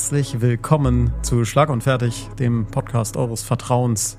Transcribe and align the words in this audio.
Herzlich 0.00 0.40
willkommen 0.40 1.12
zu 1.20 1.44
Schlag 1.44 1.68
und 1.68 1.82
Fertig, 1.82 2.26
dem 2.38 2.64
Podcast 2.64 3.18
eures 3.18 3.42
Vertrauens, 3.42 4.16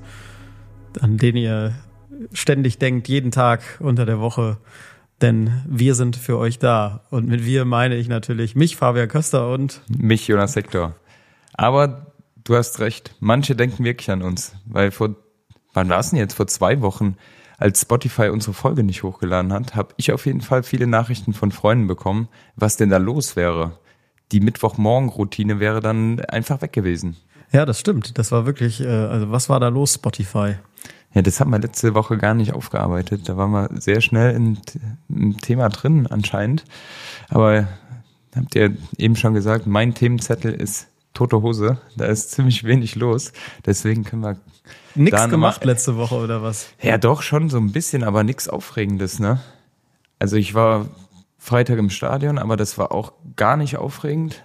an 1.00 1.16
den 1.16 1.34
ihr 1.36 1.74
ständig 2.32 2.78
denkt, 2.78 3.08
jeden 3.08 3.32
Tag 3.32 3.62
unter 3.80 4.06
der 4.06 4.20
Woche. 4.20 4.58
Denn 5.20 5.64
wir 5.66 5.96
sind 5.96 6.14
für 6.14 6.38
euch 6.38 6.60
da. 6.60 7.02
Und 7.10 7.26
mit 7.26 7.44
wir 7.44 7.64
meine 7.64 7.96
ich 7.96 8.06
natürlich 8.06 8.54
mich, 8.54 8.76
Fabian 8.76 9.08
Köster 9.08 9.50
und 9.50 9.82
mich, 9.88 10.28
Jonas 10.28 10.52
Sektor. 10.52 10.94
Aber 11.52 12.12
du 12.44 12.54
hast 12.54 12.78
recht, 12.78 13.16
manche 13.18 13.56
denken 13.56 13.82
wirklich 13.82 14.08
an 14.12 14.22
uns, 14.22 14.54
weil 14.64 14.92
vor, 14.92 15.16
wann 15.74 15.88
war 15.88 15.98
es 15.98 16.10
denn 16.10 16.20
jetzt? 16.20 16.34
Vor 16.34 16.46
zwei 16.46 16.80
Wochen, 16.80 17.16
als 17.58 17.80
Spotify 17.80 18.28
unsere 18.28 18.54
Folge 18.54 18.84
nicht 18.84 19.02
hochgeladen 19.02 19.52
hat, 19.52 19.74
habe 19.74 19.94
ich 19.96 20.12
auf 20.12 20.26
jeden 20.26 20.42
Fall 20.42 20.62
viele 20.62 20.86
Nachrichten 20.86 21.32
von 21.32 21.50
Freunden 21.50 21.88
bekommen, 21.88 22.28
was 22.54 22.76
denn 22.76 22.88
da 22.88 22.98
los 22.98 23.34
wäre 23.34 23.80
die 24.32 24.40
Mittwochmorgen-Routine 24.40 25.60
wäre 25.60 25.80
dann 25.80 26.20
einfach 26.20 26.62
weg 26.62 26.72
gewesen. 26.72 27.16
Ja, 27.52 27.66
das 27.66 27.78
stimmt. 27.78 28.18
Das 28.18 28.32
war 28.32 28.46
wirklich, 28.46 28.80
äh, 28.80 28.86
also 28.86 29.30
was 29.30 29.48
war 29.48 29.60
da 29.60 29.68
los, 29.68 29.94
Spotify? 29.94 30.54
Ja, 31.14 31.20
das 31.20 31.40
haben 31.40 31.50
wir 31.50 31.58
letzte 31.58 31.94
Woche 31.94 32.16
gar 32.16 32.34
nicht 32.34 32.54
aufgearbeitet. 32.54 33.28
Da 33.28 33.36
waren 33.36 33.50
wir 33.50 33.68
sehr 33.78 34.00
schnell 34.00 34.34
im, 34.34 34.56
im 35.10 35.36
Thema 35.38 35.68
drin 35.68 36.06
anscheinend. 36.06 36.64
Aber 37.28 37.68
habt 38.34 38.54
ihr 38.54 38.74
eben 38.96 39.16
schon 39.16 39.34
gesagt, 39.34 39.66
mein 39.66 39.94
Themenzettel 39.94 40.54
ist 40.54 40.88
tote 41.12 41.42
Hose. 41.42 41.78
Da 41.96 42.06
ist 42.06 42.30
ziemlich 42.30 42.64
wenig 42.64 42.94
los. 42.94 43.32
Deswegen 43.66 44.04
können 44.04 44.22
wir. 44.22 44.36
Nix 44.94 45.28
gemacht 45.28 45.64
letzte 45.64 45.96
Woche 45.96 46.14
oder 46.14 46.42
was? 46.42 46.68
Ja, 46.80 46.96
doch 46.96 47.22
schon 47.22 47.50
so 47.50 47.58
ein 47.58 47.72
bisschen, 47.72 48.04
aber 48.04 48.24
nichts 48.24 48.48
Aufregendes, 48.48 49.18
ne? 49.18 49.40
Also 50.18 50.36
ich 50.36 50.54
war 50.54 50.86
Freitag 51.42 51.78
im 51.80 51.90
Stadion, 51.90 52.38
aber 52.38 52.56
das 52.56 52.78
war 52.78 52.92
auch 52.92 53.14
gar 53.34 53.56
nicht 53.56 53.76
aufregend. 53.76 54.44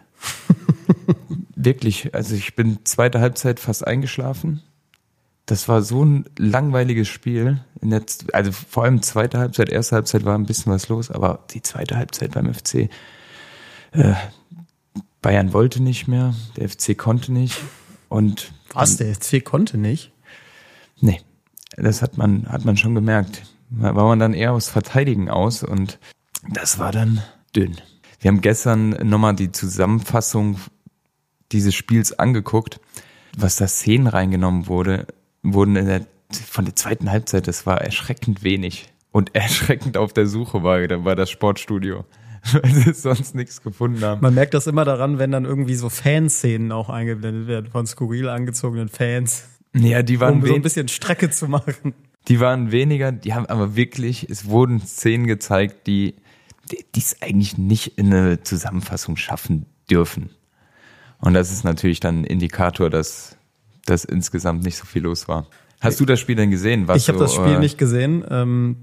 Wirklich, 1.55 2.15
also 2.15 2.33
ich 2.33 2.55
bin 2.55 2.79
zweite 2.85 3.21
Halbzeit 3.21 3.59
fast 3.59 3.85
eingeschlafen. 3.85 4.63
Das 5.45 5.69
war 5.69 5.83
so 5.83 6.03
ein 6.03 6.25
langweiliges 6.39 7.07
Spiel. 7.07 7.61
Der, 7.83 8.01
also 8.33 8.51
vor 8.51 8.83
allem 8.83 9.03
zweite 9.03 9.37
Halbzeit, 9.37 9.69
erste 9.69 9.95
Halbzeit 9.95 10.25
war 10.25 10.35
ein 10.35 10.47
bisschen 10.47 10.73
was 10.73 10.89
los, 10.89 11.11
aber 11.11 11.45
die 11.51 11.61
zweite 11.61 11.97
Halbzeit 11.97 12.31
beim 12.31 12.51
FC, 12.51 12.89
äh, 13.91 14.15
Bayern 15.21 15.53
wollte 15.53 15.83
nicht 15.83 16.07
mehr, 16.07 16.33
der 16.55 16.67
FC 16.67 16.97
konnte 16.97 17.31
nicht. 17.31 17.61
Und 18.09 18.51
was, 18.73 18.97
der 18.97 19.13
FC 19.13 19.45
konnte 19.45 19.77
nicht? 19.77 20.11
Nee, 20.99 21.21
das 21.75 22.01
hat 22.01 22.17
man, 22.17 22.49
hat 22.49 22.65
man 22.65 22.75
schon 22.75 22.95
gemerkt. 22.95 23.43
Da 23.69 23.95
war 23.95 24.05
man 24.05 24.17
dann 24.17 24.33
eher 24.33 24.53
aus 24.53 24.67
Verteidigen 24.67 25.29
aus 25.29 25.61
und 25.61 25.99
das 26.49 26.79
war 26.79 26.91
dann 26.91 27.21
dünn. 27.55 27.77
Wir 28.19 28.29
haben 28.29 28.41
gestern 28.41 28.89
nochmal 29.07 29.35
die 29.35 29.51
Zusammenfassung 29.51 30.59
dieses 31.51 31.75
Spiels 31.75 32.17
angeguckt, 32.17 32.79
was 33.37 33.55
da 33.55 33.67
Szenen 33.67 34.07
reingenommen 34.07 34.67
wurde, 34.67 35.07
wurden 35.43 35.75
in 35.75 35.85
der, 35.85 36.05
von 36.31 36.65
der 36.65 36.75
zweiten 36.75 37.11
Halbzeit, 37.11 37.47
das 37.47 37.65
war 37.65 37.81
erschreckend 37.81 38.43
wenig. 38.43 38.91
Und 39.11 39.35
erschreckend 39.35 39.97
auf 39.97 40.13
der 40.13 40.27
Suche 40.27 40.63
war, 40.63 40.85
da 40.87 41.05
war 41.05 41.15
das 41.15 41.29
Sportstudio. 41.29 42.05
Weil 42.51 42.71
sie 42.71 42.93
sonst 42.93 43.35
nichts 43.35 43.61
gefunden 43.61 44.03
haben. 44.03 44.21
Man 44.21 44.33
merkt 44.33 44.53
das 44.53 44.67
immer 44.67 44.85
daran, 44.85 45.19
wenn 45.19 45.31
dann 45.31 45.45
irgendwie 45.45 45.75
so 45.75 45.89
Fanszenen 45.89 46.71
auch 46.71 46.89
eingeblendet 46.89 47.47
werden 47.47 47.67
von 47.71 47.85
skurril 47.85 48.29
angezogenen 48.29 48.89
Fans. 48.89 49.45
Ja, 49.73 50.01
die 50.01 50.19
waren 50.19 50.35
um 50.35 50.45
so 50.45 50.55
ein 50.55 50.61
bisschen 50.61 50.87
Strecke 50.87 51.29
zu 51.29 51.47
machen. 51.47 51.93
Die 52.27 52.39
waren 52.39 52.71
weniger, 52.71 53.11
die 53.11 53.33
haben 53.33 53.45
aber 53.45 53.75
wirklich, 53.75 54.29
es 54.29 54.47
wurden 54.47 54.81
Szenen 54.81 55.27
gezeigt, 55.27 55.87
die 55.87 56.15
die 56.69 56.99
es 56.99 57.21
eigentlich 57.21 57.57
nicht 57.57 57.97
in 57.97 58.13
eine 58.13 58.43
Zusammenfassung 58.43 59.17
schaffen 59.17 59.65
dürfen. 59.89 60.29
Und 61.19 61.33
das 61.33 61.51
ist 61.51 61.63
natürlich 61.63 61.99
dann 61.99 62.21
ein 62.21 62.23
Indikator, 62.25 62.89
dass, 62.89 63.37
dass 63.85 64.05
insgesamt 64.05 64.63
nicht 64.63 64.77
so 64.77 64.85
viel 64.85 65.03
los 65.03 65.27
war. 65.27 65.47
Hast 65.81 65.99
du 65.99 66.05
das 66.05 66.19
Spiel 66.19 66.35
denn 66.35 66.51
gesehen? 66.51 66.87
Was 66.87 67.03
ich 67.03 67.09
habe 67.09 67.19
das 67.19 67.33
Spiel 67.33 67.55
äh, 67.55 67.59
nicht 67.59 67.77
gesehen. 67.77 68.23
Ähm, 68.29 68.77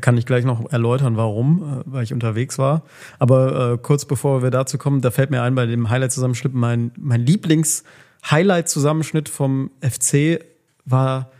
kann 0.00 0.16
ich 0.16 0.24
gleich 0.24 0.44
noch 0.44 0.70
erläutern, 0.72 1.16
warum, 1.16 1.62
äh, 1.62 1.82
weil 1.86 2.04
ich 2.04 2.12
unterwegs 2.12 2.58
war. 2.58 2.82
Aber 3.18 3.72
äh, 3.72 3.78
kurz 3.78 4.04
bevor 4.04 4.40
wir 4.42 4.50
dazu 4.50 4.78
kommen, 4.78 5.00
da 5.00 5.10
fällt 5.10 5.30
mir 5.30 5.42
ein, 5.42 5.56
bei 5.56 5.66
dem 5.66 5.90
Highlight-Zusammenschnitt, 5.90 6.54
mein, 6.54 6.92
mein 6.96 7.26
Lieblings-Highlight-Zusammenschnitt 7.26 9.28
vom 9.28 9.72
FC 9.80 10.38
war 10.84 11.31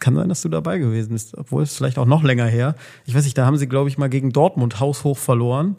kann 0.00 0.16
sein, 0.16 0.28
dass 0.28 0.42
du 0.42 0.48
dabei 0.48 0.78
gewesen 0.78 1.12
bist, 1.12 1.36
obwohl 1.36 1.62
es 1.62 1.76
vielleicht 1.76 1.98
auch 1.98 2.06
noch 2.06 2.22
länger 2.22 2.46
her. 2.46 2.74
Ich 3.04 3.14
weiß 3.14 3.24
nicht, 3.24 3.38
da 3.38 3.46
haben 3.46 3.58
sie, 3.58 3.68
glaube 3.68 3.88
ich, 3.88 3.98
mal 3.98 4.08
gegen 4.08 4.32
Dortmund 4.32 4.80
haushoch 4.80 5.18
verloren. 5.18 5.76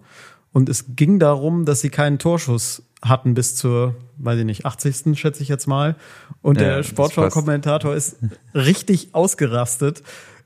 Und 0.53 0.69
es 0.69 0.95
ging 0.95 1.19
darum, 1.19 1.65
dass 1.65 1.81
sie 1.81 1.89
keinen 1.89 2.19
Torschuss 2.19 2.83
hatten 3.03 3.33
bis 3.33 3.55
zur, 3.55 3.95
weiß 4.17 4.39
ich 4.39 4.45
nicht, 4.45 4.65
80. 4.65 5.17
schätze 5.19 5.41
ich 5.41 5.49
jetzt 5.49 5.67
mal. 5.67 5.95
Und 6.41 6.59
ja, 6.59 6.67
der 6.67 6.83
Sportschau-Kommentator 6.83 7.95
ist 7.95 8.17
richtig 8.53 9.13
ausgerastet. 9.13 10.03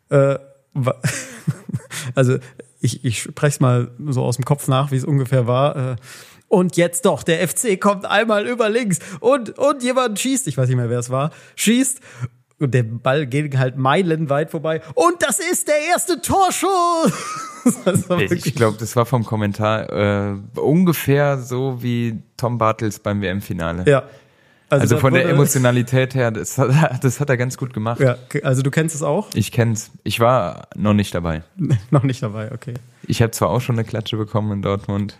Äh, 0.09 0.37
also 2.15 2.37
ich, 2.79 3.03
ich 3.03 3.21
spreche 3.21 3.55
es 3.55 3.59
mal 3.59 3.91
so 4.07 4.23
aus 4.23 4.37
dem 4.37 4.45
Kopf 4.45 4.67
nach, 4.67 4.91
wie 4.91 4.97
es 4.97 5.05
ungefähr 5.05 5.47
war. 5.47 5.75
Äh, 5.75 5.95
und 6.47 6.77
jetzt 6.77 7.05
doch, 7.05 7.23
der 7.23 7.45
FC 7.45 7.79
kommt 7.79 8.05
einmal 8.05 8.47
über 8.47 8.69
links 8.69 8.99
und, 9.19 9.57
und 9.57 9.83
jemand 9.83 10.19
schießt, 10.19 10.47
ich 10.47 10.57
weiß 10.57 10.67
nicht 10.67 10.77
mehr, 10.77 10.89
wer 10.89 10.99
es 10.99 11.09
war, 11.09 11.31
schießt 11.55 11.99
und 12.59 12.73
der 12.73 12.83
Ball 12.83 13.25
geht 13.25 13.57
halt 13.57 13.77
meilenweit 13.77 14.51
vorbei. 14.51 14.81
Und 14.93 15.21
das 15.21 15.39
ist 15.39 15.67
der 15.67 15.79
erste 15.91 16.21
Torschuss! 16.21 17.11
ich 18.29 18.55
glaube, 18.55 18.77
das 18.79 18.95
war 18.95 19.05
vom 19.05 19.25
Kommentar 19.25 19.89
äh, 19.91 20.35
ungefähr 20.59 21.39
so 21.39 21.81
wie 21.81 22.21
Tom 22.37 22.57
Bartels 22.57 22.99
beim 22.99 23.21
WM-Finale. 23.21 23.83
Ja. 23.89 24.03
Also, 24.67 24.81
also 24.81 24.97
von 24.97 25.13
der 25.13 25.29
Emotionalität 25.29 26.15
her, 26.15 26.31
das 26.31 26.57
hat, 26.57 26.71
das 27.03 27.19
hat 27.19 27.29
er 27.29 27.37
ganz 27.37 27.57
gut 27.57 27.73
gemacht. 27.73 27.99
Ja, 27.99 28.17
also 28.43 28.61
du 28.61 28.71
kennst 28.71 28.95
es 28.95 29.03
auch? 29.03 29.29
Ich 29.33 29.51
kenn's. 29.51 29.91
Ich 30.03 30.19
war 30.19 30.67
noch 30.75 30.93
nicht 30.93 31.13
dabei. 31.13 31.43
noch 31.91 32.03
nicht 32.03 32.23
dabei, 32.23 32.51
okay. 32.51 32.73
Ich 33.07 33.21
habe 33.21 33.31
zwar 33.31 33.49
auch 33.49 33.61
schon 33.61 33.75
eine 33.75 33.83
Klatsche 33.83 34.17
bekommen 34.17 34.51
in 34.51 34.61
Dortmund, 34.63 35.17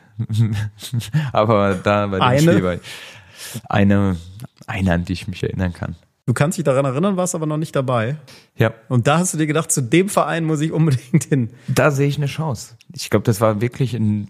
aber 1.31 1.75
da 1.75 2.07
bei 2.07 2.17
dem 2.17 2.23
eine? 2.23 2.41
Spiel 2.41 2.79
eine, 3.69 4.15
eine, 4.65 4.93
an 4.93 5.05
die 5.05 5.13
ich 5.13 5.27
mich 5.27 5.43
erinnern 5.43 5.73
kann. 5.73 5.95
Du 6.27 6.33
kannst 6.33 6.57
dich 6.57 6.65
daran 6.65 6.85
erinnern, 6.85 7.17
warst 7.17 7.35
aber 7.35 7.45
noch 7.45 7.57
nicht 7.57 7.75
dabei. 7.75 8.17
Ja. 8.57 8.73
Und 8.89 9.05
da 9.05 9.19
hast 9.19 9.33
du 9.33 9.37
dir 9.37 9.45
gedacht, 9.45 9.71
zu 9.71 9.81
dem 9.81 10.09
Verein 10.09 10.43
muss 10.43 10.59
ich 10.61 10.71
unbedingt 10.71 11.25
hin. 11.25 11.51
Da 11.67 11.91
sehe 11.91 12.07
ich 12.07 12.17
eine 12.17 12.25
Chance. 12.25 12.75
Ich 12.93 13.11
glaube, 13.11 13.23
das 13.25 13.41
war 13.41 13.61
wirklich 13.61 13.93
in 13.93 14.29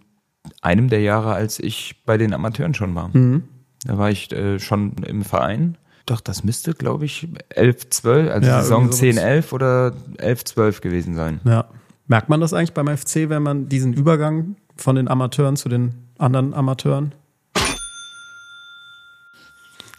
einem 0.62 0.90
der 0.90 1.02
Jahre, 1.02 1.34
als 1.34 1.60
ich 1.60 2.04
bei 2.06 2.18
den 2.18 2.34
Amateuren 2.34 2.74
schon 2.74 2.94
war. 2.96 3.10
Mhm. 3.16 3.44
Da 3.86 3.98
war 3.98 4.10
ich 4.10 4.32
äh, 4.34 4.60
schon 4.60 4.94
im 5.06 5.24
Verein. 5.24 5.78
Doch, 6.06 6.20
das 6.20 6.44
müsste, 6.44 6.74
glaube 6.74 7.06
ich, 7.06 7.30
11, 7.50 7.90
12, 7.90 8.32
also 8.32 8.48
ja, 8.48 8.62
Saison 8.62 8.92
10, 8.92 9.18
11 9.18 9.54
oder 9.54 9.94
11, 10.18 10.44
12 10.46 10.82
gewesen 10.82 11.16
sein. 11.16 11.40
Ja. 11.46 11.66
Merkt 12.08 12.30
man 12.30 12.42
das 12.42 12.54
eigentlich 12.54 12.74
beim 12.74 12.96
FC, 12.96 13.30
wenn 13.30 13.42
man 13.42 13.70
diesen 13.70 13.94
Übergang 13.94 14.58
von 14.76 14.96
den 14.96 15.08
Amateuren 15.08 15.56
zu 15.56 15.70
den 15.70 15.96
anderen 16.20 16.54
Amateuren? 16.54 17.16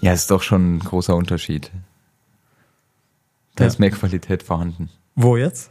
Ja, 0.01 0.13
ist 0.13 0.31
doch 0.31 0.43
schon 0.43 0.77
ein 0.77 0.79
großer 0.81 1.15
Unterschied. 1.15 1.71
Da 3.55 3.65
ja. 3.65 3.69
ist 3.69 3.79
mehr 3.79 3.91
Qualität 3.91 4.43
vorhanden. 4.43 4.91
Wo 5.15 5.37
jetzt? 5.37 5.71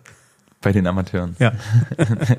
Bei 0.61 0.71
den 0.71 0.87
Amateuren. 0.87 1.35
Ja. 1.37 1.51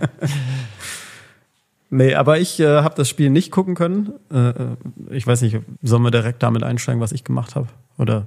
nee, 1.91 2.15
aber 2.15 2.41
ich 2.41 2.59
äh, 2.59 2.83
habe 2.83 2.97
das 2.97 3.09
Spiel 3.09 3.31
nicht 3.31 3.53
gucken 3.53 3.77
können. 3.77 4.15
Äh, 4.33 4.49
äh, 4.49 4.77
ich 5.11 5.27
weiß 5.27 5.43
nicht, 5.43 5.61
sollen 5.83 6.03
wir 6.03 6.11
direkt 6.11 6.43
damit 6.43 6.65
einsteigen, 6.65 7.01
was 7.01 7.13
ich 7.13 7.23
gemacht 7.23 7.55
habe? 7.55 7.69
Oder 7.99 8.27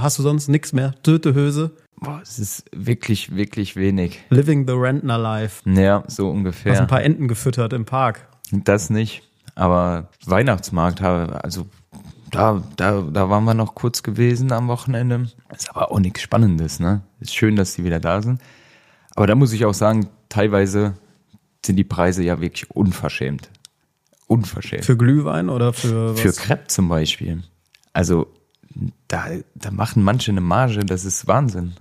hast 0.00 0.18
du 0.18 0.22
sonst 0.22 0.48
nichts 0.48 0.72
mehr? 0.72 0.94
Töte 1.02 1.34
Höse? 1.34 1.72
Boah, 2.00 2.20
es 2.22 2.38
ist 2.38 2.64
wirklich, 2.72 3.34
wirklich 3.34 3.76
wenig. 3.76 4.20
Living 4.30 4.66
the 4.66 4.74
Rentner 4.74 5.18
Life. 5.18 5.68
Ja, 5.68 6.04
so 6.06 6.30
ungefähr. 6.30 6.72
Hast 6.72 6.80
ein 6.80 6.86
paar 6.86 7.02
Enten 7.02 7.28
gefüttert 7.28 7.72
im 7.72 7.84
Park. 7.84 8.26
Das 8.50 8.90
nicht. 8.90 9.22
Aber 9.54 10.08
Weihnachtsmarkt 10.26 11.00
habe, 11.00 11.44
also 11.44 11.66
da, 12.34 12.62
da, 12.76 13.00
da 13.02 13.30
waren 13.30 13.44
wir 13.44 13.54
noch 13.54 13.74
kurz 13.74 14.02
gewesen 14.02 14.52
am 14.52 14.68
Wochenende. 14.68 15.28
Ist 15.54 15.70
aber 15.70 15.90
auch 15.90 16.00
nichts 16.00 16.20
Spannendes, 16.20 16.80
ne? 16.80 17.02
Ist 17.20 17.34
schön, 17.34 17.56
dass 17.56 17.74
die 17.74 17.84
wieder 17.84 18.00
da 18.00 18.22
sind. 18.22 18.40
Aber 19.14 19.26
da 19.26 19.34
muss 19.34 19.52
ich 19.52 19.64
auch 19.64 19.74
sagen, 19.74 20.08
teilweise 20.28 20.94
sind 21.64 21.76
die 21.76 21.84
Preise 21.84 22.22
ja 22.22 22.40
wirklich 22.40 22.70
unverschämt. 22.70 23.48
Unverschämt. 24.26 24.84
Für 24.84 24.96
Glühwein 24.96 25.48
oder 25.48 25.72
für 25.72 26.14
was? 26.14 26.20
Für 26.20 26.32
Crepe 26.32 26.66
zum 26.66 26.88
Beispiel. 26.88 27.42
Also, 27.92 28.26
da, 29.08 29.26
da 29.54 29.70
machen 29.70 30.02
manche 30.02 30.32
eine 30.32 30.40
Marge, 30.40 30.84
das 30.84 31.04
ist 31.04 31.26
Wahnsinn. 31.26 31.74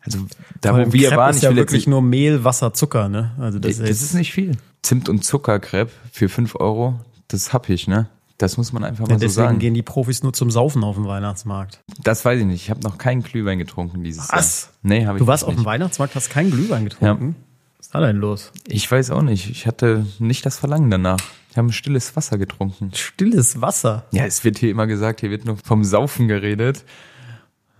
Also, 0.00 0.18
da 0.60 0.74
wo 0.74 0.92
wir 0.92 1.08
Crepe 1.08 1.16
waren, 1.16 1.34
ist 1.34 1.42
ja 1.42 1.54
wirklich 1.54 1.86
nur 1.86 2.02
Mehl, 2.02 2.42
Wasser, 2.42 2.74
Zucker, 2.74 3.08
ne? 3.08 3.32
Also, 3.38 3.58
das, 3.58 3.78
das 3.78 3.88
ist, 3.88 4.14
nicht 4.14 4.32
viel. 4.32 4.56
Zimt- 4.82 5.08
und 5.08 5.24
Zuckercrepe 5.24 5.92
für 6.10 6.28
fünf 6.28 6.56
Euro, 6.56 6.98
das 7.28 7.52
hab 7.52 7.68
ich, 7.68 7.86
ne? 7.86 8.08
Das 8.42 8.56
muss 8.56 8.72
man 8.72 8.82
einfach 8.82 9.06
mal 9.06 9.12
ja, 9.12 9.18
so 9.20 9.28
sagen. 9.28 9.46
Deswegen 9.46 9.58
gehen 9.60 9.74
die 9.74 9.82
Profis 9.82 10.24
nur 10.24 10.32
zum 10.32 10.50
Saufen 10.50 10.82
auf 10.82 10.96
dem 10.96 11.06
Weihnachtsmarkt. 11.06 11.78
Das 12.02 12.24
weiß 12.24 12.40
ich 12.40 12.46
nicht. 12.46 12.62
Ich 12.62 12.70
habe 12.70 12.80
noch 12.80 12.98
keinen 12.98 13.22
Glühwein 13.22 13.56
getrunken 13.60 14.02
dieses 14.02 14.30
Was? 14.30 14.62
Jahr. 14.64 14.72
Nee, 14.82 15.06
habe 15.06 15.18
ich 15.18 15.22
Du 15.22 15.28
warst 15.28 15.44
auf 15.44 15.54
dem 15.54 15.64
Weihnachtsmarkt, 15.64 16.16
hast 16.16 16.28
keinen 16.28 16.50
Glühwein 16.50 16.82
getrunken? 16.82 17.36
Ja. 17.38 17.44
Was 17.78 17.86
ist 17.86 17.94
da 17.94 18.00
denn 18.00 18.16
los? 18.16 18.50
Ich 18.66 18.90
weiß 18.90 19.12
auch 19.12 19.22
nicht. 19.22 19.48
Ich 19.48 19.68
hatte 19.68 20.06
nicht 20.18 20.44
das 20.44 20.58
Verlangen 20.58 20.90
danach. 20.90 21.20
Wir 21.52 21.58
haben 21.58 21.70
stilles 21.70 22.16
Wasser 22.16 22.36
getrunken. 22.36 22.90
Stilles 22.94 23.60
Wasser. 23.60 24.06
Ja, 24.10 24.24
es 24.24 24.42
wird 24.42 24.58
hier 24.58 24.72
immer 24.72 24.88
gesagt, 24.88 25.20
hier 25.20 25.30
wird 25.30 25.44
nur 25.44 25.56
vom 25.56 25.84
Saufen 25.84 26.26
geredet. 26.26 26.84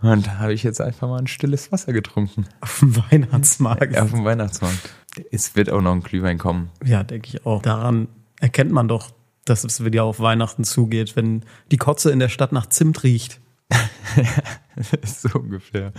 Und 0.00 0.28
da 0.28 0.38
habe 0.38 0.52
ich 0.52 0.62
jetzt 0.62 0.80
einfach 0.80 1.08
mal 1.08 1.18
ein 1.18 1.26
stilles 1.26 1.72
Wasser 1.72 1.92
getrunken. 1.92 2.46
Auf 2.60 2.78
dem 2.78 2.96
Weihnachtsmarkt. 3.10 3.96
Ja, 3.96 4.04
auf 4.04 4.12
dem 4.12 4.24
Weihnachtsmarkt. 4.24 4.78
Es 5.32 5.56
wird 5.56 5.70
auch 5.70 5.82
noch 5.82 5.92
ein 5.92 6.02
Glühwein 6.02 6.38
kommen. 6.38 6.70
Ja, 6.84 7.02
denke 7.02 7.30
ich 7.30 7.46
auch. 7.46 7.62
Daran 7.62 8.06
erkennt 8.38 8.70
man 8.70 8.86
doch, 8.86 9.10
dass 9.44 9.64
es 9.64 9.84
wieder 9.84 10.04
auf 10.04 10.20
Weihnachten 10.20 10.64
zugeht, 10.64 11.16
wenn 11.16 11.44
die 11.70 11.76
Kotze 11.76 12.10
in 12.10 12.18
der 12.18 12.28
Stadt 12.28 12.52
nach 12.52 12.66
Zimt 12.66 13.02
riecht. 13.02 13.40
so 15.04 15.38
ungefähr. 15.38 15.92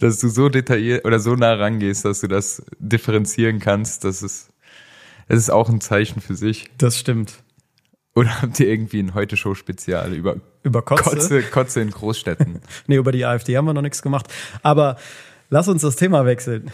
Dass 0.00 0.18
du 0.18 0.28
so 0.28 0.48
detailliert 0.48 1.04
oder 1.04 1.20
so 1.20 1.34
nah 1.34 1.54
rangehst, 1.54 2.04
dass 2.04 2.20
du 2.20 2.28
das 2.28 2.62
differenzieren 2.78 3.58
kannst, 3.58 4.04
das 4.04 4.22
ist, 4.22 4.50
das 5.28 5.38
ist 5.38 5.50
auch 5.50 5.68
ein 5.68 5.80
Zeichen 5.80 6.20
für 6.20 6.34
sich. 6.34 6.70
Das 6.78 6.98
stimmt. 6.98 7.42
Oder 8.14 8.42
habt 8.42 8.58
ihr 8.58 8.68
irgendwie 8.68 9.00
ein 9.00 9.14
Heute-Show-Spezial 9.14 10.12
über, 10.12 10.36
Über 10.64 10.82
Kotze? 10.82 11.02
Kotze, 11.04 11.42
Kotze 11.42 11.80
in 11.80 11.90
Großstädten? 11.90 12.60
Nee, 12.86 12.96
über 12.96 13.12
die 13.12 13.24
AfD 13.24 13.56
haben 13.56 13.66
wir 13.66 13.74
noch 13.74 13.82
nichts 13.82 14.02
gemacht. 14.02 14.26
Aber 14.62 14.96
lass 15.50 15.68
uns 15.68 15.82
das 15.82 15.96
Thema 15.96 16.24
wechseln. 16.26 16.70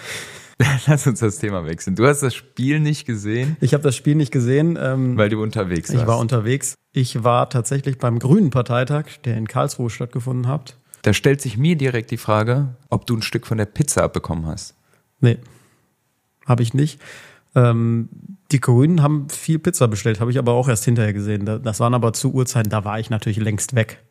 Lass 0.86 1.06
uns 1.06 1.20
das 1.20 1.38
Thema 1.38 1.66
wechseln. 1.66 1.96
Du 1.96 2.06
hast 2.06 2.20
das 2.22 2.34
Spiel 2.34 2.78
nicht 2.80 3.06
gesehen, 3.06 3.56
Ich 3.60 3.74
habe 3.74 3.82
das 3.82 3.96
Spiel 3.96 4.14
nicht 4.14 4.30
gesehen. 4.32 4.78
Ähm, 4.80 5.16
weil 5.16 5.28
du 5.28 5.42
unterwegs 5.42 5.90
warst. 5.90 6.02
ich 6.02 6.06
war 6.06 6.18
unterwegs. 6.18 6.74
Ich 6.92 7.24
war 7.24 7.50
tatsächlich 7.50 7.98
beim 7.98 8.18
Grünen 8.18 8.50
Parteitag, 8.50 9.06
der 9.24 9.36
in 9.36 9.48
Karlsruhe 9.48 9.90
stattgefunden 9.90 10.46
hat. 10.48 10.78
da 11.02 11.12
stellt 11.12 11.40
sich 11.40 11.56
mir 11.58 11.76
direkt 11.76 12.10
die 12.12 12.16
Frage, 12.18 12.76
ob 12.88 13.06
du 13.06 13.16
ein 13.16 13.22
Stück 13.22 13.46
von 13.46 13.58
der 13.58 13.66
Pizza 13.66 14.04
abbekommen 14.04 14.46
hast. 14.46 14.74
Nee, 15.20 15.38
habe 16.46 16.62
ich 16.62 16.72
nicht. 16.74 17.00
Ähm, 17.56 18.08
die 18.52 18.60
Grünen 18.60 19.02
haben 19.02 19.28
viel 19.30 19.58
Pizza 19.58 19.88
bestellt, 19.88 20.20
habe 20.20 20.30
ich 20.30 20.38
aber 20.38 20.52
auch 20.52 20.68
erst 20.68 20.84
hinterher 20.84 21.12
gesehen. 21.12 21.44
Da- 21.46 21.58
Das 21.58 21.80
waren 21.80 21.94
aber 21.94 22.12
zu 22.12 22.32
Uhrzeiten, 22.32 22.70
da 22.70 22.84
war 22.84 22.98
ich 23.00 23.10
natürlich 23.10 23.38
längst 23.38 23.74
weg. 23.74 24.02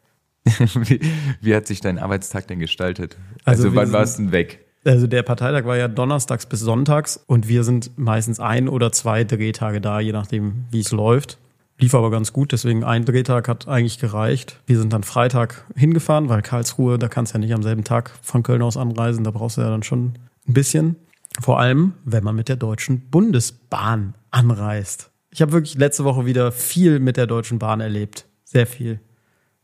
wie, 0.46 1.00
wie 1.42 1.56
hat 1.56 1.68
sich 1.68 1.80
dein 1.82 2.00
Arbeitstag 2.00 2.48
denn 2.48 2.60
gestaltet? 2.60 3.18
Also 3.46 3.66
Also, 3.66 3.76
wann 3.76 3.92
warst 3.94 4.18
du 4.20 4.24
denn 4.24 4.32
weg? 4.34 4.66
Also 4.86 5.08
der 5.08 5.24
Parteitag 5.24 5.66
war 5.66 5.78
ja 5.78 5.88
donnerstags 5.88 6.46
bis 6.46 6.60
sonntags 6.60 7.18
und 7.26 7.48
wir 7.48 7.64
sind 7.64 7.98
meistens 7.98 8.40
ein 8.40 8.68
oder 8.68 8.92
zwei 8.92 9.24
Drehtage 9.24 9.80
da, 9.80 10.00
je 10.00 10.12
nachdem, 10.12 10.66
wie 10.72 10.82
es 10.82 10.92
läuft. 10.92 11.40
Lief 11.80 11.96
aber 11.96 12.12
ganz 12.12 12.34
gut, 12.34 12.52
deswegen 12.52 12.84
ein 12.84 13.06
Drehtag 13.06 13.48
hat 13.48 13.68
eigentlich 13.68 13.98
gereicht. 13.98 14.60
Wir 14.68 14.78
sind 14.78 14.94
dann 14.94 15.04
Freitag 15.04 15.66
hingefahren, 15.76 16.30
weil 16.30 16.42
Karlsruhe, 16.42 17.00
da 17.00 17.08
kannst 17.08 17.34
du 17.34 17.38
ja 17.38 17.40
nicht 17.40 17.54
am 17.54 17.64
selben 17.64 17.84
Tag 17.84 18.12
von 18.22 18.44
Köln 18.44 18.62
aus 18.62 18.78
anreisen, 18.78 19.24
da 19.24 19.32
brauchst 19.32 19.58
du 19.58 19.62
ja 19.62 19.70
dann 19.70 19.84
schon 19.84 20.14
ein 20.48 20.54
bisschen. 20.54 20.98
Vor 21.42 21.60
allem, 21.60 21.94
wenn 22.06 22.24
man 22.24 22.36
mit 22.36 22.48
der 22.48 22.58
Deutschen 22.58 23.10
Bundesbahn 23.10 24.14
anreist. 24.30 25.12
Ich 25.32 25.42
habe 25.42 25.52
wirklich 25.52 25.76
letzte 25.76 26.04
Woche 26.04 26.26
wieder 26.26 26.52
viel 26.52 27.00
mit 27.00 27.18
der 27.18 27.26
Deutschen 27.26 27.58
Bahn 27.58 27.80
erlebt. 27.80 28.28
Sehr 28.44 28.68
viel. 28.68 29.00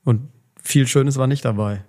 Und 0.04 0.30
viel 0.64 0.88
Schönes 0.88 1.18
war 1.18 1.28
nicht 1.28 1.46
dabei. 1.46 1.84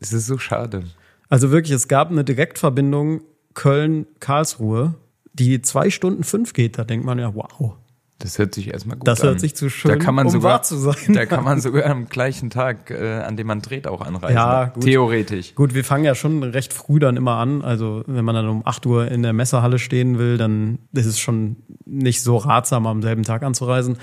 Es 0.00 0.12
ist 0.12 0.26
so 0.26 0.36
schade. 0.36 0.84
Also 1.32 1.50
wirklich, 1.50 1.72
es 1.72 1.88
gab 1.88 2.10
eine 2.10 2.24
Direktverbindung 2.24 3.22
Köln-Karlsruhe, 3.54 4.96
die 5.32 5.62
zwei 5.62 5.88
Stunden 5.88 6.24
fünf 6.24 6.52
geht. 6.52 6.76
Da 6.76 6.84
denkt 6.84 7.06
man 7.06 7.18
ja, 7.18 7.34
wow, 7.34 7.72
Das 8.18 8.38
hört 8.38 8.54
sich 8.54 8.70
erstmal 8.70 8.98
gut 8.98 9.08
das 9.08 9.22
an. 9.22 9.28
hört 9.28 9.40
sich 9.40 9.56
zu 9.56 9.70
schön, 9.70 9.92
da 9.92 9.96
kann 9.96 10.14
man 10.14 10.26
um 10.26 10.32
sogar, 10.32 10.52
wahr 10.52 10.62
zu 10.62 10.76
sein. 10.76 11.14
Da 11.14 11.24
kann 11.24 11.42
man 11.42 11.58
sogar 11.62 11.86
am 11.86 12.10
gleichen 12.10 12.50
Tag, 12.50 12.90
äh, 12.90 13.20
an 13.20 13.38
dem 13.38 13.46
man 13.46 13.62
dreht, 13.62 13.86
auch 13.86 14.02
anreisen. 14.02 14.36
Ja, 14.36 14.66
gut. 14.66 14.84
Theoretisch. 14.84 15.54
Gut, 15.54 15.72
wir 15.72 15.84
fangen 15.84 16.04
ja 16.04 16.14
schon 16.14 16.42
recht 16.42 16.74
früh 16.74 16.98
dann 16.98 17.16
immer 17.16 17.36
an. 17.36 17.62
Also 17.62 18.02
wenn 18.06 18.26
man 18.26 18.34
dann 18.34 18.50
um 18.50 18.66
8 18.66 18.84
Uhr 18.84 19.10
in 19.10 19.22
der 19.22 19.32
Messehalle 19.32 19.78
stehen 19.78 20.18
will, 20.18 20.36
dann 20.36 20.80
ist 20.92 21.06
es 21.06 21.18
schon 21.18 21.56
nicht 21.86 22.20
so 22.20 22.36
ratsam, 22.36 22.86
am 22.86 23.00
selben 23.00 23.22
Tag 23.22 23.42
anzureisen. 23.42 23.96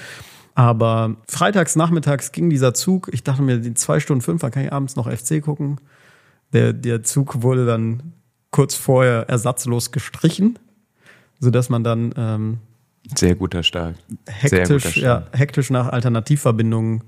Aber 0.56 1.18
freitags, 1.28 1.76
nachmittags 1.76 2.32
ging 2.32 2.50
dieser 2.50 2.74
Zug. 2.74 3.12
Ich 3.14 3.22
dachte 3.22 3.44
mir, 3.44 3.60
die 3.60 3.76
zwei 3.76 4.00
Stunden 4.00 4.24
fünf, 4.24 4.42
dann 4.42 4.50
kann 4.50 4.64
ich 4.64 4.74
abends 4.74 4.96
noch 4.96 5.08
FC 5.08 5.44
gucken. 5.44 5.80
Der, 6.54 6.74
der 6.74 7.04
Zug 7.04 7.42
wurde 7.42 7.66
dann 7.66 8.14
kurz 8.52 8.76
vorher 8.76 9.30
ersatzlos 9.30 9.92
gestrichen, 9.92 10.58
sodass 11.40 11.70
man 11.70 11.84
dann 11.84 12.14
ähm, 12.18 12.58
Sehr 13.16 13.36
guter 13.36 13.64
Start. 13.64 13.96
Sehr 14.42 14.62
guter 14.64 14.74
hektisch, 14.76 14.98
ja, 14.98 15.22
Start. 15.22 15.38
hektisch 15.38 15.70
nach 15.70 15.88
Alternativverbindungen 15.90 17.04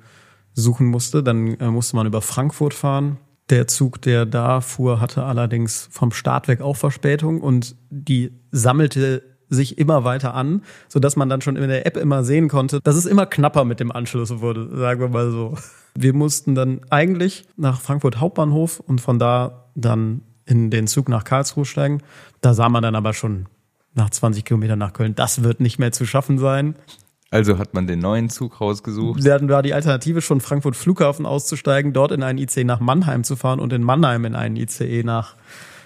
suchen 0.53 0.88
musste. 0.88 1.23
Dann 1.23 1.55
äh, 1.59 1.67
musste 1.67 1.95
man 1.95 2.07
über 2.07 2.21
Frankfurt 2.21 2.73
fahren. 2.73 3.17
Der 3.49 3.67
Zug, 3.67 4.01
der 4.01 4.25
da 4.25 4.61
fuhr, 4.61 5.01
hatte 5.01 5.23
allerdings 5.23 5.89
vom 5.91 6.11
Start 6.11 6.47
weg 6.47 6.61
auch 6.61 6.77
Verspätung 6.77 7.41
und 7.41 7.75
die 7.89 8.31
sammelte 8.51 9.30
sich 9.51 9.77
immer 9.77 10.03
weiter 10.03 10.33
an, 10.33 10.63
sodass 10.88 11.15
man 11.15 11.30
dann 11.30 11.42
schon 11.42 11.57
in 11.57 11.68
der 11.69 11.86
App 11.86 11.98
immer 11.98 12.24
sehen 12.24 12.48
konnte, 12.48 12.80
dass 12.81 12.95
es 12.95 13.06
immer 13.06 13.25
knapper 13.25 13.65
mit 13.65 13.80
dem 13.80 13.92
Anschluss 13.92 14.39
wurde, 14.39 14.75
sagen 14.75 15.01
wir 15.01 15.09
mal 15.09 15.30
so. 15.30 15.56
Wir 15.94 16.13
mussten 16.13 16.56
dann 16.56 16.81
eigentlich 16.89 17.45
nach 17.57 17.81
Frankfurt 17.81 18.19
Hauptbahnhof 18.19 18.80
und 18.80 19.01
von 19.01 19.19
da 19.19 19.65
dann 19.75 20.21
in 20.45 20.71
den 20.71 20.88
Zug 20.88 21.09
nach 21.09 21.25
Karlsruhe 21.25 21.65
steigen. 21.65 22.01
Da 22.39 22.53
sah 22.53 22.69
man 22.69 22.81
dann 22.81 22.95
aber 22.95 23.13
schon 23.13 23.48
nach 23.94 24.09
20 24.09 24.45
Kilometern 24.45 24.80
nach 24.80 24.94
Köln, 24.94 25.15
das 25.15 25.44
wird 25.44 25.59
nicht 25.59 25.77
mehr 25.77 25.92
zu 25.92 26.06
schaffen 26.06 26.38
sein. 26.38 26.75
Also 27.30 27.57
hat 27.57 27.74
man 27.74 27.88
den 27.88 28.00
neuen 28.00 28.30
Zug 28.30 28.59
rausgesucht. 28.59 29.25
Dann 29.25 29.48
war 29.48 29.63
die 29.63 29.74
Alternative 29.74 30.21
schon 30.21 30.42
Frankfurt 30.42 30.75
Flughafen 30.75 31.25
auszusteigen, 31.25 31.94
dort 31.94 32.12
in 32.12 32.24
einen 32.24 32.39
ICE 32.39 32.65
nach 32.65 32.81
Mannheim 32.81 33.24
zu 33.24 33.38
fahren 33.38 33.59
und 33.59 33.71
in 33.71 33.83
Mannheim 33.83 34.25
in 34.25 34.36
einen 34.36 34.57
ICE 34.57 35.03
nach 35.03 35.36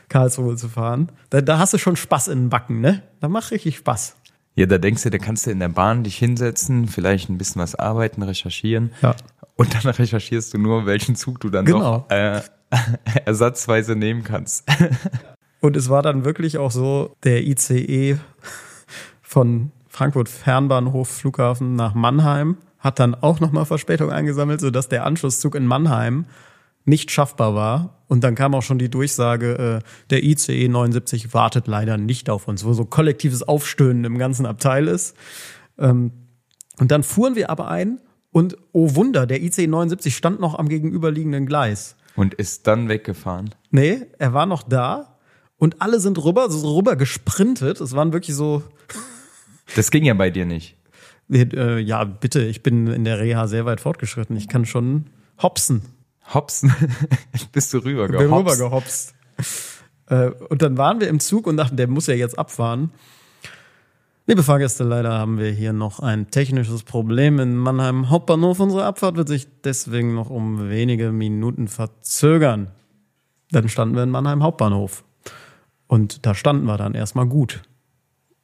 Karlsruhe 0.10 0.56
zu 0.56 0.70
fahren. 0.70 1.12
Da, 1.30 1.42
da 1.42 1.60
hast 1.60 1.74
du 1.74 1.78
schon 1.78 1.96
Spaß 1.96 2.28
in 2.30 2.44
den 2.44 2.50
Backen, 2.50 2.82
ne? 2.82 3.04
Da 3.22 3.28
macht 3.30 3.52
richtig 3.52 3.78
Spaß. 3.78 4.16
Ja, 4.56 4.66
da 4.66 4.78
denkst 4.78 5.04
du, 5.04 5.10
da 5.10 5.18
kannst 5.18 5.46
du 5.46 5.52
in 5.52 5.60
der 5.60 5.70
Bahn 5.70 6.04
dich 6.04 6.18
hinsetzen, 6.18 6.88
vielleicht 6.88 7.30
ein 7.30 7.38
bisschen 7.38 7.62
was 7.62 7.76
arbeiten, 7.76 8.24
recherchieren. 8.24 8.92
Ja. 9.02 9.16
Und 9.56 9.74
dann 9.74 9.92
recherchierst 9.92 10.54
du 10.54 10.58
nur, 10.58 10.86
welchen 10.86 11.16
Zug 11.16 11.40
du 11.42 11.50
dann 11.50 11.66
Genau. 11.66 11.98
noch 11.98 12.10
äh, 12.10 12.42
ersatzweise 13.26 13.96
nehmen 13.96 14.24
kannst. 14.24 14.64
Und 15.62 15.76
es 15.76 15.90
war 15.90 16.02
dann 16.04 16.26
wirklich 16.26 16.58
auch 16.58 16.72
so, 16.72 17.16
der 17.24 17.42
ICE 17.44 18.18
von 19.22 19.72
Frankfurt 19.88 20.30
Fernbahnhof 20.30 21.10
Flughafen 21.10 21.76
nach 21.76 21.94
Mannheim 21.96 22.58
hat 22.80 23.00
dann 23.00 23.16
auch 23.16 23.40
nochmal 23.40 23.66
Verspätung 23.66 24.12
eingesammelt, 24.12 24.60
sodass 24.62 24.90
der 24.90 25.06
Anschlusszug 25.06 25.56
in 25.56 25.66
Mannheim 25.66 26.26
nicht 26.84 27.10
schaffbar 27.10 27.56
war. 27.56 27.95
Und 28.08 28.24
dann 28.24 28.36
kam 28.36 28.54
auch 28.54 28.62
schon 28.62 28.78
die 28.78 28.90
Durchsage, 28.90 29.82
äh, 29.82 30.10
der 30.10 30.24
ICE 30.24 30.68
79 30.68 31.34
wartet 31.34 31.68
leider 31.68 31.98
nicht 31.98 32.30
auf 32.30 32.48
uns, 32.48 32.64
wo 32.66 32.74
so 32.74 32.86
kollektives 32.86 33.44
Aufstöhnen 33.44 34.06
im 34.06 34.18
ganzen 34.18 34.46
Abteil 34.46 34.88
ist. 34.88 35.16
Ähm, 35.78 36.12
und 36.80 36.92
dann 36.92 37.04
fuhren 37.04 37.36
wir 37.36 37.50
aber 37.50 37.70
ein 37.70 38.00
und 38.32 38.58
oh 38.74 38.96
Wunder, 38.96 39.26
der 39.26 39.42
ICE 39.42 39.68
79 39.68 40.16
stand 40.16 40.40
noch 40.40 40.60
am 40.60 40.70
gegenüberliegenden 40.70 41.46
Gleis. 41.46 41.96
Und 42.16 42.34
ist 42.34 42.68
dann 42.68 42.90
weggefahren. 42.90 43.50
Nee, 43.72 44.06
er 44.20 44.34
war 44.34 44.46
noch 44.46 44.64
da 44.64 45.18
und 45.58 45.82
alle 45.82 46.00
sind 46.00 46.24
rüber, 46.24 46.50
so 46.50 46.76
rüber 46.76 46.96
gesprintet. 46.96 47.82
Es 47.82 47.96
waren 47.96 48.14
wirklich 48.14 48.36
so, 48.36 48.64
Das 49.76 49.92
ging 49.92 50.06
ja 50.06 50.14
bei 50.14 50.30
dir 50.30 50.46
nicht. 50.46 50.76
äh, 51.30 51.80
ja, 51.80 52.04
bitte, 52.04 52.44
ich 52.44 52.62
bin 52.62 52.88
in 52.88 53.04
der 53.04 53.20
Reha 53.20 53.48
sehr 53.48 53.66
weit 53.66 53.82
fortgeschritten. 53.82 54.38
Ich 54.38 54.48
kann 54.48 54.66
schon 54.66 55.06
hopsen. 55.42 55.82
Hopsen. 56.34 56.74
Bist 57.52 57.74
du 57.74 57.80
rüber 57.80 58.08
Bin 58.08 58.18
gehopst. 58.20 58.56
rübergehopst. 58.60 59.14
äh, 60.08 60.28
und 60.50 60.62
dann 60.62 60.78
waren 60.78 61.00
wir 61.00 61.08
im 61.08 61.20
Zug 61.20 61.48
und 61.48 61.58
dachten, 61.58 61.78
der 61.78 61.88
muss 61.88 62.08
ja 62.08 62.16
jetzt 62.16 62.38
abfahren. 62.40 62.92
Liebe 64.28 64.42
Fahrgäste, 64.42 64.84
leider 64.84 65.14
haben 65.14 65.38
wir 65.38 65.52
hier 65.52 65.72
noch 65.72 66.00
ein 66.00 66.32
technisches 66.32 66.82
Problem 66.82 67.40
in 67.40 67.56
Mannheim 67.58 68.10
Hauptbahnhof. 68.10 68.60
Unsere 68.60 68.84
Abfahrt 68.86 69.18
wird 69.18 69.28
sich 69.28 69.48
deswegen 69.64 70.16
noch 70.16 70.32
um 70.32 70.68
wenige 70.70 71.12
Minuten 71.12 71.68
verzögern. 71.68 72.72
Dann 73.52 73.70
standen 73.70 73.96
wir 73.96 74.02
in 74.02 74.10
Mannheim 74.10 74.42
Hauptbahnhof. 74.42 75.04
Und 75.86 76.26
da 76.26 76.34
standen 76.34 76.66
wir 76.66 76.78
dann 76.78 76.96
erstmal 76.96 77.28
gut. 77.28 77.62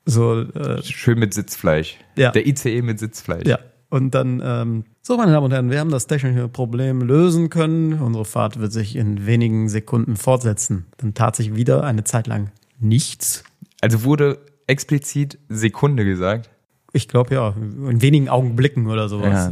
So, 0.05 0.41
äh, 0.41 0.83
Schön 0.83 1.17
mit 1.17 1.33
Sitzfleisch. 1.33 1.97
Ja. 2.15 2.31
Der 2.31 2.45
ICE 2.45 2.83
mit 2.83 2.99
Sitzfleisch. 2.99 3.47
ja. 3.47 3.57
Und 3.91 4.15
dann, 4.15 4.41
ähm, 4.41 4.85
so 5.01 5.17
meine 5.17 5.33
Damen 5.33 5.47
und 5.47 5.51
Herren, 5.51 5.69
wir 5.69 5.81
haben 5.81 5.91
das 5.91 6.07
technische 6.07 6.47
Problem 6.47 7.01
lösen 7.01 7.49
können. 7.49 8.01
Unsere 8.01 8.23
Fahrt 8.23 8.57
wird 8.57 8.71
sich 8.71 8.95
in 8.95 9.25
wenigen 9.25 9.67
Sekunden 9.67 10.15
fortsetzen. 10.15 10.85
Dann 10.95 11.13
tat 11.13 11.35
sich 11.35 11.55
wieder 11.55 11.83
eine 11.83 12.05
Zeit 12.05 12.25
lang 12.25 12.51
nichts. 12.79 13.43
Also 13.81 14.05
wurde 14.05 14.39
explizit 14.65 15.39
Sekunde 15.49 16.05
gesagt. 16.05 16.49
Ich 16.93 17.09
glaube 17.09 17.35
ja, 17.35 17.49
in 17.49 18.01
wenigen 18.01 18.29
Augenblicken 18.29 18.87
oder 18.87 19.09
sowas. 19.09 19.51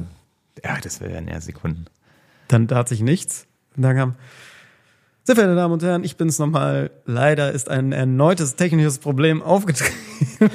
Ja, 0.63 0.71
ja 0.71 0.77
das 0.81 1.01
wäre 1.01 1.11
ja 1.11 1.19
eher 1.19 1.41
Sekunden. 1.41 1.87
Dann 2.47 2.69
tat 2.69 2.87
sich 2.87 3.01
nichts. 3.01 3.45
Und 3.75 3.83
dann 3.83 3.97
kam, 3.97 4.15
sehr 5.29 5.35
verehrte 5.35 5.57
Damen 5.57 5.73
und 5.75 5.83
Herren, 5.83 6.03
ich 6.03 6.17
bin's 6.17 6.39
nochmal. 6.39 6.89
Leider 7.05 7.51
ist 7.51 7.69
ein 7.69 7.91
erneutes 7.91 8.55
technisches 8.55 8.97
Problem 8.97 9.43
aufgetreten. 9.43 9.93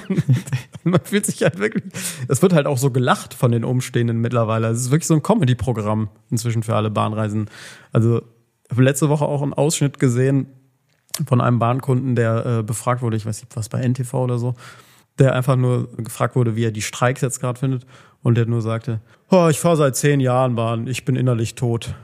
Man 0.82 1.00
fühlt 1.04 1.26
sich 1.26 1.44
halt 1.44 1.60
wirklich, 1.60 1.84
es 2.26 2.42
wird 2.42 2.52
halt 2.52 2.66
auch 2.66 2.76
so 2.76 2.90
gelacht 2.90 3.34
von 3.34 3.52
den 3.52 3.62
Umstehenden 3.62 4.20
mittlerweile. 4.20 4.66
Es 4.66 4.80
ist 4.80 4.90
wirklich 4.90 5.06
so 5.06 5.14
ein 5.14 5.22
Comedy-Programm 5.22 6.08
inzwischen 6.28 6.64
für 6.64 6.74
alle 6.74 6.90
Bahnreisen. 6.90 7.48
Also, 7.92 8.22
letzte 8.76 9.08
Woche 9.08 9.24
auch 9.24 9.42
einen 9.42 9.54
Ausschnitt 9.54 10.00
gesehen 10.00 10.48
von 11.24 11.40
einem 11.40 11.60
Bahnkunden, 11.60 12.16
der 12.16 12.44
äh, 12.44 12.62
befragt 12.64 13.00
wurde, 13.00 13.16
ich 13.16 13.26
weiß 13.26 13.42
nicht, 13.42 13.54
was 13.54 13.68
bei 13.68 13.80
NTV 13.80 14.12
oder 14.14 14.38
so. 14.38 14.56
der 15.20 15.36
einfach 15.36 15.54
nur 15.54 15.88
gefragt 15.98 16.34
wurde, 16.34 16.56
wie 16.56 16.64
er 16.64 16.72
die 16.72 16.82
Streiks 16.82 17.20
jetzt 17.20 17.38
gerade 17.38 17.60
findet. 17.60 17.86
Und 18.24 18.36
der 18.36 18.46
nur 18.46 18.60
sagte, 18.60 19.00
oh, 19.30 19.46
ich 19.48 19.60
fahre 19.60 19.76
seit 19.76 19.94
zehn 19.94 20.18
Jahren 20.18 20.56
Bahn, 20.56 20.88
ich 20.88 21.04
bin 21.04 21.14
innerlich 21.14 21.54
tot. 21.54 21.94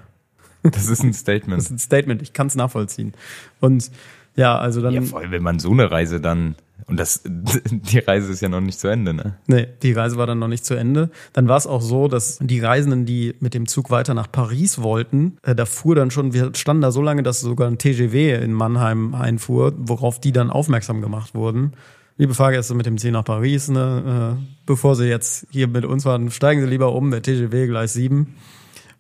Das 0.63 0.89
ist 0.89 1.03
ein 1.03 1.13
Statement. 1.13 1.59
Das 1.59 1.67
ist 1.67 1.73
ein 1.73 1.79
Statement, 1.79 2.23
ich 2.23 2.33
kann 2.33 2.47
es 2.47 2.55
nachvollziehen. 2.55 3.15
Und 3.61 3.91
ja, 4.37 4.59
also 4.59 4.81
dann. 4.81 4.95
Ja, 4.95 5.03
vor 5.03 5.21
allem, 5.21 5.33
wenn 5.33 5.43
man 5.43 5.59
so 5.59 5.71
eine 5.71 5.91
Reise 5.91 6.21
dann, 6.21 6.55
und 6.87 6.99
das, 6.99 7.23
die 7.71 7.99
Reise 7.99 8.33
ist 8.33 8.41
ja 8.41 8.49
noch 8.49 8.61
nicht 8.61 8.79
zu 8.79 8.89
Ende, 8.89 9.15
ne? 9.15 9.37
Nee, 9.47 9.69
die 9.83 9.93
Reise 9.93 10.17
war 10.17 10.27
dann 10.27 10.39
noch 10.39 10.49
nicht 10.49 10.65
zu 10.65 10.75
Ende. 10.75 11.11
Dann 11.33 11.49
war 11.49 11.57
es 11.57 11.67
auch 11.67 11.83
so, 11.83 12.09
dass 12.09 12.39
die 12.41 12.61
Reisenden, 12.61 13.07
die 13.07 13.35
mit 13.41 13.55
dem 13.55 13.67
Zug 13.67 13.91
weiter 13.91 14.15
nach 14.15 14.31
Paris 14.31 14.81
wollten, 14.81 15.37
äh, 15.43 15.55
da 15.55 15.67
fuhr 15.67 15.95
dann 15.95 16.11
schon, 16.11 16.33
wir 16.33 16.53
standen 16.55 16.83
da 16.83 16.91
so 16.91 17.03
lange, 17.03 17.23
dass 17.23 17.41
sogar 17.41 17.69
ein 17.69 17.79
TGW 17.79 18.35
in 18.43 18.53
Mannheim 18.53 19.15
einfuhr, 19.15 19.75
worauf 19.77 20.21
die 20.21 20.33
dann 20.33 20.51
aufmerksam 20.51 21.01
gemacht 21.01 21.35
wurden. 21.35 21.73
Liebe 22.17 22.35
Fahrgäste 22.35 22.75
mit 22.75 22.87
dem 22.87 22.99
Ziel 22.99 23.13
nach 23.13 23.25
Paris, 23.25 23.69
ne, 23.69 24.37
äh, 24.39 24.45
bevor 24.67 24.95
Sie 24.95 25.07
jetzt 25.07 25.47
hier 25.51 25.69
mit 25.69 25.87
uns 25.87 26.05
waren, 26.05 26.31
steigen 26.31 26.61
Sie 26.61 26.67
lieber 26.67 26.93
um, 26.93 27.11
der 27.11 27.23
TGW 27.23 27.67
Gleis 27.67 27.95
7. 27.95 28.35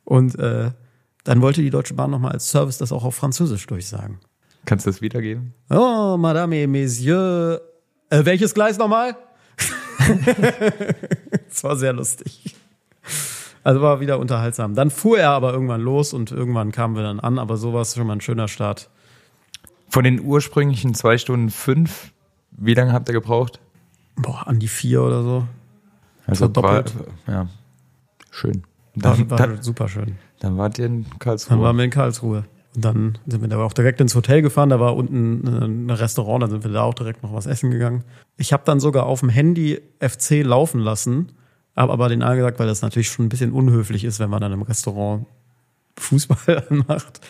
Und 0.04 0.38
äh, 0.38 0.70
dann 1.24 1.42
wollte 1.42 1.62
die 1.62 1.70
Deutsche 1.70 1.94
Bahn 1.94 2.10
nochmal 2.10 2.32
als 2.32 2.50
Service 2.50 2.78
das 2.78 2.92
auch 2.92 3.04
auf 3.04 3.14
Französisch 3.14 3.66
durchsagen. 3.66 4.18
Kannst 4.64 4.86
du 4.86 4.90
das 4.90 5.00
wiedergeben? 5.00 5.54
Oh, 5.70 6.16
Madame 6.18 6.62
et 6.62 6.68
Messieurs. 6.68 7.60
Äh, 8.10 8.24
welches 8.24 8.54
Gleis 8.54 8.78
nochmal? 8.78 9.16
das 11.48 11.64
war 11.64 11.76
sehr 11.76 11.92
lustig. 11.92 12.56
Also 13.62 13.80
war 13.82 14.00
wieder 14.00 14.18
unterhaltsam. 14.18 14.74
Dann 14.74 14.90
fuhr 14.90 15.18
er 15.18 15.30
aber 15.30 15.52
irgendwann 15.52 15.80
los 15.82 16.12
und 16.12 16.32
irgendwann 16.32 16.72
kamen 16.72 16.96
wir 16.96 17.02
dann 17.02 17.20
an, 17.20 17.38
aber 17.38 17.56
so 17.56 17.72
war 17.72 17.82
es 17.82 17.94
schon 17.94 18.06
mal 18.06 18.14
ein 18.14 18.20
schöner 18.20 18.48
Start. 18.48 18.88
Von 19.88 20.04
den 20.04 20.20
ursprünglichen 20.20 20.94
zwei 20.94 21.18
Stunden 21.18 21.50
fünf, 21.50 22.12
wie 22.52 22.74
lange 22.74 22.92
habt 22.92 23.08
ihr 23.08 23.12
gebraucht? 23.12 23.60
Boah, 24.16 24.46
an 24.46 24.58
die 24.58 24.68
vier 24.68 25.02
oder 25.02 25.22
so. 25.22 25.46
Also 26.26 26.54
war, 26.54 26.82
Verdoppelt. 26.82 26.94
ja, 27.26 27.48
schön. 28.30 28.62
War, 28.94 29.16
Dann, 29.16 29.30
war 29.30 29.38
dann, 29.38 29.62
super 29.62 29.88
schön. 29.88 30.16
Dann 30.40 30.58
wart 30.58 30.78
ihr 30.78 30.86
in 30.86 31.04
Dann 31.04 31.18
Karlsruhe. 31.18 31.60
waren 31.60 31.76
wir 31.76 31.84
in 31.84 31.90
Karlsruhe. 31.90 32.44
Und 32.74 32.84
dann 32.84 33.18
sind 33.26 33.40
wir 33.40 33.48
da 33.48 33.58
auch 33.58 33.72
direkt 33.72 34.00
ins 34.00 34.14
Hotel 34.14 34.42
gefahren. 34.42 34.68
Da 34.68 34.78
war 34.80 34.96
unten 34.96 35.46
äh, 35.46 35.64
ein 35.64 35.90
Restaurant, 35.90 36.42
dann 36.42 36.50
sind 36.50 36.64
wir 36.64 36.70
da 36.72 36.82
auch 36.82 36.94
direkt 36.94 37.22
noch 37.22 37.32
was 37.32 37.46
essen 37.46 37.70
gegangen. 37.70 38.04
Ich 38.36 38.52
habe 38.52 38.62
dann 38.64 38.80
sogar 38.80 39.06
auf 39.06 39.20
dem 39.20 39.28
Handy 39.28 39.80
FC 40.00 40.42
laufen 40.44 40.80
lassen, 40.80 41.32
habe 41.76 41.92
aber 41.92 42.08
den 42.08 42.22
angesagt, 42.22 42.58
weil 42.58 42.66
das 42.66 42.82
natürlich 42.82 43.08
schon 43.10 43.26
ein 43.26 43.28
bisschen 43.28 43.52
unhöflich 43.52 44.04
ist, 44.04 44.18
wenn 44.20 44.30
man 44.30 44.40
dann 44.40 44.52
im 44.52 44.62
Restaurant 44.62 45.26
Fußball 45.98 46.66
anmacht. 46.70 47.20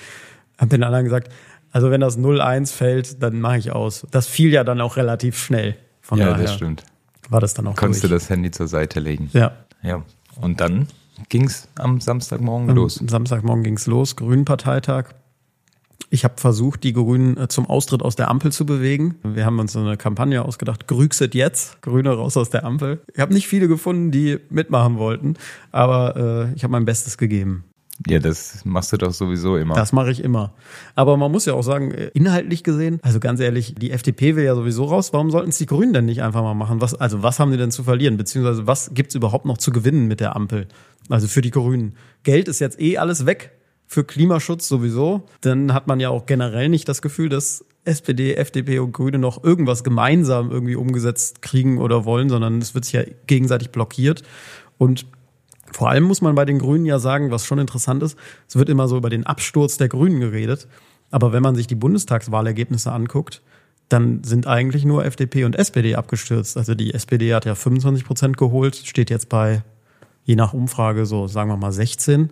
Hab 0.58 0.68
den 0.68 0.82
anderen 0.82 1.04
gesagt, 1.04 1.32
also 1.72 1.90
wenn 1.90 2.00
das 2.00 2.18
0-1 2.18 2.72
fällt, 2.72 3.22
dann 3.22 3.40
mache 3.40 3.58
ich 3.58 3.72
aus. 3.72 4.06
Das 4.10 4.26
fiel 4.26 4.52
ja 4.52 4.62
dann 4.64 4.80
auch 4.80 4.96
relativ 4.96 5.38
schnell. 5.38 5.76
Von 6.02 6.18
ja, 6.18 6.30
daher 6.30 6.42
das 6.42 6.54
stimmt. 6.54 6.84
war 7.28 7.40
das 7.40 7.54
dann 7.54 7.66
auch 7.66 7.76
Konntest 7.76 8.04
du 8.04 8.08
durch. 8.08 8.22
das 8.22 8.30
Handy 8.30 8.50
zur 8.50 8.68
Seite 8.68 9.00
legen. 9.00 9.30
Ja. 9.32 9.52
Ja. 9.82 10.02
Und 10.40 10.60
dann 10.60 10.88
ging's 11.28 11.68
am 11.76 12.00
Samstagmorgen 12.00 12.74
los. 12.74 13.00
Am 13.00 13.08
Samstagmorgen 13.08 13.62
ging's 13.62 13.86
los, 13.86 14.16
Grünen-Parteitag. 14.16 15.14
Ich 16.12 16.24
habe 16.24 16.34
versucht, 16.38 16.82
die 16.82 16.92
Grünen 16.92 17.36
äh, 17.36 17.48
zum 17.48 17.66
Austritt 17.66 18.02
aus 18.02 18.16
der 18.16 18.28
Ampel 18.28 18.50
zu 18.50 18.66
bewegen. 18.66 19.16
Wir 19.22 19.46
haben 19.46 19.58
uns 19.60 19.72
so 19.72 19.80
eine 19.80 19.96
Kampagne 19.96 20.44
ausgedacht, 20.44 20.88
Grüxet 20.88 21.34
jetzt, 21.36 21.80
Grüne 21.82 22.10
raus 22.10 22.36
aus 22.36 22.50
der 22.50 22.64
Ampel. 22.64 23.00
Ich 23.14 23.20
habe 23.20 23.32
nicht 23.32 23.46
viele 23.46 23.68
gefunden, 23.68 24.10
die 24.10 24.38
mitmachen 24.50 24.98
wollten, 24.98 25.34
aber 25.70 26.50
äh, 26.50 26.54
ich 26.56 26.64
habe 26.64 26.72
mein 26.72 26.84
Bestes 26.84 27.16
gegeben. 27.16 27.64
Ja, 28.06 28.18
das 28.18 28.64
machst 28.64 28.92
du 28.92 28.96
doch 28.96 29.12
sowieso 29.12 29.56
immer. 29.56 29.74
Das 29.74 29.92
mache 29.92 30.10
ich 30.10 30.24
immer. 30.24 30.54
Aber 30.94 31.16
man 31.16 31.30
muss 31.30 31.44
ja 31.44 31.54
auch 31.54 31.62
sagen, 31.62 31.90
äh, 31.90 32.10
inhaltlich 32.14 32.64
gesehen, 32.64 32.98
also 33.02 33.20
ganz 33.20 33.40
ehrlich, 33.40 33.74
die 33.74 33.90
FDP 33.90 34.36
will 34.36 34.44
ja 34.44 34.54
sowieso 34.54 34.84
raus. 34.84 35.12
Warum 35.12 35.30
sollten 35.30 35.50
es 35.50 35.58
die 35.58 35.66
Grünen 35.66 35.92
denn 35.92 36.06
nicht 36.06 36.22
einfach 36.22 36.42
mal 36.42 36.54
machen? 36.54 36.80
Was, 36.80 36.94
also 36.94 37.22
was 37.22 37.38
haben 37.38 37.50
die 37.50 37.58
denn 37.58 37.70
zu 37.70 37.82
verlieren? 37.82 38.16
Beziehungsweise 38.16 38.66
was 38.66 38.92
gibt's 38.94 39.14
überhaupt 39.14 39.44
noch 39.44 39.58
zu 39.58 39.70
gewinnen 39.70 40.08
mit 40.08 40.20
der 40.20 40.34
Ampel? 40.34 40.66
Also 41.10 41.26
für 41.28 41.42
die 41.42 41.50
Grünen. 41.50 41.94
Geld 42.22 42.48
ist 42.48 42.60
jetzt 42.60 42.80
eh 42.80 42.96
alles 42.96 43.26
weg. 43.26 43.52
Für 43.86 44.04
Klimaschutz 44.04 44.68
sowieso. 44.68 45.26
Dann 45.40 45.74
hat 45.74 45.86
man 45.86 46.00
ja 46.00 46.10
auch 46.10 46.24
generell 46.24 46.68
nicht 46.68 46.88
das 46.88 47.02
Gefühl, 47.02 47.28
dass 47.28 47.64
SPD, 47.84 48.34
FDP 48.34 48.78
und 48.78 48.92
Grüne 48.92 49.18
noch 49.18 49.42
irgendwas 49.42 49.84
gemeinsam 49.84 50.50
irgendwie 50.50 50.76
umgesetzt 50.76 51.42
kriegen 51.42 51.78
oder 51.78 52.04
wollen, 52.04 52.28
sondern 52.28 52.58
es 52.58 52.74
wird 52.74 52.84
sich 52.84 52.94
ja 52.94 53.02
gegenseitig 53.26 53.70
blockiert. 53.70 54.22
Und 54.78 55.06
vor 55.72 55.90
allem 55.90 56.04
muss 56.04 56.20
man 56.20 56.34
bei 56.34 56.44
den 56.44 56.58
Grünen 56.58 56.84
ja 56.84 56.98
sagen, 56.98 57.30
was 57.30 57.46
schon 57.46 57.58
interessant 57.58 58.02
ist, 58.02 58.18
es 58.48 58.56
wird 58.56 58.68
immer 58.68 58.88
so 58.88 58.96
über 58.96 59.10
den 59.10 59.26
Absturz 59.26 59.76
der 59.76 59.88
Grünen 59.88 60.20
geredet. 60.20 60.66
Aber 61.10 61.32
wenn 61.32 61.42
man 61.42 61.54
sich 61.54 61.66
die 61.66 61.74
Bundestagswahlergebnisse 61.74 62.92
anguckt, 62.92 63.42
dann 63.88 64.22
sind 64.22 64.46
eigentlich 64.46 64.84
nur 64.84 65.04
FDP 65.04 65.44
und 65.44 65.56
SPD 65.56 65.96
abgestürzt. 65.96 66.56
Also 66.56 66.74
die 66.74 66.94
SPD 66.94 67.34
hat 67.34 67.44
ja 67.44 67.54
25 67.54 68.04
Prozent 68.04 68.36
geholt, 68.36 68.76
steht 68.76 69.10
jetzt 69.10 69.28
bei, 69.28 69.62
je 70.24 70.36
nach 70.36 70.52
Umfrage, 70.52 71.06
so 71.06 71.26
sagen 71.26 71.50
wir 71.50 71.56
mal 71.56 71.72
16. 71.72 72.30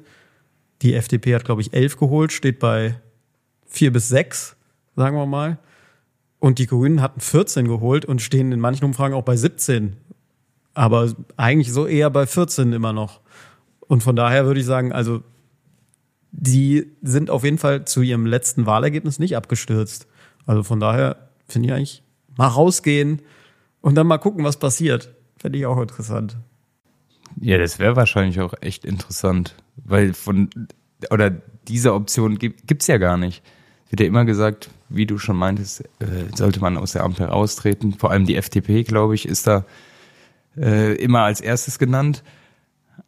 Die 0.82 0.94
FDP 0.94 1.34
hat, 1.34 1.44
glaube 1.44 1.60
ich, 1.60 1.72
11 1.72 1.96
geholt, 1.96 2.32
steht 2.32 2.60
bei 2.60 2.94
4 3.66 3.92
bis 3.92 4.08
6, 4.08 4.56
sagen 4.94 5.16
wir 5.16 5.26
mal. 5.26 5.58
Und 6.38 6.60
die 6.60 6.66
Grünen 6.66 7.02
hatten 7.02 7.20
14 7.20 7.66
geholt 7.66 8.04
und 8.04 8.22
stehen 8.22 8.52
in 8.52 8.60
manchen 8.60 8.84
Umfragen 8.84 9.14
auch 9.14 9.24
bei 9.24 9.36
17. 9.36 9.96
Aber 10.78 11.12
eigentlich 11.36 11.72
so 11.72 11.88
eher 11.88 12.08
bei 12.08 12.24
14 12.24 12.72
immer 12.72 12.92
noch. 12.92 13.18
Und 13.88 14.04
von 14.04 14.14
daher 14.14 14.46
würde 14.46 14.60
ich 14.60 14.66
sagen, 14.66 14.92
also 14.92 15.24
die 16.30 16.92
sind 17.02 17.30
auf 17.30 17.42
jeden 17.42 17.58
Fall 17.58 17.84
zu 17.84 18.00
ihrem 18.00 18.26
letzten 18.26 18.64
Wahlergebnis 18.64 19.18
nicht 19.18 19.36
abgestürzt. 19.36 20.06
Also 20.46 20.62
von 20.62 20.78
daher 20.78 21.30
finde 21.48 21.66
ich 21.66 21.74
eigentlich 21.74 22.02
mal 22.36 22.46
rausgehen 22.46 23.22
und 23.80 23.96
dann 23.96 24.06
mal 24.06 24.18
gucken, 24.18 24.44
was 24.44 24.56
passiert. 24.56 25.12
Fände 25.36 25.58
ich 25.58 25.66
auch 25.66 25.80
interessant. 25.80 26.36
Ja, 27.40 27.58
das 27.58 27.80
wäre 27.80 27.96
wahrscheinlich 27.96 28.40
auch 28.40 28.54
echt 28.60 28.84
interessant, 28.84 29.56
weil 29.84 30.14
von 30.14 30.48
oder 31.10 31.30
diese 31.66 31.92
Option 31.92 32.38
gibt, 32.38 32.68
gibt's 32.68 32.86
ja 32.86 32.98
gar 32.98 33.16
nicht. 33.16 33.42
Es 33.86 33.90
wird 33.92 34.02
ja 34.02 34.06
immer 34.06 34.24
gesagt, 34.24 34.70
wie 34.90 35.06
du 35.06 35.18
schon 35.18 35.36
meintest, 35.36 35.80
äh, 35.98 36.06
sollte 36.36 36.60
man 36.60 36.76
aus 36.76 36.92
der 36.92 37.02
Ampel 37.02 37.26
austreten. 37.26 37.94
Vor 37.94 38.12
allem 38.12 38.26
die 38.26 38.36
FDP, 38.36 38.84
glaube 38.84 39.16
ich, 39.16 39.26
ist 39.26 39.48
da 39.48 39.64
äh, 40.60 40.94
immer 40.94 41.22
als 41.22 41.40
erstes 41.40 41.78
genannt. 41.78 42.22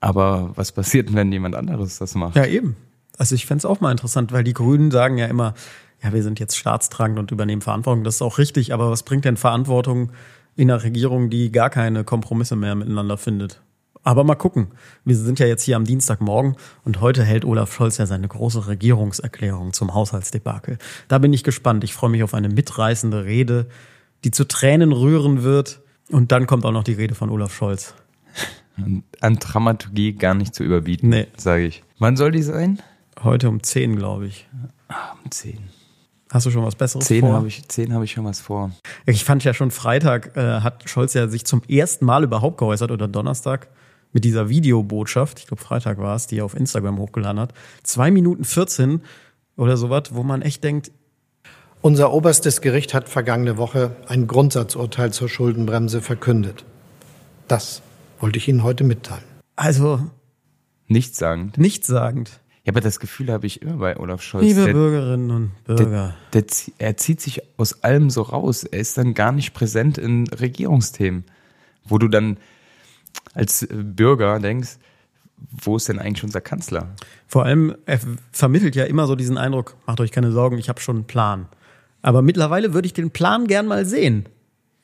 Aber 0.01 0.53
was 0.55 0.73
passiert, 0.73 1.15
wenn 1.15 1.33
jemand 1.33 1.55
anderes 1.55 1.99
das 1.99 2.15
macht? 2.15 2.37
Ja, 2.37 2.47
eben. 2.47 2.77
Also 3.19 3.35
ich 3.35 3.47
fände 3.47 3.59
es 3.59 3.65
auch 3.67 3.81
mal 3.81 3.91
interessant, 3.91 4.33
weil 4.33 4.45
die 4.45 4.55
Grünen 4.55 4.91
sagen 4.91 5.19
ja 5.19 5.27
immer, 5.27 5.55
ja, 6.03 6.13
wir 6.13 6.23
sind 6.23 6.41
jetzt 6.41 6.57
staatstragend 6.57 7.19
und 7.19 7.31
übernehmen 7.31 7.61
Verantwortung. 7.61 8.05
Das 8.05 8.17
ist 8.17 8.23
auch 8.23 8.39
richtig, 8.39 8.73
aber 8.73 8.91
was 8.91 9.03
bringt 9.03 9.25
denn 9.25 9.37
Verantwortung 9.37 10.13
in 10.57 10.71
einer 10.71 10.83
Regierung, 10.83 11.29
die 11.29 11.53
gar 11.53 11.71
keine 11.71 12.05
Kompromisse 12.05 12.57
mehr 12.57 12.75
miteinander 12.75 13.19
findet? 13.19 13.61
Aber 14.03 14.25
mal 14.25 14.35
gucken. 14.35 14.69
Wir 15.05 15.15
sind 15.17 15.39
ja 15.39 15.47
jetzt 15.47 15.63
hier 15.65 15.77
am 15.77 15.85
Dienstagmorgen 15.85 16.57
und 16.85 17.01
heute 17.03 17.23
hält 17.23 17.45
Olaf 17.45 17.75
Scholz 17.75 17.99
ja 17.99 18.07
seine 18.07 18.29
große 18.29 18.67
Regierungserklärung 18.67 19.75
zum 19.75 19.93
Haushaltsdebakel. 19.93 20.79
Da 21.09 21.19
bin 21.19 21.35
ich 21.35 21.45
gespannt. 21.45 21.85
Ich 21.85 21.93
freue 21.93 22.11
mich 22.11 22.23
auf 22.23 22.33
eine 22.33 22.49
mitreißende 22.49 23.25
Rede, 23.25 23.67
die 24.25 24.31
zu 24.31 24.49
Tränen 24.49 24.93
rühren 24.93 25.43
wird. 25.43 25.83
Und 26.11 26.33
dann 26.33 26.47
kommt 26.47 26.65
auch 26.65 26.73
noch 26.73 26.85
die 26.85 26.93
Rede 26.95 27.15
von 27.15 27.31
Olaf 27.31 27.55
Scholz. 27.55 27.95
An 29.21 29.37
Dramaturgie 29.37 30.13
gar 30.15 30.35
nicht 30.35 30.55
zu 30.55 30.65
überbieten, 30.65 31.11
Nee. 31.11 31.27
sage 31.37 31.67
ich. 31.67 31.83
Wann 31.99 32.17
soll 32.17 32.31
die 32.33 32.43
sein? 32.43 32.81
Heute 33.23 33.49
um 33.49 33.63
10, 33.63 33.97
glaube 33.97 34.27
ich. 34.27 34.49
Um 35.25 35.31
zehn. 35.31 35.59
Hast 36.33 36.47
du 36.47 36.51
schon 36.51 36.65
was 36.65 36.77
Besseres 36.77 37.05
Zehn 37.07 37.21
vor? 37.23 37.35
habe 37.35 37.49
ich, 37.49 37.69
zehn 37.69 37.93
habe 37.93 38.05
ich 38.05 38.13
schon 38.13 38.25
was 38.25 38.41
vor. 38.41 38.71
Ich 39.05 39.25
fand 39.25 39.45
ja 39.45 39.53
schon 39.53 39.71
Freitag 39.71 40.37
äh, 40.37 40.61
hat 40.61 40.89
Scholz 40.89 41.13
ja 41.15 41.29
sich 41.29 41.45
zum 41.45 41.63
ersten 41.69 42.05
Mal 42.05 42.25
überhaupt 42.25 42.59
geäußert 42.59 42.91
oder 42.91 43.09
Donnerstag 43.09 43.69
mit 44.13 44.25
dieser 44.25 44.49
Videobotschaft, 44.49 45.41
ich 45.41 45.47
glaube 45.47 45.63
Freitag 45.63 45.99
war 45.99 46.17
es, 46.17 46.27
die 46.29 46.39
er 46.39 46.45
auf 46.45 46.55
Instagram 46.57 46.99
hochgeladen 46.99 47.41
hat. 47.41 47.53
Zwei 47.83 48.11
Minuten 48.11 48.45
14 48.45 49.03
oder 49.57 49.77
sowas, 49.77 50.05
wo 50.13 50.23
man 50.23 50.43
echt 50.43 50.65
denkt, 50.65 50.91
Unser 51.83 52.13
oberstes 52.13 52.61
Gericht 52.61 52.93
hat 52.93 53.09
vergangene 53.09 53.57
Woche 53.57 53.97
ein 54.07 54.27
Grundsatzurteil 54.27 55.13
zur 55.13 55.29
Schuldenbremse 55.29 56.03
verkündet. 56.03 56.65
Das 57.49 57.81
wollte 58.21 58.39
ich 58.39 58.49
Ihnen 58.49 58.63
heute 58.63 58.85
mitteilen. 58.85 59.25
also 59.57 60.01
Nichtssagend. 60.89 61.57
nichtssagend. 61.57 62.41
Ja, 62.65 62.73
aber 62.73 62.81
das 62.81 62.99
Gefühl 63.01 63.31
habe 63.33 63.47
ich 63.47 63.63
immer 63.63 63.77
bei 63.77 63.97
Olaf 63.99 64.23
Scholz. 64.23 64.45
Liebe 64.45 64.65
Der- 64.67 64.73
Bürgerinnen 64.73 65.31
und 65.31 65.65
Bürger. 65.65 66.15
Der, 66.35 66.47
zie- 66.49 66.73
er 66.79 66.97
zieht 66.97 67.21
sich 67.21 67.41
aus 67.57 67.83
allem 67.85 68.11
so 68.11 68.23
raus. 68.23 68.65
Er 68.65 68.81
ist 68.81 68.99
dann 68.99 69.15
gar 69.15 69.33
nicht 69.33 69.55
präsent 69.55 69.97
in 69.99 70.27
Regierungsthemen, 70.27 71.25
wo 71.85 71.97
du 71.97 72.09
dann 72.09 72.37
als 73.35 73.63
äh, 73.63 73.69
Bürger 73.73 74.39
denkst, 74.41 74.77
wo 75.63 75.77
ist 75.77 75.89
denn 75.89 75.99
eigentlich 75.99 76.25
unser 76.25 76.41
Kanzler? 76.43 76.89
Vor 77.27 77.45
allem, 77.45 77.75
er 77.87 78.01
vermittelt 78.33 78.77
ja 78.77 78.85
immer 78.85 79.07
so 79.07 79.15
diesen 79.17 79.39
Eindruck, 79.39 79.77
macht 79.87 80.01
euch 80.01 80.11
keine 80.13 80.31
Sorgen, 80.33 80.59
ich 80.59 80.69
habe 80.69 80.81
schon 80.81 80.97
einen 80.97 81.07
Plan. 81.07 81.47
Aber 82.03 82.23
mittlerweile 82.23 82.73
würde 82.75 82.87
ich 82.87 82.93
den 82.95 83.11
Plan 83.11 83.47
gern 83.47 83.67
mal 83.67 83.85
sehen. 83.85 84.27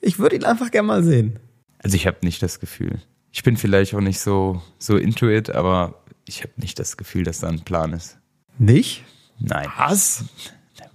Ich 0.00 0.18
würde 0.18 0.36
ihn 0.36 0.44
einfach 0.44 0.70
gern 0.70 0.86
mal 0.86 1.02
sehen. 1.02 1.38
Also 1.78 1.96
ich 1.96 2.06
habe 2.06 2.18
nicht 2.22 2.42
das 2.42 2.60
Gefühl. 2.60 3.00
Ich 3.32 3.42
bin 3.42 3.56
vielleicht 3.56 3.94
auch 3.94 4.00
nicht 4.00 4.20
so, 4.20 4.62
so 4.78 4.96
into 4.96 5.28
it, 5.28 5.50
aber 5.50 6.02
ich 6.26 6.42
habe 6.42 6.52
nicht 6.56 6.78
das 6.78 6.96
Gefühl, 6.96 7.24
dass 7.24 7.40
da 7.40 7.48
ein 7.48 7.60
Plan 7.60 7.92
ist. 7.92 8.18
Nicht? 8.58 9.04
Nein. 9.38 9.68
Was? 9.76 10.24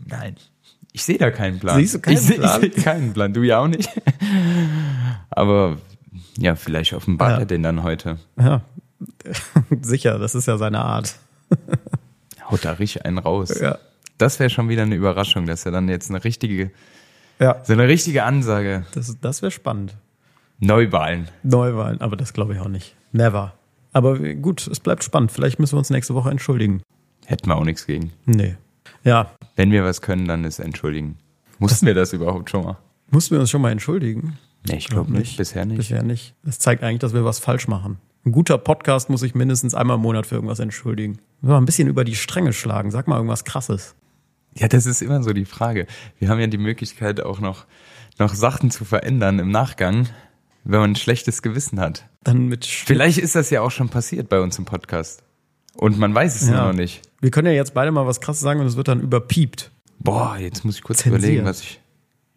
Nein. 0.06 0.36
Ich 0.92 1.04
sehe 1.04 1.18
da 1.18 1.32
keinen 1.32 1.60
Plan. 1.60 1.78
Siehst 1.80 1.96
du 1.96 2.00
keinen 2.00 2.16
ich 2.16 2.22
seh, 2.22 2.34
Plan? 2.36 2.64
Ich 2.64 2.74
sehe 2.74 2.84
keinen 2.84 3.14
Plan. 3.14 3.34
Du 3.34 3.44
ja 3.44 3.60
auch 3.60 3.68
nicht. 3.68 3.90
Aber 5.30 5.78
ja, 6.38 6.56
vielleicht 6.56 6.94
offenbart 6.94 7.32
Ja. 7.32 7.40
er 7.40 7.46
den 7.46 7.64
dann 7.64 7.84
heute. 7.84 8.18
Ja, 8.38 8.62
sicher, 9.82 10.20
das 10.20 10.36
ist 10.36 10.48
ja 10.48 10.58
seine 10.58 10.80
Art. 10.80 11.16
Haut 12.50 12.66
da 12.66 12.74
richtig 12.74 13.06
einen 13.06 13.18
raus. 13.20 13.58
Ja. 13.60 13.78
Das 14.22 14.40
wäre 14.40 14.50
schon 14.50 14.70
wieder 14.70 14.84
eine 14.84 14.96
Überraschung, 14.96 15.46
dass 15.46 15.66
er 15.66 15.72
dann 15.72 15.90
jetzt 15.90 16.10
eine 16.10 16.24
richtige, 16.24 16.72
Ja, 17.40 17.62
so 17.64 17.74
eine 17.74 17.88
richtige 17.88 18.24
Ansage. 18.24 18.86
das, 18.94 19.18
das 19.20 19.42
wäre 19.42 19.52
spannend. 19.52 19.96
Neuwahlen. 20.60 21.28
Neuwahlen, 21.44 22.02
aber 22.02 22.16
das 22.16 22.34
glaube 22.34 22.54
ich 22.54 22.60
auch 22.60 22.68
nicht. 22.68 22.96
Never. 23.12 23.54
Aber 23.94 24.18
gut, 24.20 24.68
es 24.68 24.80
bleibt 24.80 25.04
spannend. 25.04 25.32
Vielleicht 25.32 25.60
müssen 25.60 25.74
wir 25.74 25.80
uns 25.80 25.90
nächste 25.90 26.14
Woche 26.14 26.30
entschuldigen. 26.30 26.82
Hätten 27.26 27.48
wir 27.50 27.56
auch 27.56 27.66
nichts 27.66 27.88
gegen. 27.88 28.14
Nee. 28.26 28.56
Ja, 29.04 29.32
Wenn 29.56 29.72
wir 29.72 29.84
was 29.84 30.02
können, 30.02 30.28
dann 30.28 30.44
ist 30.44 30.60
entschuldigen. 30.60 31.18
Mussten 31.58 31.86
wir 31.88 31.96
das 31.96 32.14
überhaupt 32.14 32.50
schon 32.50 32.64
mal? 32.64 32.78
mussten 33.10 33.36
wir 33.36 33.40
uns 33.42 33.50
schon 33.50 33.62
mal 33.62 33.72
entschuldigen? 33.72 34.38
Nee, 34.68 34.78
ich 34.78 34.88
glaube 34.88 35.12
nicht. 35.12 35.38
Bisher 35.38 35.66
nicht. 35.66 35.78
Bisher 35.78 36.04
nicht. 36.04 36.36
Das 36.44 36.60
zeigt 36.60 36.84
eigentlich, 36.84 37.00
dass 37.00 37.14
wir 37.14 37.26
was 37.26 37.40
falsch 37.40 37.68
machen. 37.68 37.98
Ein 38.26 38.32
guter 38.32 38.58
Podcast 38.60 39.10
muss 39.10 39.22
sich 39.22 39.34
mindestens 39.34 39.74
einmal 39.74 39.96
im 39.96 40.02
Monat 40.04 40.28
für 40.28 40.36
irgendwas 40.36 40.60
entschuldigen. 40.60 41.18
Mal 41.42 41.58
ein 41.58 41.66
bisschen 41.66 41.88
über 41.88 42.04
die 42.04 42.16
Stränge 42.16 42.54
schlagen. 42.54 42.92
Sag 42.92 43.08
mal 43.08 43.16
irgendwas 43.18 43.44
Krasses. 43.44 43.96
Ja, 44.56 44.68
das 44.68 44.86
ist 44.86 45.02
immer 45.02 45.24
so 45.24 45.34
die 45.34 45.46
Frage. 45.46 45.88
Wir 46.20 46.30
haben 46.30 46.40
ja 46.40 46.48
die 46.48 46.58
Möglichkeit 46.58 47.22
auch 47.22 47.40
noch, 47.40 47.66
noch 48.20 48.34
Sachen 48.36 48.70
zu 48.72 48.84
verändern 48.86 49.40
im 49.40 49.50
Nachgang, 49.52 50.10
wenn 50.64 50.80
man 50.82 50.92
ein 50.92 50.96
schlechtes 50.96 51.42
Gewissen 51.42 51.80
hat. 51.80 52.06
Dann 52.24 52.48
mit 52.48 52.66
Sch 52.66 52.84
Vielleicht 52.86 53.18
ist 53.18 53.36
das 53.36 53.50
ja 53.50 53.62
auch 53.62 53.72
schon 53.72 53.90
passiert 53.90 54.30
bei 54.30 54.40
uns 54.42 54.58
im 54.60 54.66
Podcast. 54.66 55.24
Und 55.76 55.98
man 55.98 56.14
weiß 56.14 56.42
es 56.42 56.50
Ja. 56.50 56.66
noch 56.68 56.74
nicht. 56.74 57.02
Wir 57.22 57.32
können 57.32 57.48
ja 57.48 57.54
jetzt 57.54 57.74
beide 57.74 57.92
mal 57.92 58.06
was 58.06 58.20
Krasses 58.20 58.42
sagen 58.42 58.60
und 58.60 58.68
es 58.68 58.76
wird 58.76 58.88
dann 58.90 59.00
überpiept. 59.00 59.72
Boah, 60.00 60.36
jetzt 60.38 60.66
muss 60.66 60.76
ich 60.76 60.84
kurz 60.84 61.00
Zensiert. 61.00 61.22
überlegen, 61.24 61.46
was 61.46 61.62
ich. 61.62 61.80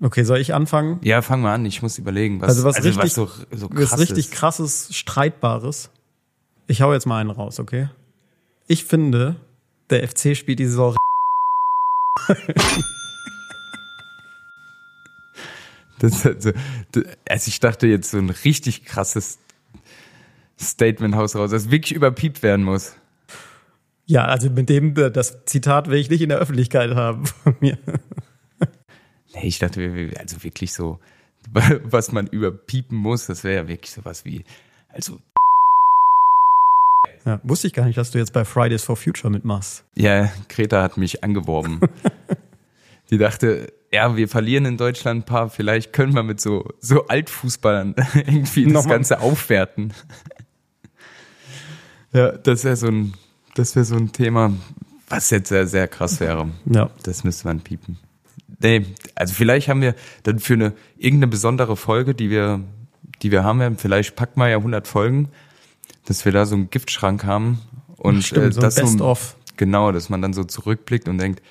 Okay, 0.01 0.23
soll 0.25 0.39
ich 0.39 0.55
anfangen? 0.55 1.01
Ja, 1.03 1.23
fang 1.23 1.41
mal 1.41 1.55
an. 1.55 1.65
Ich 1.67 1.83
muss 1.83 1.99
überlegen, 1.99 2.41
was, 2.41 2.49
Also 2.51 2.65
was 2.65 2.83
richtig, 2.85 3.13
so, 3.13 3.27
so 3.51 3.69
was 3.73 3.91
krass 3.91 3.99
richtig 4.01 4.27
ist. 4.27 4.33
krasses, 4.33 4.95
streitbares. 4.95 5.91
Ich 6.67 6.83
hau 6.83 6.93
jetzt 6.93 7.07
mal 7.07 7.21
einen 7.21 7.31
raus, 7.31 7.59
okay? 7.61 7.89
Ich 8.67 8.85
finde, 8.85 9.37
der 9.91 10.07
FC 10.07 10.37
spielt 10.37 10.59
die 10.59 10.67
Saison 10.67 10.95
Das, 15.99 16.25
ist 16.25 16.43
so, 16.43 16.53
das, 16.93 17.05
also 17.29 17.49
ich 17.49 17.61
dachte 17.61 17.87
jetzt 17.87 18.11
so 18.11 18.19
ein 18.19 18.29
richtig 18.29 18.85
krasses 18.85 19.39
Statement 20.61 21.15
Haus 21.15 21.37
raus, 21.37 21.51
das 21.51 21.71
wirklich 21.71 21.95
überpiept 21.95 22.43
werden 22.43 22.65
muss. 22.65 22.95
Ja, 24.07 24.27
also 24.27 24.51
mit 24.51 24.69
dem, 24.69 24.95
das 24.95 25.45
Zitat 25.47 25.89
will 25.89 25.99
ich 25.99 26.11
nicht 26.11 26.21
in 26.21 26.29
der 26.29 26.39
Öffentlichkeit 26.39 26.95
haben 26.95 27.27
von 27.27 27.57
mir. 27.61 27.79
Nee, 29.35 29.47
ich 29.47 29.59
dachte, 29.59 30.11
also 30.19 30.45
wirklich 30.45 30.73
so, 30.73 31.01
was 31.83 32.13
man 32.13 32.27
überpiepen 32.27 32.97
muss, 32.97 33.27
das 33.27 33.45
wäre 33.45 33.63
ja 33.63 33.69
wirklich 33.69 33.91
sowas 33.91 34.25
wie, 34.25 34.45
also, 34.89 35.21
Ja, 37.25 37.41
wusste 37.43 37.67
ich 37.67 37.73
gar 37.73 37.87
nicht, 37.87 37.97
dass 37.97 38.11
du 38.11 38.19
jetzt 38.19 38.33
bei 38.33 38.45
Fridays 38.45 38.85
for 38.85 38.97
Future 38.97 39.31
mitmachst. 39.31 39.85
ja, 39.95 40.31
Greta 40.49 40.83
hat 40.83 40.97
mich 40.97 41.25
angeworben. 41.25 41.81
Die 43.11 43.19
dachte, 43.19 43.73
ja, 43.93 44.17
wir 44.17 44.29
verlieren 44.29 44.65
in 44.65 44.77
Deutschland 44.77 45.21
ein 45.21 45.25
paar, 45.25 45.51
vielleicht 45.51 45.93
können 45.93 46.15
wir 46.15 46.23
mit 46.23 46.41
so, 46.41 46.69
so 46.81 47.07
Altfußballern 47.07 47.95
irgendwie 48.15 48.65
das 48.65 48.73
Nochmal. 48.73 48.97
Ganze 48.97 49.21
aufwerten. 49.21 49.93
Ja, 52.13 52.33
das 52.39 52.65
wäre 52.65 52.77
so 52.77 52.89
ein, 52.89 53.15
das 53.55 53.77
wäre 53.77 53.85
so 53.85 53.97
ein 53.97 54.13
Thema, 54.13 54.53
was 55.09 55.31
jetzt 55.31 55.49
sehr, 55.49 55.67
sehr 55.67 55.87
krass 55.87 56.19
wäre. 56.21 56.49
Ja. 56.65 56.91
Das 57.03 57.25
müsste 57.25 57.47
man 57.47 57.61
piepen. 57.61 57.99
Nee, 58.61 58.87
also 59.15 59.35
vielleicht 59.35 59.69
haben 59.69 59.83
wir 59.83 59.95
dann 60.23 60.39
für 60.39 60.55
eine 60.55 60.73
irgendeine 60.97 61.31
besondere 61.31 61.77
Folge, 61.77 62.15
die 62.15 62.31
wir, 62.31 62.61
die 63.23 63.31
wir 63.31 63.45
haben 63.45 63.61
werden, 63.61 63.77
vielleicht 63.79 64.17
packen 64.17 64.41
wir 64.41 64.49
ja 64.49 64.57
100 64.57 64.89
Folgen, 64.89 65.29
dass 66.07 66.25
wir 66.25 66.33
da 66.33 66.47
so 66.47 66.55
einen 66.55 66.71
Giftschrank 66.71 67.25
haben 67.25 67.61
und 67.97 68.23
Stimmt, 68.23 68.55
so 68.55 68.61
ein 68.61 68.65
das 68.65 68.75
Best-of. 68.77 69.37
genau, 69.57 69.93
dass 69.93 70.09
man 70.09 70.21
dann 70.23 70.33
so 70.33 70.45
zurückblickt 70.45 71.09
und 71.09 71.19
denkt, 71.19 71.43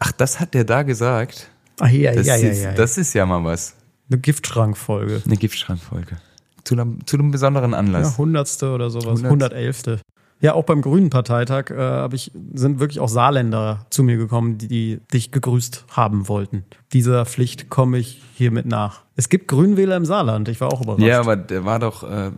ach, 0.00 0.12
das 0.12 0.40
hat 0.40 0.54
der 0.54 0.64
da 0.64 0.82
gesagt. 0.82 1.48
Ah, 1.80 1.88
ja, 1.88 2.12
Das, 2.14 2.26
ja, 2.26 2.36
ja, 2.36 2.48
ist, 2.50 2.62
ja. 2.62 2.72
das 2.72 2.98
ist 2.98 3.14
ja 3.14 3.26
mal 3.26 3.44
was. 3.44 3.74
Eine 4.10 4.18
Giftschrankfolge. 4.20 5.22
Eine 5.24 5.36
Giftschrankfolge. 5.36 6.18
Zu 6.64 6.74
einem, 6.74 7.06
zu 7.06 7.16
einem 7.16 7.30
besonderen 7.30 7.72
Ja, 7.72 7.78
Anlass. 7.78 8.18
hundertste 8.18 8.70
oder 8.72 8.90
sowas, 8.90 9.18
Hundert- 9.18 9.30
hundertelfte. 9.30 10.00
Ja, 10.40 10.54
auch 10.54 10.64
beim 10.64 10.82
Grünen 10.82 11.08
Parteitag 11.08 11.70
äh, 11.70 11.76
hab 11.76 12.14
ich, 12.14 12.32
sind 12.52 12.80
wirklich 12.80 12.98
auch 12.98 13.08
Saarländer 13.08 13.86
zu 13.90 14.02
mir 14.02 14.16
gekommen, 14.16 14.58
die, 14.58 14.66
die 14.66 15.00
dich 15.12 15.30
gegrüßt 15.30 15.84
haben 15.90 16.26
wollten. 16.28 16.64
Dieser 16.92 17.24
Pflicht 17.26 17.70
komme 17.70 17.98
ich 17.98 18.20
hiermit 18.34 18.66
nach. 18.66 19.02
Es 19.14 19.28
gibt 19.28 19.46
Grünwähler 19.46 19.96
im 19.96 20.04
Saarland, 20.04 20.48
ich 20.48 20.60
war 20.60 20.72
auch 20.72 20.82
überrascht. 20.82 21.04
Ja, 21.04 21.20
aber 21.20 21.36
der 21.36 21.64
war 21.64 21.78
doch, 21.78 22.02
äh, 22.02 22.32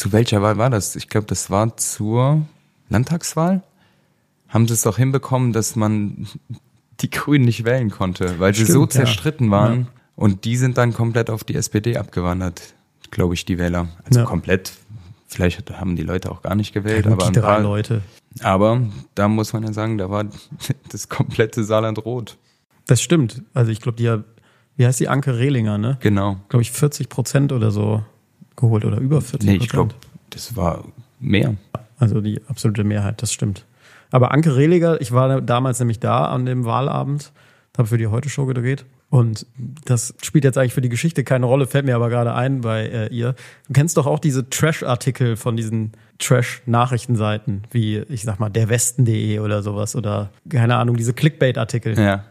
zu 0.00 0.12
welcher 0.12 0.40
Wahl 0.40 0.56
war 0.56 0.70
das? 0.70 0.96
Ich 0.96 1.08
glaube, 1.08 1.26
das 1.26 1.50
war 1.50 1.76
zur 1.76 2.46
Landtagswahl. 2.88 3.62
Haben 4.48 4.66
sie 4.66 4.72
es 4.72 4.80
doch 4.80 4.96
hinbekommen, 4.96 5.52
dass 5.52 5.76
man 5.76 6.26
die 7.00 7.10
Grünen 7.10 7.44
nicht 7.44 7.66
wählen 7.66 7.90
konnte, 7.90 8.38
weil 8.38 8.54
sie 8.54 8.62
Stimmt, 8.64 8.74
so 8.74 8.82
ja. 8.84 8.88
zerstritten 8.88 9.50
waren. 9.50 9.88
Und 10.16 10.46
die 10.46 10.56
sind 10.56 10.78
dann 10.78 10.94
komplett 10.94 11.28
auf 11.28 11.44
die 11.44 11.54
SPD 11.54 11.98
abgewandert, 11.98 12.72
glaube 13.10 13.34
ich, 13.34 13.44
die 13.44 13.58
Wähler. 13.58 13.88
Also 14.06 14.20
Ja. 14.20 14.24
komplett. 14.24 14.72
Vielleicht 15.26 15.70
haben 15.70 15.96
die 15.96 16.02
Leute 16.02 16.32
auch 16.32 16.40
gar 16.40 16.54
nicht 16.54 16.72
gewählt, 16.72 17.04
Gut, 17.04 17.12
aber 17.12 17.26
die 17.26 17.32
drei 17.38 17.42
paar, 17.42 17.60
Leute. 17.60 18.00
Aber 18.42 18.80
da 19.14 19.28
muss 19.28 19.52
man 19.52 19.64
ja 19.64 19.74
sagen, 19.74 19.98
da 19.98 20.08
war 20.08 20.24
das 20.88 21.10
komplette 21.10 21.62
Saarland 21.62 22.02
rot. 22.06 22.38
Das 22.86 23.02
stimmt. 23.02 23.42
Also 23.52 23.70
ich 23.70 23.82
glaube, 23.82 23.96
die, 23.96 24.16
wie 24.78 24.86
heißt 24.86 24.98
die 24.98 25.08
Anke 25.08 25.36
Rehlinger, 25.36 25.76
ne? 25.76 25.98
Genau. 26.00 26.38
Glaube 26.48 26.62
ich 26.62 26.72
40 26.72 27.10
Prozent 27.10 27.52
oder 27.52 27.70
so 27.70 28.02
geholt 28.60 28.84
oder 28.84 28.98
über 28.98 29.20
40 29.20 29.48
Nee, 29.48 29.56
ich 29.56 29.68
glaube, 29.68 29.94
das 30.30 30.56
war 30.56 30.84
mehr. 31.18 31.56
Also 31.98 32.20
die 32.20 32.40
absolute 32.48 32.84
Mehrheit, 32.84 33.22
das 33.22 33.32
stimmt. 33.32 33.64
Aber 34.10 34.32
Anke 34.32 34.56
Rehliger, 34.56 35.00
ich 35.00 35.12
war 35.12 35.40
damals 35.40 35.78
nämlich 35.78 36.00
da 36.00 36.26
an 36.26 36.46
dem 36.46 36.64
Wahlabend, 36.64 37.32
habe 37.76 37.88
für 37.88 37.98
die 37.98 38.08
Heute-Show 38.08 38.46
gedreht. 38.46 38.84
Und 39.10 39.46
das 39.84 40.14
spielt 40.22 40.44
jetzt 40.44 40.56
eigentlich 40.56 40.72
für 40.72 40.80
die 40.80 40.88
Geschichte 40.88 41.24
keine 41.24 41.46
Rolle, 41.46 41.66
fällt 41.66 41.84
mir 41.84 41.96
aber 41.96 42.08
gerade 42.10 42.32
ein 42.32 42.60
bei 42.60 42.86
äh, 42.86 43.06
ihr. 43.08 43.34
Du 43.66 43.72
kennst 43.72 43.96
doch 43.96 44.06
auch 44.06 44.20
diese 44.20 44.48
Trash-Artikel 44.48 45.36
von 45.36 45.56
diesen 45.56 45.92
Trash-Nachrichtenseiten, 46.20 47.64
wie, 47.72 47.98
ich 48.08 48.22
sag 48.22 48.38
mal, 48.38 48.50
derwesten.de 48.50 49.40
oder 49.40 49.64
sowas 49.64 49.96
oder, 49.96 50.30
keine 50.48 50.76
Ahnung, 50.76 50.96
diese 50.96 51.12
Clickbait-Artikel. 51.12 51.98
Ja. 51.98 52.24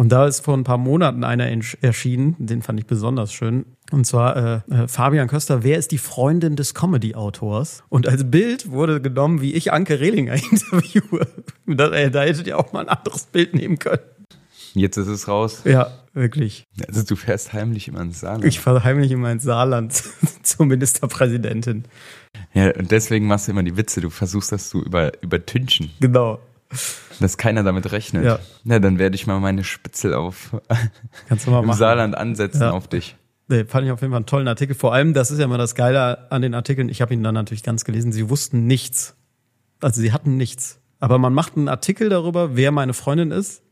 Und 0.00 0.08
da 0.08 0.26
ist 0.26 0.40
vor 0.40 0.56
ein 0.56 0.64
paar 0.64 0.78
Monaten 0.78 1.24
einer 1.24 1.46
erschienen, 1.82 2.34
den 2.38 2.62
fand 2.62 2.80
ich 2.80 2.86
besonders 2.86 3.34
schön. 3.34 3.66
Und 3.92 4.06
zwar 4.06 4.64
äh, 4.70 4.74
äh, 4.74 4.88
Fabian 4.88 5.28
Köster, 5.28 5.62
wer 5.62 5.76
ist 5.76 5.92
die 5.92 5.98
Freundin 5.98 6.56
des 6.56 6.72
Comedy-Autors? 6.72 7.84
Und 7.90 8.08
als 8.08 8.30
Bild 8.30 8.70
wurde 8.70 9.02
genommen, 9.02 9.42
wie 9.42 9.52
ich 9.52 9.74
Anke 9.74 10.00
Rehlinger 10.00 10.32
interviewe. 10.52 11.26
Da, 11.66 11.90
äh, 11.90 12.10
da 12.10 12.22
hättet 12.22 12.46
ihr 12.46 12.58
auch 12.58 12.72
mal 12.72 12.80
ein 12.80 12.88
anderes 12.88 13.24
Bild 13.24 13.52
nehmen 13.52 13.78
können. 13.78 14.00
Jetzt 14.72 14.96
ist 14.96 15.08
es 15.08 15.28
raus. 15.28 15.64
Ja, 15.66 15.90
wirklich. 16.14 16.64
Also 16.88 17.02
du 17.02 17.14
fährst 17.14 17.52
heimlich 17.52 17.86
immer 17.86 18.00
ins 18.00 18.20
Saarland. 18.20 18.46
Ich 18.46 18.58
fahre 18.58 18.82
heimlich 18.84 19.10
in 19.10 19.20
mein 19.20 19.38
Saarland 19.38 20.02
zur 20.42 20.64
Ministerpräsidentin. 20.64 21.84
Ja, 22.54 22.74
und 22.74 22.90
deswegen 22.90 23.26
machst 23.26 23.48
du 23.48 23.52
immer 23.52 23.64
die 23.64 23.76
Witze. 23.76 24.00
Du 24.00 24.08
versuchst 24.08 24.50
das 24.50 24.70
zu 24.70 24.82
über, 24.82 25.12
übertünchen, 25.22 25.90
Genau. 26.00 26.38
Dass 27.20 27.36
keiner 27.36 27.62
damit 27.62 27.90
rechnet. 27.92 28.24
Ja. 28.24 28.38
Na, 28.64 28.78
dann 28.78 28.98
werde 28.98 29.14
ich 29.16 29.26
mal 29.26 29.40
meine 29.40 29.64
Spitzel 29.64 30.14
auf 30.14 30.56
Kannst 31.28 31.46
du 31.46 31.50
mal 31.50 31.60
im 31.60 31.66
machen. 31.66 31.78
Saarland 31.78 32.16
ansetzen 32.16 32.62
Ja. 32.62 32.70
auf 32.70 32.88
dich. 32.88 33.16
Nee, 33.48 33.64
fand 33.64 33.84
ich 33.84 33.92
auf 33.92 34.00
jeden 34.00 34.12
Fall 34.12 34.18
einen 34.18 34.26
tollen 34.26 34.46
Artikel. 34.48 34.74
Vor 34.76 34.94
allem, 34.94 35.12
das 35.12 35.30
ist 35.32 35.38
ja 35.38 35.44
immer 35.44 35.58
das 35.58 35.74
Geile 35.74 36.30
an 36.30 36.40
den 36.42 36.54
Artikeln. 36.54 36.88
Ich 36.88 37.02
habe 37.02 37.12
ihn 37.12 37.22
dann 37.22 37.34
natürlich 37.34 37.64
ganz 37.64 37.84
gelesen. 37.84 38.12
Sie 38.12 38.30
wussten 38.30 38.66
nichts. 38.66 39.16
Also 39.80 40.00
sie 40.00 40.12
hatten 40.12 40.36
nichts. 40.36 40.78
Aber 41.00 41.18
man 41.18 41.34
macht 41.34 41.56
einen 41.56 41.68
Artikel 41.68 42.08
darüber, 42.10 42.54
wer 42.56 42.70
meine 42.70 42.92
Freundin 42.92 43.30
ist, 43.32 43.62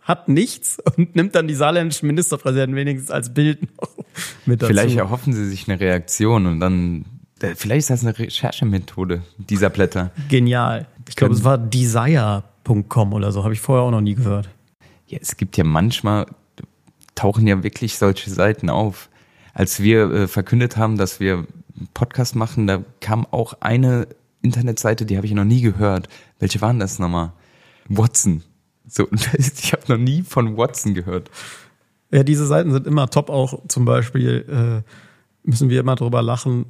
hat 0.00 0.28
nichts 0.28 0.78
und 0.96 1.16
nimmt 1.16 1.34
dann 1.34 1.48
die 1.48 1.54
saarländischen 1.54 2.06
Ministerpräsidenten 2.06 2.76
wenigstens 2.76 3.10
als 3.10 3.34
Bild 3.34 3.62
noch 3.80 3.96
mit 4.46 4.62
dazu. 4.62 4.72
Vielleicht 4.72 4.96
erhoffen 4.96 5.32
sie 5.34 5.46
sich 5.48 5.68
eine 5.68 5.80
Reaktion 5.80 6.46
und 6.46 6.60
dann, 6.60 7.04
vielleicht 7.56 7.80
ist 7.80 7.90
das 7.90 8.02
eine 8.04 8.16
Recherchemethode 8.16 9.22
dieser 9.36 9.68
Blätter. 9.68 10.12
Genial. 10.28 10.86
Ich 11.08 11.16
glaube, 11.16 11.34
es 11.34 11.44
war 11.44 11.58
desire.com 11.58 13.12
oder 13.12 13.32
so. 13.32 13.44
Habe 13.44 13.54
ich 13.54 13.60
vorher 13.60 13.84
auch 13.84 13.90
noch 13.90 14.00
nie 14.00 14.14
gehört. 14.14 14.48
Ja, 15.06 15.18
es 15.20 15.36
gibt 15.36 15.56
ja 15.56 15.64
manchmal, 15.64 16.26
tauchen 17.14 17.46
ja 17.46 17.62
wirklich 17.62 17.96
solche 17.96 18.30
Seiten 18.30 18.70
auf. 18.70 19.08
Als 19.54 19.80
wir 19.80 20.10
äh, 20.10 20.28
verkündet 20.28 20.76
haben, 20.76 20.98
dass 20.98 21.20
wir 21.20 21.34
einen 21.34 21.88
Podcast 21.94 22.34
machen, 22.34 22.66
da 22.66 22.82
kam 23.00 23.26
auch 23.30 23.54
eine 23.60 24.08
Internetseite, 24.42 25.06
die 25.06 25.16
habe 25.16 25.26
ich 25.26 25.32
noch 25.32 25.44
nie 25.44 25.60
gehört. 25.60 26.08
Welche 26.38 26.60
waren 26.60 26.78
das 26.78 26.98
nochmal? 26.98 27.32
Watson. 27.88 28.42
So, 28.88 29.08
ich 29.38 29.72
habe 29.72 29.82
noch 29.88 29.98
nie 29.98 30.22
von 30.22 30.56
Watson 30.56 30.94
gehört. 30.94 31.30
Ja, 32.12 32.22
diese 32.22 32.46
Seiten 32.46 32.72
sind 32.72 32.86
immer 32.86 33.08
top. 33.08 33.30
Auch 33.30 33.66
zum 33.68 33.84
Beispiel 33.84 34.84
äh, 34.84 35.48
müssen 35.48 35.68
wir 35.68 35.80
immer 35.80 35.96
drüber 35.96 36.22
lachen. 36.22 36.66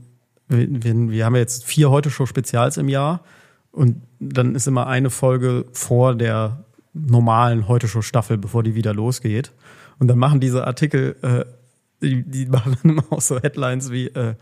Wir, 0.48 0.66
wir, 0.68 1.10
wir 1.10 1.24
haben 1.24 1.34
ja 1.34 1.40
jetzt 1.40 1.64
vier 1.64 1.90
Heute-Show-Spezials 1.90 2.76
im 2.76 2.88
Jahr 2.88 3.22
und 3.72 4.00
dann 4.20 4.54
ist 4.54 4.66
immer 4.66 4.86
eine 4.86 5.10
Folge 5.10 5.66
vor 5.72 6.14
der 6.14 6.64
normalen 6.92 7.68
Heute-Show-Staffel, 7.68 8.38
bevor 8.38 8.62
die 8.62 8.74
wieder 8.74 8.94
losgeht. 8.94 9.52
Und 9.98 10.08
dann 10.08 10.18
machen 10.18 10.40
diese 10.40 10.66
Artikel, 10.66 11.16
äh, 11.22 11.44
die, 12.00 12.22
die 12.22 12.46
machen 12.46 12.76
dann 12.82 12.92
immer 12.92 13.04
auch 13.10 13.20
so 13.20 13.40
Headlines 13.40 13.90
wie 13.90 14.06
äh, 14.08 14.34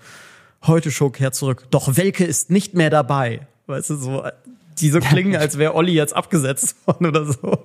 Heute-Show 0.66 1.10
kehrt 1.10 1.34
zurück, 1.34 1.66
doch 1.70 1.96
Welke 1.96 2.24
ist 2.24 2.50
nicht 2.50 2.74
mehr 2.74 2.90
dabei. 2.90 3.46
Weißt 3.66 3.90
du, 3.90 3.96
so, 3.96 4.24
die 4.78 4.90
so 4.90 5.00
klingen, 5.00 5.36
als 5.36 5.58
wäre 5.58 5.74
Olli 5.74 5.92
jetzt 5.92 6.14
abgesetzt 6.14 6.76
worden 6.86 7.06
oder 7.06 7.24
so. 7.26 7.64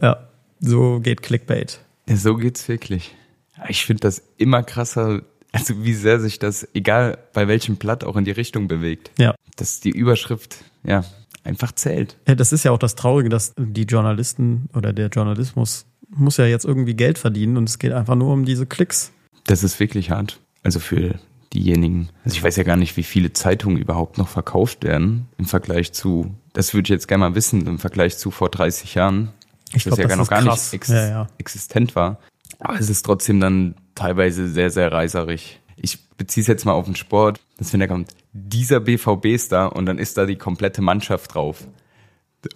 Ja, 0.00 0.28
so 0.60 1.00
geht 1.00 1.22
Clickbait. 1.22 1.80
Ja, 2.08 2.16
so 2.16 2.36
geht's 2.36 2.68
wirklich. 2.68 3.14
Ich 3.68 3.86
finde 3.86 4.00
das 4.00 4.22
immer 4.36 4.62
krasser, 4.62 5.22
also 5.54 5.84
wie 5.84 5.94
sehr 5.94 6.20
sich 6.20 6.38
das, 6.38 6.66
egal 6.74 7.18
bei 7.32 7.48
welchem 7.48 7.76
Blatt, 7.76 8.04
auch 8.04 8.16
in 8.16 8.24
die 8.24 8.30
Richtung 8.32 8.68
bewegt. 8.68 9.10
Ja. 9.18 9.34
Dass 9.56 9.80
die 9.80 9.90
Überschrift, 9.90 10.56
ja, 10.82 11.04
einfach 11.44 11.72
zählt. 11.72 12.16
Ja, 12.26 12.34
das 12.34 12.52
ist 12.52 12.64
ja 12.64 12.72
auch 12.72 12.78
das 12.78 12.94
Traurige, 12.94 13.28
dass 13.28 13.54
die 13.56 13.84
Journalisten 13.84 14.68
oder 14.74 14.92
der 14.92 15.08
Journalismus 15.08 15.86
muss 16.08 16.36
ja 16.36 16.46
jetzt 16.46 16.64
irgendwie 16.64 16.94
Geld 16.94 17.18
verdienen 17.18 17.56
und 17.56 17.68
es 17.68 17.78
geht 17.78 17.92
einfach 17.92 18.14
nur 18.14 18.32
um 18.32 18.44
diese 18.44 18.66
Klicks. 18.66 19.12
Das 19.44 19.62
ist 19.62 19.80
wirklich 19.80 20.10
hart. 20.10 20.40
Also 20.62 20.80
für 20.80 21.18
diejenigen, 21.52 22.08
also 22.24 22.36
ich 22.36 22.42
weiß 22.42 22.56
ja 22.56 22.62
gar 22.64 22.76
nicht, 22.76 22.96
wie 22.96 23.02
viele 23.02 23.32
Zeitungen 23.32 23.78
überhaupt 23.78 24.18
noch 24.18 24.28
verkauft 24.28 24.84
werden 24.84 25.26
im 25.38 25.44
Vergleich 25.44 25.92
zu, 25.92 26.34
das 26.52 26.74
würde 26.74 26.86
ich 26.86 26.90
jetzt 26.90 27.08
gerne 27.08 27.28
mal 27.28 27.34
wissen, 27.34 27.66
im 27.66 27.78
Vergleich 27.78 28.16
zu 28.18 28.30
vor 28.30 28.48
30 28.48 28.94
Jahren. 28.94 29.30
Ich 29.72 29.84
das 29.84 29.94
glaub, 29.94 29.98
ja 29.98 30.08
das 30.08 30.16
noch 30.16 30.28
gar 30.28 30.42
krass. 30.42 30.72
nicht 30.72 30.82
ex 30.82 30.88
Ja, 30.88 31.08
ja. 31.08 31.26
existent 31.38 31.94
war. 31.96 32.18
Aber 32.58 32.78
es 32.78 32.88
ist 32.88 33.04
trotzdem 33.04 33.40
dann 33.40 33.74
teilweise 33.94 34.48
sehr, 34.48 34.70
sehr 34.70 34.92
reiserig. 34.92 35.60
Ich 35.76 36.08
beziehe 36.16 36.42
es 36.42 36.48
jetzt 36.48 36.64
mal 36.64 36.72
auf 36.72 36.86
den 36.86 36.96
Sport, 36.96 37.40
dass 37.58 37.72
wenn 37.72 37.80
da 37.80 37.86
kommt, 37.86 38.14
dieser 38.32 38.80
BVB-Star 38.80 39.74
und 39.74 39.86
dann 39.86 39.98
ist 39.98 40.16
da 40.18 40.26
die 40.26 40.36
komplette 40.36 40.82
Mannschaft 40.82 41.34
drauf. 41.34 41.66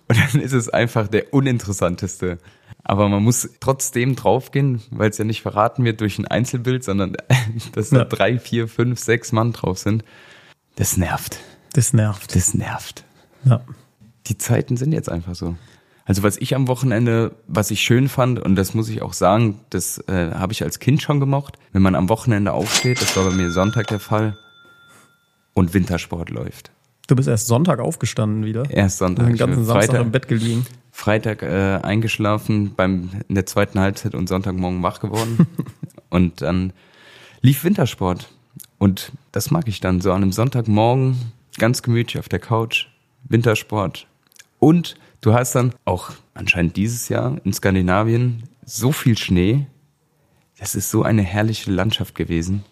Und 0.06 0.18
dann 0.18 0.40
ist 0.40 0.52
es 0.52 0.68
einfach 0.68 1.08
der 1.08 1.32
uninteressanteste. 1.32 2.38
Aber 2.84 3.08
man 3.08 3.22
muss 3.22 3.48
trotzdem 3.60 4.16
draufgehen, 4.16 4.82
weil 4.90 5.10
es 5.10 5.18
ja 5.18 5.24
nicht 5.24 5.42
verraten 5.42 5.84
wird 5.84 6.00
durch 6.00 6.18
ein 6.18 6.26
Einzelbild, 6.26 6.84
sondern 6.84 7.16
dass 7.72 7.90
da 7.90 7.98
Ja. 7.98 8.04
drei, 8.04 8.38
vier, 8.38 8.68
fünf, 8.68 8.98
sechs 8.98 9.32
Mann 9.32 9.52
drauf 9.52 9.78
sind. 9.78 10.04
Das 10.76 10.96
nervt. 10.96 11.38
Das 11.72 11.92
nervt. 11.92 12.34
Das 12.34 12.54
nervt 12.54 13.04
Ja. 13.44 13.60
die 14.26 14.38
Zeiten 14.38 14.76
sind 14.76 14.92
jetzt 14.92 15.10
einfach 15.10 15.34
so. 15.34 15.56
Also 16.08 16.22
was 16.22 16.38
ich 16.38 16.54
am 16.54 16.68
Wochenende, 16.68 17.32
was 17.48 17.70
ich 17.70 17.82
schön 17.82 18.08
fand, 18.08 18.40
und 18.40 18.56
das 18.56 18.72
muss 18.72 18.88
ich 18.88 19.02
auch 19.02 19.12
sagen, 19.12 19.60
das 19.68 19.98
äh, 20.08 20.32
habe 20.32 20.54
ich 20.54 20.62
als 20.64 20.78
Kind 20.78 21.02
schon 21.02 21.20
gemocht, 21.20 21.58
wenn 21.72 21.82
man 21.82 21.94
am 21.94 22.08
Wochenende 22.08 22.54
aufsteht, 22.54 23.02
das 23.02 23.14
war 23.14 23.24
bei 23.24 23.30
mir 23.30 23.50
Sonntag 23.50 23.88
der 23.88 24.00
Fall, 24.00 24.38
und 25.52 25.74
Wintersport 25.74 26.30
läuft. 26.30 26.70
Du 27.08 27.14
bist 27.14 27.28
erst 27.28 27.46
Sonntag 27.46 27.78
aufgestanden 27.78 28.46
wieder. 28.46 28.70
Erst 28.70 28.98
Sonntag. 28.98 29.26
Den 29.26 29.36
ganzen 29.36 29.66
Samstag 29.66 29.90
Freitag, 29.90 30.00
im 30.06 30.10
Bett 30.10 30.28
gelegen. 30.28 30.66
Freitag 30.92 31.42
äh, 31.42 31.78
eingeschlafen, 31.82 32.72
beim 32.74 33.10
in 33.28 33.34
der 33.34 33.44
zweiten 33.44 33.78
Halbzeit 33.78 34.14
und 34.14 34.30
Sonntagmorgen 34.30 34.82
wach 34.82 35.00
geworden. 35.00 35.46
und 36.08 36.40
dann 36.40 36.72
lief 37.42 37.64
Wintersport. 37.64 38.30
Und 38.78 39.12
das 39.32 39.50
mag 39.50 39.68
ich 39.68 39.80
dann 39.80 40.00
so 40.00 40.12
an 40.12 40.22
einem 40.22 40.32
Sonntagmorgen 40.32 41.32
ganz 41.58 41.82
gemütlich 41.82 42.18
auf 42.18 42.30
der 42.30 42.38
Couch, 42.38 42.86
Wintersport. 43.28 44.06
Und 44.58 44.96
du 45.20 45.34
hast 45.34 45.54
dann 45.54 45.74
auch 45.84 46.10
anscheinend 46.34 46.76
dieses 46.76 47.08
Jahr 47.08 47.36
in 47.44 47.52
Skandinavien 47.52 48.44
so 48.64 48.92
viel 48.92 49.16
Schnee. 49.16 49.66
Das 50.58 50.74
ist 50.74 50.90
so 50.90 51.02
eine 51.02 51.22
herrliche 51.22 51.70
Landschaft 51.70 52.14
gewesen. 52.14 52.64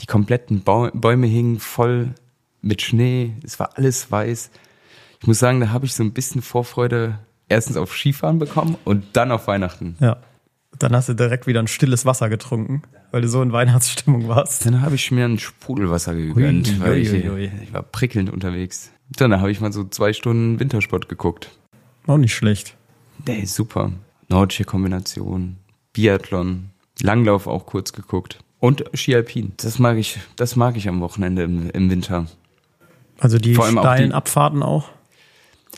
Die 0.00 0.06
kompletten 0.06 0.62
Bäume 0.62 1.26
hingen 1.26 1.60
voll 1.60 2.14
mit 2.60 2.82
Schnee. 2.82 3.34
Es 3.44 3.58
war 3.58 3.76
alles 3.76 4.10
weiß. 4.10 4.50
Ich 5.20 5.26
muss 5.26 5.38
sagen, 5.38 5.60
da 5.60 5.70
habe 5.70 5.86
ich 5.86 5.94
so 5.94 6.02
ein 6.02 6.12
bisschen 6.12 6.42
Vorfreude 6.42 7.18
erstens 7.48 7.76
auf 7.76 7.94
Skifahren 7.94 8.38
bekommen 8.38 8.76
und 8.84 9.04
dann 9.12 9.30
auf 9.30 9.46
Weihnachten. 9.46 9.96
Ja. 10.00 10.16
Dann 10.78 10.96
hast 10.96 11.08
du 11.08 11.14
direkt 11.14 11.46
wieder 11.46 11.60
ein 11.60 11.68
stilles 11.68 12.06
Wasser 12.06 12.28
getrunken, 12.28 12.82
weil 13.10 13.20
du 13.20 13.28
so 13.28 13.42
in 13.42 13.52
Weihnachtsstimmung 13.52 14.26
warst. 14.28 14.64
Dann 14.64 14.80
habe 14.80 14.94
ich 14.94 15.10
mir 15.10 15.26
ein 15.26 15.38
Sprudelwasser 15.38 16.14
gegönnt, 16.14 16.68
Ui, 16.68 16.80
weil 16.80 16.92
ui, 16.92 16.98
ich, 17.00 17.12
ui, 17.12 17.30
ui. 17.30 17.52
ich 17.62 17.72
war 17.72 17.82
prickelnd 17.82 18.30
unterwegs. 18.30 18.90
Dann 19.10 19.38
habe 19.38 19.50
ich 19.50 19.60
mal 19.60 19.72
so 19.72 19.84
zwei 19.84 20.12
Stunden 20.12 20.58
Wintersport 20.58 21.08
geguckt. 21.08 21.50
Auch 22.06 22.16
nicht 22.18 22.34
schlecht. 22.34 22.76
Der 23.26 23.38
ist 23.42 23.54
super. 23.54 23.92
Nordische 24.28 24.64
Kombination, 24.64 25.56
Biathlon, 25.92 26.70
Langlauf 27.00 27.46
auch 27.46 27.66
kurz 27.66 27.92
geguckt. 27.92 28.38
Und 28.60 28.84
Ski 28.94 29.14
Alpin. 29.14 29.52
Das 29.56 29.78
mag 29.78 29.96
ich, 29.98 30.20
das 30.36 30.56
mag 30.56 30.76
ich 30.76 30.88
am 30.88 31.00
Wochenende 31.00 31.42
im, 31.42 31.70
im 31.70 31.90
Winter. 31.90 32.26
Also 33.18 33.38
die 33.38 33.54
Vor 33.54 33.64
allem 33.66 33.78
auch 33.78 33.82
steilen 33.82 34.10
die- 34.10 34.14
Abfahrten 34.14 34.62
auch. 34.62 34.88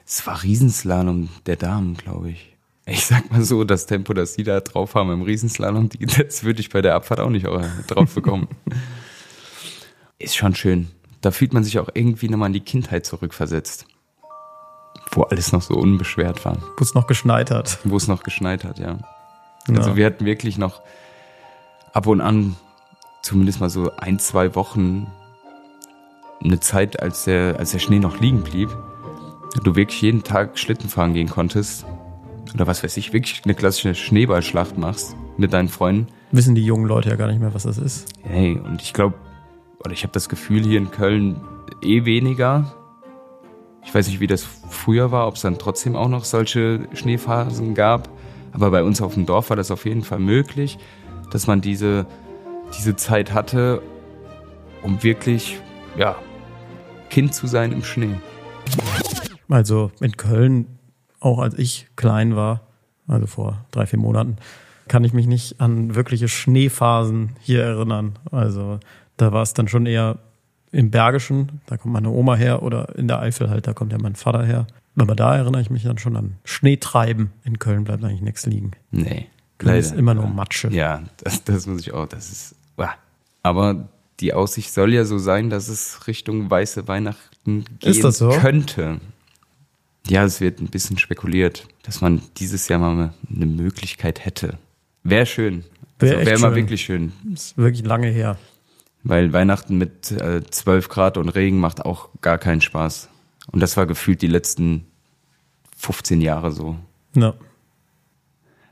Es 0.07 0.27
war 0.27 0.43
Riesenslalom 0.43 1.29
der 1.47 1.57
Damen, 1.57 1.97
glaube 1.97 2.31
ich. 2.31 2.51
Ich 2.87 3.07
sag 3.07 3.31
mal 3.31 3.43
so, 3.43 3.65
das 3.65 3.87
Tempo, 3.87 4.13
das 4.13 4.35
die 4.37 4.45
da 4.45 4.61
drauf 4.61 4.95
haben 4.95 5.11
im 5.11 5.23
Riesenslalom, 5.23 5.89
die, 5.89 6.05
das 6.05 6.45
würde 6.45 6.61
ich 6.61 6.69
bei 6.69 6.83
der 6.83 6.95
Abfahrt 6.95 7.21
auch 7.21 7.31
nicht 7.31 7.47
drauf 7.47 8.15
bekommen. 8.15 8.49
Ist 10.19 10.37
schon 10.37 10.55
schön. 10.55 10.89
Da 11.23 11.31
fühlt 11.31 11.55
man 11.55 11.65
sich 11.65 11.79
auch 11.79 11.89
irgendwie 11.95 12.29
nochmal 12.29 12.49
in 12.49 12.53
die 12.53 12.61
Kindheit 12.61 13.07
zurückversetzt. 13.07 13.87
Wo 15.13 15.23
alles 15.23 15.53
noch 15.53 15.63
so 15.63 15.75
unbeschwert 15.75 16.45
war. 16.45 16.57
Wo 16.77 16.83
es 16.83 16.95
noch 16.95 17.07
geschneit 17.07 17.51
hat. 17.51 17.79
Wo 17.85 17.97
es 17.97 18.09
noch 18.09 18.23
geschneit 18.23 18.65
hat, 18.65 18.79
ja. 18.79 18.99
Also 19.69 19.91
Ja. 19.91 19.97
wir 19.97 20.07
hatten 20.07 20.25
wirklich 20.25 20.59
noch 20.59 20.81
ab 21.93 22.07
und 22.07 22.21
an 22.21 22.57
zumindest 23.23 23.61
mal 23.61 23.71
so 23.71 23.91
ein, 23.97 24.19
zwei 24.19 24.55
Wochen 24.55 25.07
eine 26.43 26.61
Zeit, 26.61 27.01
als 27.01 27.25
der, 27.25 27.59
als 27.59 27.71
der 27.73 27.79
Schnee 27.79 27.99
noch 27.99 28.21
liegen 28.21 28.43
blieb, 28.43 28.69
du 29.63 29.77
wirklich 29.77 30.03
jeden 30.03 30.23
Tag 30.25 30.59
Schlitten 30.59 30.89
fahren 30.91 31.15
gehen 31.15 31.31
konntest. 31.31 31.87
Oder 32.55 32.67
was 32.67 32.85
weiß 32.85 32.97
ich, 32.99 33.13
wirklich 33.13 33.43
eine 33.45 33.55
klassische 33.55 33.95
Schneeballschlacht 33.95 34.77
machst 34.77 35.17
mit 35.39 35.53
deinen 35.53 35.69
Freunden. 35.69 36.09
Wissen 36.33 36.55
die 36.55 36.65
jungen 36.65 36.87
Leute 36.87 37.09
ja 37.09 37.17
gar 37.17 37.29
nicht 37.29 37.41
mehr, 37.41 37.55
was 37.55 37.63
das 37.63 37.79
ist. 37.79 38.09
Hey, 38.23 38.61
und 38.63 38.83
ich 38.83 38.93
glaube, 38.93 39.15
oder 39.79 39.93
ich 39.93 40.03
habe 40.03 40.13
das 40.13 40.29
Gefühl 40.29 40.63
hier 40.65 40.79
in 40.79 40.91
Köln 40.91 41.41
eh 41.83 42.05
weniger. 42.05 42.75
Ich 43.95 43.97
weiß 43.97 44.09
nicht, 44.09 44.19
wie 44.19 44.27
das 44.27 44.43
früher 44.43 45.13
war, 45.13 45.29
ob 45.29 45.37
es 45.37 45.43
dann 45.43 45.57
trotzdem 45.57 45.95
auch 45.95 46.09
noch 46.09 46.25
solche 46.25 46.81
Schneephasen 46.95 47.75
gab. 47.77 48.09
Aber 48.51 48.73
bei 48.73 48.83
uns 48.83 49.01
auf 49.01 49.15
dem 49.15 49.25
Dorf 49.25 49.51
war 49.51 49.57
das 49.57 49.71
auf 49.71 49.87
jeden 49.87 50.03
Fall 50.03 50.19
möglich, 50.19 50.79
dass 51.31 51.47
man 51.47 51.61
diese, 51.61 52.05
diese 52.77 52.97
Zeit 52.97 53.33
hatte, 53.33 53.81
um 54.83 55.05
wirklich, 55.05 55.61
ja, 55.97 56.17
Kind 57.09 57.35
zu 57.35 57.47
sein 57.47 57.71
im 57.71 57.85
Schnee. 57.85 58.17
Also 59.49 59.93
in 60.01 60.17
Köln, 60.17 60.67
auch 61.21 61.39
als 61.39 61.57
ich 61.57 61.87
klein 61.95 62.35
war, 62.35 62.63
also 63.07 63.29
vor 63.29 63.65
drei, 63.71 63.87
vier 63.87 64.01
Monaten, 64.01 64.39
kann 64.89 65.05
ich 65.05 65.13
mich 65.13 65.29
nicht 65.29 65.61
an 65.61 65.95
wirkliche 65.95 66.27
Schneephasen 66.27 67.37
hier 67.39 67.63
erinnern. 67.63 68.19
Also 68.33 68.81
da 69.17 69.33
war 69.33 69.43
es 69.43 69.55
dann 69.55 69.69
schon 69.69 69.87
eher 69.87 70.19
im 70.75 70.91
Bergischen, 70.91 71.61
da 71.67 71.77
kommt 71.77 71.95
meine 71.95 72.11
Oma 72.11 72.35
her, 72.35 72.63
oder 72.63 72.97
in 72.99 73.07
der 73.07 73.21
Eifel 73.21 73.49
halt, 73.49 73.67
da 73.67 73.73
kommt 73.73 73.93
ja 73.93 73.99
mein 73.99 74.17
Vater 74.17 74.45
her. 74.45 74.67
Aber 74.97 75.15
da 75.15 75.37
erinnere 75.37 75.63
ich 75.63 75.71
mich 75.71 75.85
dann 75.85 75.99
schon 75.99 76.17
an 76.17 76.35
Schneetreiben. 76.45 77.31
In 77.45 77.59
Köln 77.59 77.85
bleibt 77.85 78.05
eigentlich 78.05 78.21
nichts 78.23 78.47
liegen. 78.47 78.73
Nee. 78.91 79.27
Köln 79.59 79.77
ist 79.77 79.95
immer 79.95 80.15
nur 80.15 80.27
Matsche. 80.27 80.69
Ja, 80.69 81.03
das, 81.23 81.45
das 81.45 81.67
muss 81.67 81.81
ich 81.81 81.93
auch, 81.93 82.07
das 82.07 82.31
ist, 82.31 82.57
uah. 82.77 82.95
aber 83.43 83.89
die 84.21 84.35
Aussicht 84.35 84.73
soll 84.73 84.93
ja 84.95 85.05
so 85.05 85.19
sein, 85.19 85.49
dass 85.49 85.69
es 85.69 86.07
Richtung 86.07 86.51
weiße 86.51 86.87
Weihnachten 86.89 87.65
gehen 87.81 87.91
Ist 87.91 88.03
das 88.05 88.19
so? 88.19 88.31
könnte. 88.31 89.01
Ja, 90.09 90.25
es 90.25 90.41
wird 90.41 90.61
ein 90.61 90.69
bisschen 90.69 90.99
spekuliert, 90.99 91.67
dass 91.83 92.01
man 92.01 92.21
dieses 92.37 92.69
Jahr 92.69 92.79
mal 92.79 93.15
eine 93.35 93.47
Möglichkeit 93.47 94.25
hätte. 94.25 94.59
Wäre 95.03 95.27
schön. 95.27 95.65
Wär 95.99 96.19
also, 96.19 96.27
Wäre 96.31 96.41
mal 96.41 96.49
schön. 96.49 96.57
wirklich 96.57 96.83
schön. 96.83 97.13
Ist 97.33 97.57
wirklich 97.57 97.85
lange 97.87 98.09
her. 98.09 98.37
Weil 99.05 99.33
Weihnachten 99.33 99.77
mit 99.77 100.11
äh, 100.13 100.43
12 100.49 100.89
Grad 100.89 101.19
und 101.19 101.29
Regen 101.29 101.59
macht 101.61 101.85
auch 101.85 102.09
gar 102.23 102.39
keinen 102.39 102.61
Spaß. 102.63 103.09
Und 103.53 103.61
das 103.61 103.77
war 103.77 103.87
gefühlt 103.87 104.23
die 104.23 104.27
letzten 104.27 104.87
15 105.77 106.21
Jahre 106.23 106.51
so. 106.53 106.77
Ja. 107.15 107.35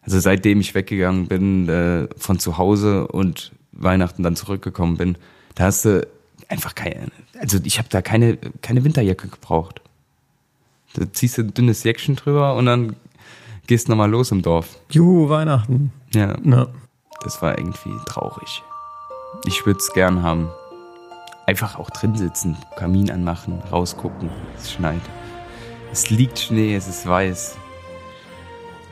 Also 0.01 0.19
seitdem 0.19 0.61
ich 0.61 0.75
weggegangen 0.75 1.29
bin 1.29 1.69
äh, 1.69 2.09
von 2.17 2.39
zu 2.39 2.57
Hause 2.59 3.07
und 3.09 3.53
Weihnachten 3.73 4.23
dann 4.23 4.35
zurückgekommen 4.35 4.97
bin, 4.97 5.17
da 5.55 5.65
hast 5.65 5.85
du 5.85 6.07
einfach 6.49 6.75
keine, 6.75 7.09
also 7.39 7.59
ich 7.63 7.79
habe 7.79 7.89
da 7.91 8.03
keine, 8.03 8.37
keine 8.63 8.85
Winterjacke 8.85 9.29
gebraucht. 9.29 9.81
Da 10.95 11.11
ziehst 11.13 11.39
du 11.39 11.43
ein 11.43 11.55
dünnes 11.55 11.85
Jäckchen 11.85 12.17
drüber 12.17 12.57
und 12.57 12.67
dann 12.67 12.97
gehst 13.67 13.89
nochmal 13.89 14.11
los 14.11 14.31
im 14.33 14.43
Dorf. 14.43 14.79
Juhu, 14.91 15.29
Weihnachten. 15.29 15.93
Ja, 16.15 16.37
Ja. 16.45 16.67
das 17.23 17.41
war 17.43 17.57
irgendwie 17.59 17.95
traurig. 18.07 18.63
Ich 19.45 19.67
würde 19.67 19.79
es 19.79 19.93
gern 19.93 20.23
haben. 20.23 20.49
Einfach 21.47 21.79
auch 21.79 21.91
drin 21.91 22.17
sitzen, 22.17 22.57
Kamin 22.77 23.11
anmachen, 23.11 23.61
rausgucken, 23.71 24.31
es 24.57 24.73
schneit. 24.73 25.01
Es 25.91 26.09
liegt 26.11 26.39
Schnee, 26.39 26.77
es 26.77 26.87
ist 26.87 27.07
weiß. 27.07 27.57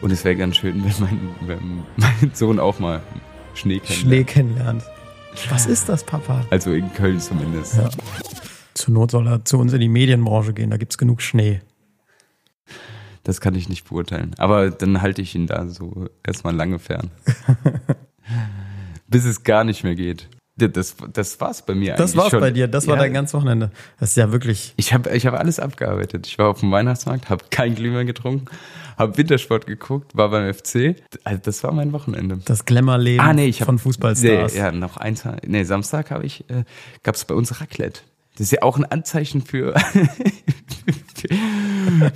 Und 0.00 0.11
es 0.11 0.24
wäre 0.24 0.37
ganz 0.37 0.57
schön, 0.57 0.83
wenn 0.85 0.94
mein, 0.98 1.20
wenn 1.46 1.85
mein 1.96 2.33
Sohn 2.35 2.59
auch 2.59 2.79
mal 2.79 3.03
Schnee 3.55 3.79
kennt. 3.79 4.00
Schnee 4.00 4.24
kennenlernt. 4.24 4.83
Was 5.48 5.66
ist 5.66 5.88
das, 5.88 6.03
Papa? 6.05 6.44
Also 6.50 6.72
in 6.72 6.92
Köln 6.92 7.20
zumindest. 7.20 7.76
Ja. 7.76 7.88
Zur 8.74 8.94
Not 8.94 9.12
soll 9.12 9.29
er 9.29 9.44
zu 9.44 9.59
uns 9.59 9.72
in 9.72 9.81
die 9.81 9.88
Medienbranche 9.88 10.53
gehen, 10.53 10.70
da 10.70 10.76
gibt's 10.76 10.98
genug 10.98 11.22
Schnee. 11.22 11.61
Das 13.22 13.40
kann 13.40 13.55
ich 13.55 13.68
nicht 13.68 13.88
beurteilen. 13.88 14.35
Aber 14.38 14.70
dann 14.70 15.03
halte 15.03 15.22
ich 15.22 15.35
ihn 15.35 15.46
da 15.46 15.68
so 15.68 16.09
erstmal 16.26 16.55
lange 16.55 16.79
fern. 16.79 17.11
Bis 19.11 19.25
es 19.25 19.42
gar 19.42 19.64
nicht 19.64 19.85
mehr 19.85 19.94
geht. 19.94 20.29
Das, 20.57 20.94
das 21.12 21.40
war's 21.40 21.64
bei 21.64 21.75
mir 21.75 21.94
Das 21.94 22.11
eigentlich 22.11 22.16
war's 22.16 22.31
schon. 22.33 22.40
bei 22.40 22.51
dir, 22.51 22.68
das 22.68 22.87
war 22.87 22.96
Ja, 22.96 23.03
dein 23.03 23.14
ganzes 23.14 23.33
Wochenende. 23.35 23.70
Das 23.99 24.11
ist 24.11 24.16
ja 24.16 24.31
wirklich. 24.31 24.75
Ich 24.77 24.92
habe 24.92 25.09
ich 25.16 25.25
hab 25.27 25.33
alles 25.35 25.59
abgearbeitet. 25.59 26.27
Ich 26.27 26.38
war 26.38 26.49
auf 26.49 26.61
dem 26.61 26.70
Weihnachtsmarkt, 26.70 27.31
habe 27.31 27.46
kein 27.51 27.75
Glühwein 27.75 28.07
getrunken, 28.07 28.44
habe 28.99 29.16
Wintersport 29.16 29.66
geguckt, 29.66 30.14
war 30.14 30.29
beim 30.29 30.53
FC. 30.53 30.96
Also 31.25 31.40
das 31.42 31.64
war 31.64 31.73
mein 31.73 31.92
Wochenende. 31.94 32.40
Das 32.44 32.66
Glamour-Leben 32.66 33.20
Ah, 33.20 33.33
nee, 33.33 33.51
von 33.55 33.79
Fußballstars. 33.79 34.53
Nee, 34.53 34.59
ja, 34.59 34.70
noch 34.70 34.99
eins. 34.99 35.25
Nee, 35.46 35.64
Samstag 35.64 36.11
habe 36.11 36.27
ich, 36.27 36.44
äh, 36.51 36.64
gab 37.05 37.14
es 37.14 37.25
bei 37.25 37.35
uns 37.35 37.59
Raclette. 37.62 38.01
Das 38.35 38.42
ist 38.42 38.53
ja 38.53 38.62
auch 38.62 38.77
ein 38.77 38.85
Anzeichen 38.85 39.40
für, 39.42 39.75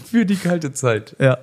für 0.05 0.27
die 0.27 0.37
kalte 0.37 0.73
Zeit. 0.73 1.17
ja. 1.19 1.39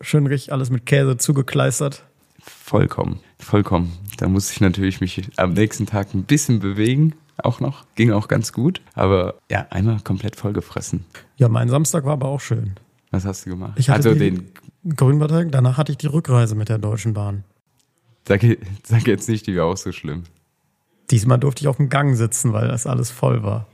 Schön 0.00 0.26
richtig 0.26 0.52
alles 0.52 0.70
mit 0.70 0.86
Käse 0.86 1.16
zugekleistert. 1.18 2.02
Vollkommen, 2.42 3.20
vollkommen. 3.38 3.92
Da 4.16 4.28
musste 4.28 4.52
ich 4.52 4.60
natürlich 4.60 5.00
mich 5.00 5.30
am 5.36 5.52
nächsten 5.52 5.86
Tag 5.86 6.14
ein 6.14 6.24
bisschen 6.24 6.60
bewegen, 6.60 7.14
auch 7.38 7.60
noch. 7.60 7.84
Ging 7.94 8.12
auch 8.12 8.28
ganz 8.28 8.52
gut. 8.52 8.80
Aber 8.94 9.34
ja, 9.50 9.66
einmal 9.70 10.00
komplett 10.00 10.36
vollgefressen. 10.36 11.04
Ja, 11.36 11.48
mein 11.48 11.68
Samstag 11.68 12.04
war 12.04 12.12
aber 12.12 12.28
auch 12.28 12.40
schön. 12.40 12.74
Was 13.10 13.24
hast 13.24 13.46
du 13.46 13.50
gemacht? 13.50 13.74
Ich 13.76 13.88
hatte 13.88 14.08
also 14.08 14.18
den, 14.18 14.50
Grünpartei, 14.88 15.44
danach 15.44 15.78
hatte 15.78 15.92
ich 15.92 15.98
die 15.98 16.06
Rückreise 16.06 16.54
mit 16.54 16.68
der 16.68 16.78
Deutschen 16.78 17.14
Bahn. 17.14 17.44
sag, 18.28 18.42
sag 18.82 19.06
jetzt 19.06 19.28
nicht, 19.28 19.46
die 19.46 19.56
war 19.56 19.64
auch 19.64 19.76
so 19.76 19.92
schlimm. 19.92 20.24
Diesmal 21.10 21.38
durfte 21.38 21.62
ich 21.62 21.68
auf 21.68 21.76
dem 21.76 21.88
Gang 21.88 22.16
sitzen, 22.16 22.52
weil 22.52 22.68
das 22.68 22.86
alles 22.86 23.10
voll 23.10 23.42
war. 23.42 23.66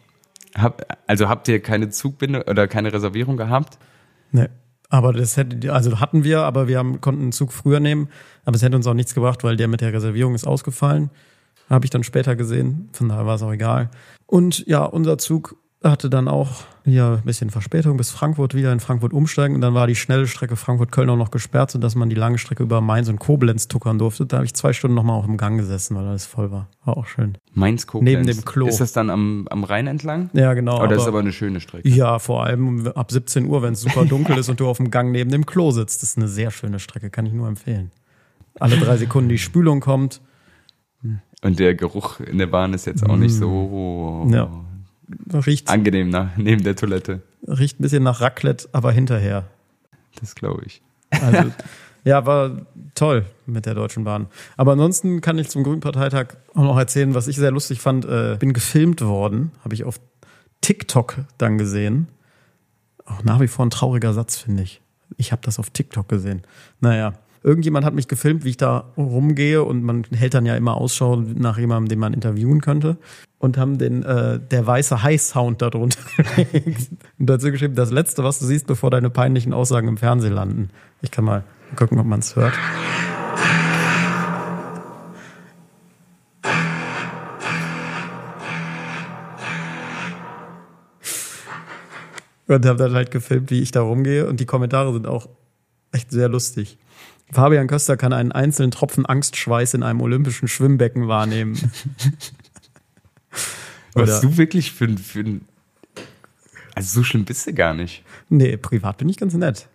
Hab, 0.55 0.99
also 1.07 1.29
habt 1.29 1.49
ihr 1.49 1.61
keine 1.61 1.91
Zugbinde 1.91 2.45
oder 2.45 2.67
keine 2.67 2.93
Reservierung 2.93 3.37
gehabt? 3.37 3.79
Nee. 4.33 4.49
Aber 4.91 5.13
das 5.13 5.37
hätte, 5.37 5.73
also 5.73 6.01
hatten 6.01 6.25
wir, 6.25 6.43
aber 6.43 6.69
wir 6.69 6.79
haben, 6.79 7.01
konnten 7.01 7.23
einen 7.23 7.33
Zug 7.33 7.53
früher 7.53 7.81
nehmen. 7.81 8.09
Aber 8.45 8.57
es 8.57 8.63
hätte 8.63 8.77
uns 8.77 8.87
auch 8.87 8.95
nichts 8.95 9.15
gebracht, 9.15 9.45
weil 9.45 9.57
der 9.57 9.69
mit 9.69 9.81
der 9.81 9.93
Reservierung 9.93 10.35
ist 10.35 10.47
ausgefallen. 10.47 11.11
Habe 11.71 11.87
ich 11.87 11.91
dann 11.91 12.03
später 12.03 12.35
gesehen. 12.35 12.91
Von 12.93 13.09
daher 13.09 13.25
war 13.25 13.37
es 13.37 13.43
auch 13.43 13.53
egal. 13.53 13.91
Und 14.27 14.67
ja, 14.67 14.85
unser 14.85 15.17
Zug 15.19 15.57
hatte 15.83 16.11
dann 16.11 16.29
auch 16.29 16.65
hier 16.85 17.19
ein 17.23 17.25
bisschen 17.25 17.49
Verspätung 17.49 17.97
bis 17.97 18.11
Frankfurt 18.11 18.55
wieder 18.55 18.71
in 18.73 18.81
Frankfurt 18.81 19.15
umsteigen. 19.15 19.55
Und 19.55 19.63
dann 19.63 19.73
war 19.73 19.87
die 19.87 19.95
schnelle 19.95 20.27
Strecke 20.27 20.57
Frankfurt-Köln 20.57 21.09
auch 21.09 21.17
noch 21.17 21.31
gesperrt, 21.31 21.71
sodass 21.71 21.95
man 21.95 22.11
die 22.11 22.17
lange 22.17 22.37
Strecke 22.37 22.63
über 22.63 22.83
Mainz 22.83 23.09
und 23.09 23.19
Koblenz 23.19 23.67
tuckern 23.67 23.99
durfte. 23.99 24.27
Da 24.27 24.39
habe 24.39 24.47
ich 24.47 24.53
zwei 24.55 24.75
Stunden 24.75 24.95
nochmal 24.95 25.17
auf 25.17 25.25
dem 25.25 25.39
Gang 25.39 25.59
gesessen, 25.59 25.97
weil 25.97 26.07
alles 26.07 26.27
voll 26.27 26.51
war. 26.51 26.69
War 26.85 26.99
auch 26.99 27.07
schön. 27.07 27.39
Mainz 27.55 27.87
Koblenz. 27.87 28.27
Neben 28.27 28.27
dem 28.27 28.45
Klo. 28.45 28.67
Ist 28.67 28.81
das 28.81 28.93
dann 28.93 29.09
am, 29.09 29.49
am 29.49 29.65
Rhein 29.65 29.87
entlang? 29.87 30.29
Ja, 30.35 30.53
genau. 30.53 30.83
Oh, 30.83 30.87
das 30.87 31.03
ist 31.03 31.09
aber 31.09 31.21
eine 31.21 31.33
schöne 31.33 31.61
Strecke. 31.61 31.89
Ja, 31.89 32.19
vor 32.19 32.45
allem 32.45 32.87
ab 32.89 33.11
17 33.11 33.47
Uhr, 33.47 33.63
wenn 33.63 33.73
es 33.73 33.81
super 33.81 34.05
dunkel 34.05 34.37
ist 34.37 34.51
und 34.51 34.61
du 34.61 34.69
auf 34.69 34.77
dem 34.77 34.91
Gang 34.91 35.13
neben 35.13 35.31
dem 35.31 35.47
Klo 35.47 35.71
sitzt. 35.71 36.03
Das 36.03 36.11
ist 36.11 36.19
eine 36.19 36.29
sehr 36.29 36.51
schöne 36.51 36.79
Strecke, 36.79 37.09
kann 37.09 37.25
ich 37.25 37.33
nur 37.33 37.49
empfehlen. 37.49 37.91
Alle 38.59 38.77
drei 38.77 38.99
Sekunden 38.99 39.31
die 39.31 39.39
Spülung 39.39 39.81
kommt. 39.81 40.21
Und 41.43 41.59
der 41.59 41.75
Geruch 41.75 42.21
in 42.21 42.37
der 42.37 42.49
Bahn 42.49 42.75
ist 42.75 42.87
jetzt 42.87 43.09
auch 43.09 43.17
nicht 43.17 43.35
so 43.35 44.27
Mm. 44.27 44.35
Ja. 44.35 44.51
Riecht, 45.33 45.69
angenehm 45.69 46.11
nach, 46.11 46.31
neben 46.37 46.63
der 46.63 46.77
Toilette. 46.77 47.23
riecht 47.47 47.81
ein 47.81 47.83
bisschen 47.83 48.03
nach 48.03 48.21
Raclette, 48.21 48.69
aber 48.73 48.93
hinterher. 48.93 49.49
Das 50.21 50.35
glaube 50.35 50.63
ich. 50.67 50.83
Also, 51.11 51.51
ja, 52.05 52.27
war 52.27 52.67
toll 52.95 53.25
mit 53.47 53.67
der 53.67 53.75
Deutschen 53.75 54.05
Bahn. 54.05 54.27
Aber 54.57 54.73
ansonsten 54.73 55.21
kann 55.21 55.39
ich 55.39 55.49
zum 55.49 55.65
Grünparteitag 55.65 56.37
auch 56.55 56.63
noch 56.63 56.79
erzählen, 56.79 57.15
was 57.15 57.29
ich 57.29 57.37
sehr 57.37 57.51
lustig 57.51 57.81
fand. 57.81 58.05
Äh, 58.05 58.37
bin 58.39 58.53
gefilmt 58.53 59.03
worden, 59.03 59.53
habe 59.65 59.75
ich 59.75 59.85
auf 59.85 60.01
TikTok 60.61 61.17
dann 61.39 61.59
gesehen. 61.59 62.09
Auch 63.05 63.25
nach 63.25 63.41
wie 63.41 63.49
vor 63.49 63.67
ein 63.67 63.71
trauriger 63.71 64.13
Satz, 64.13 64.37
finde 64.37 64.63
ich. 64.63 64.81
Ich 65.17 65.33
habe 65.33 65.43
das 65.45 65.59
auf 65.59 65.71
TikTok 65.71 66.09
gesehen. 66.09 66.43
Naja, 66.81 67.15
irgendjemand 67.43 67.85
hat 67.85 67.95
mich 67.95 68.07
gefilmt, 68.07 68.45
wie 68.45 68.51
ich 68.51 68.57
da 68.57 68.93
rumgehe 68.97 69.65
und 69.65 69.83
man 69.83 70.05
hält 70.15 70.35
dann 70.35 70.47
ja 70.47 70.57
immer 70.57 70.77
Ausschau 70.77 71.17
nach 71.17 71.59
jemandem, 71.59 71.89
den 71.89 71.99
man 71.99 72.15
interviewen 72.15 72.61
könnte 72.61 72.99
und 73.41 73.57
haben 73.57 73.79
den 73.79 74.03
äh, 74.05 74.39
der 74.39 74.67
weiße 74.67 75.03
High-Sound 75.03 75.63
darunter 75.63 75.99
und 77.19 77.27
dazu 77.27 77.51
geschrieben, 77.51 77.75
das 77.75 77.91
Letzte, 77.91 78.23
was 78.23 78.39
du 78.39 78.45
siehst, 78.45 78.67
bevor 78.67 78.91
deine 78.91 79.11
peinlichen 79.11 79.55
Aussagen 79.55 79.89
im 79.89 79.97
Fernsehen 79.97 80.35
landen. 80.35 80.69
Ich 81.01 81.11
kann 81.11 81.25
mal 81.25 81.43
gucken, 81.75 81.99
ob 81.99 82.07
man 82.07 82.21
es 82.21 82.37
hört. 82.37 82.53
Und 92.47 92.67
habe 92.67 92.79
dann 92.79 92.93
halt 92.93 93.11
gefilmt, 93.11 93.51
wie 93.51 93.61
ich 93.61 93.71
da 93.71 93.81
rumgehe. 93.81 94.27
Und 94.27 94.41
die 94.41 94.47
Kommentare 94.47 94.93
sind 94.93 95.07
auch 95.07 95.29
echt 95.93 96.11
sehr 96.11 96.29
lustig. 96.29 96.79
Fabian 97.33 97.69
Köster 97.69 97.97
kann 97.97 98.13
einen 98.13 98.33
einzelnen 98.33 98.73
Tropfen 98.73 99.07
Angstschweiß 99.07 99.75
in 99.75 99.83
einem 99.85 100.01
olympischen 100.01 100.49
Schwimmbecken 100.49 101.09
wahrnehmen. 101.09 101.57
Was 103.95 104.21
du 104.21 104.37
wirklich 104.37 104.73
für, 104.73 104.85
ein- 104.87 104.99
für 104.99 105.21
ein. 105.21 105.41
Also 106.75 107.01
so 107.01 107.05
schlimm 107.05 107.25
bist 107.25 107.47
du 107.47 107.53
gar 107.55 107.75
nicht. 107.75 108.05
Nee, 108.29 108.57
privat 108.57 108.99
bin 108.99 109.09
ich 109.09 109.17
ganz 109.17 109.35
nett. 109.35 109.69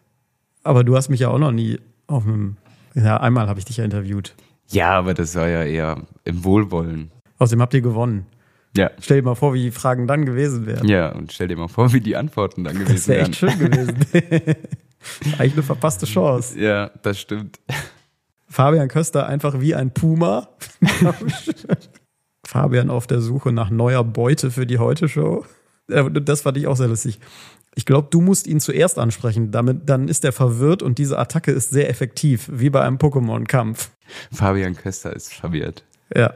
Aber 0.63 0.83
du 0.83 0.95
hast 0.95 1.09
mich 1.09 1.19
ja 1.19 1.29
auch 1.29 1.37
noch 1.39 1.51
nie 1.51 1.79
auf 2.07 2.25
einem. 2.25 2.57
Ja, 2.95 3.17
einmal 3.17 3.47
habe 3.47 3.59
ich 3.59 3.65
dich 3.65 3.77
ja 3.77 3.83
interviewt. 3.83 4.33
Ja, 4.69 4.91
aber 4.97 5.13
das 5.13 5.35
war 5.35 5.47
ja 5.47 5.63
eher 5.63 6.01
im 6.23 6.43
Wohlwollen. 6.43 7.11
Außerdem 7.37 7.61
habt 7.61 7.73
ihr 7.73 7.81
gewonnen. 7.81 8.25
Ja. 8.77 8.89
Stell 8.99 9.17
dir 9.21 9.23
mal 9.23 9.35
vor, 9.35 9.53
wie 9.53 9.61
die 9.63 9.71
Fragen 9.71 10.07
dann 10.07 10.25
gewesen 10.25 10.65
wären. 10.65 10.87
Ja, 10.87 11.09
und 11.11 11.31
stell 11.33 11.47
dir 11.49 11.57
mal 11.57 11.67
vor, 11.67 11.93
wie 11.93 12.01
die 12.01 12.15
Antworten 12.15 12.63
dann 12.63 12.73
gewesen 12.75 12.93
das 12.95 13.07
wäre 13.07 13.19
wären. 13.19 13.29
echt 13.31 13.39
schön 13.39 13.59
gewesen. 13.59 13.95
Eigentlich 15.37 15.53
eine 15.53 15.63
verpasste 15.63 16.05
Chance. 16.05 16.59
Ja, 16.59 16.89
das 17.03 17.19
stimmt. 17.19 17.59
Fabian 18.47 18.87
Köster 18.87 19.27
einfach 19.27 19.59
wie 19.59 19.75
ein 19.75 19.91
Puma. 19.93 20.47
Fabian 22.45 22.89
auf 22.89 23.07
der 23.07 23.21
Suche 23.21 23.51
nach 23.51 23.69
neuer 23.69 24.03
Beute 24.03 24.51
für 24.51 24.65
die 24.65 24.79
Heute-Show. 24.79 25.45
Ja, 25.89 26.09
Das 26.09 26.41
fand 26.41 26.57
ich 26.57 26.67
auch 26.67 26.75
sehr 26.77 26.87
lustig. 26.87 27.19
Ich 27.75 27.85
glaube, 27.85 28.07
du 28.09 28.21
musst 28.21 28.47
ihn 28.47 28.59
zuerst 28.59 28.97
ansprechen. 28.97 29.51
Damit, 29.51 29.89
dann 29.89 30.07
ist 30.07 30.23
er 30.23 30.31
verwirrt 30.31 30.81
und 30.81 30.97
diese 30.97 31.19
Attacke 31.19 31.51
ist 31.51 31.71
sehr 31.71 31.89
effektiv, 31.89 32.49
wie 32.51 32.69
bei 32.69 32.81
einem 32.81 32.97
Pokémon-Kampf. 32.97 33.91
Fabian 34.31 34.75
Köster 34.75 35.13
ist 35.13 35.33
verwirrt. 35.33 35.83
Ja. 36.15 36.33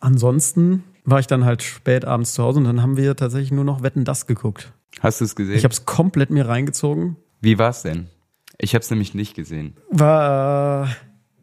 Ansonsten 0.00 0.84
war 1.04 1.18
ich 1.18 1.26
dann 1.26 1.44
halt 1.44 1.62
spät 1.62 2.04
abends 2.04 2.34
zu 2.34 2.42
Hause 2.42 2.58
und 2.58 2.64
dann 2.64 2.82
haben 2.82 2.96
wir 2.96 3.16
tatsächlich 3.16 3.50
nur 3.50 3.64
noch 3.64 3.82
Wetten 3.82 4.04
das 4.04 4.26
geguckt. 4.26 4.72
Hast 5.00 5.20
du 5.20 5.24
es 5.24 5.34
gesehen? 5.34 5.56
Ich 5.56 5.64
habe 5.64 5.72
es 5.72 5.84
komplett 5.84 6.30
mir 6.30 6.46
reingezogen. 6.46 7.16
Wie 7.40 7.58
war's 7.58 7.82
denn? 7.82 8.08
Ich 8.58 8.74
habe 8.74 8.82
es 8.82 8.90
nämlich 8.90 9.14
nicht 9.14 9.34
gesehen. 9.34 9.76
War 9.90 10.88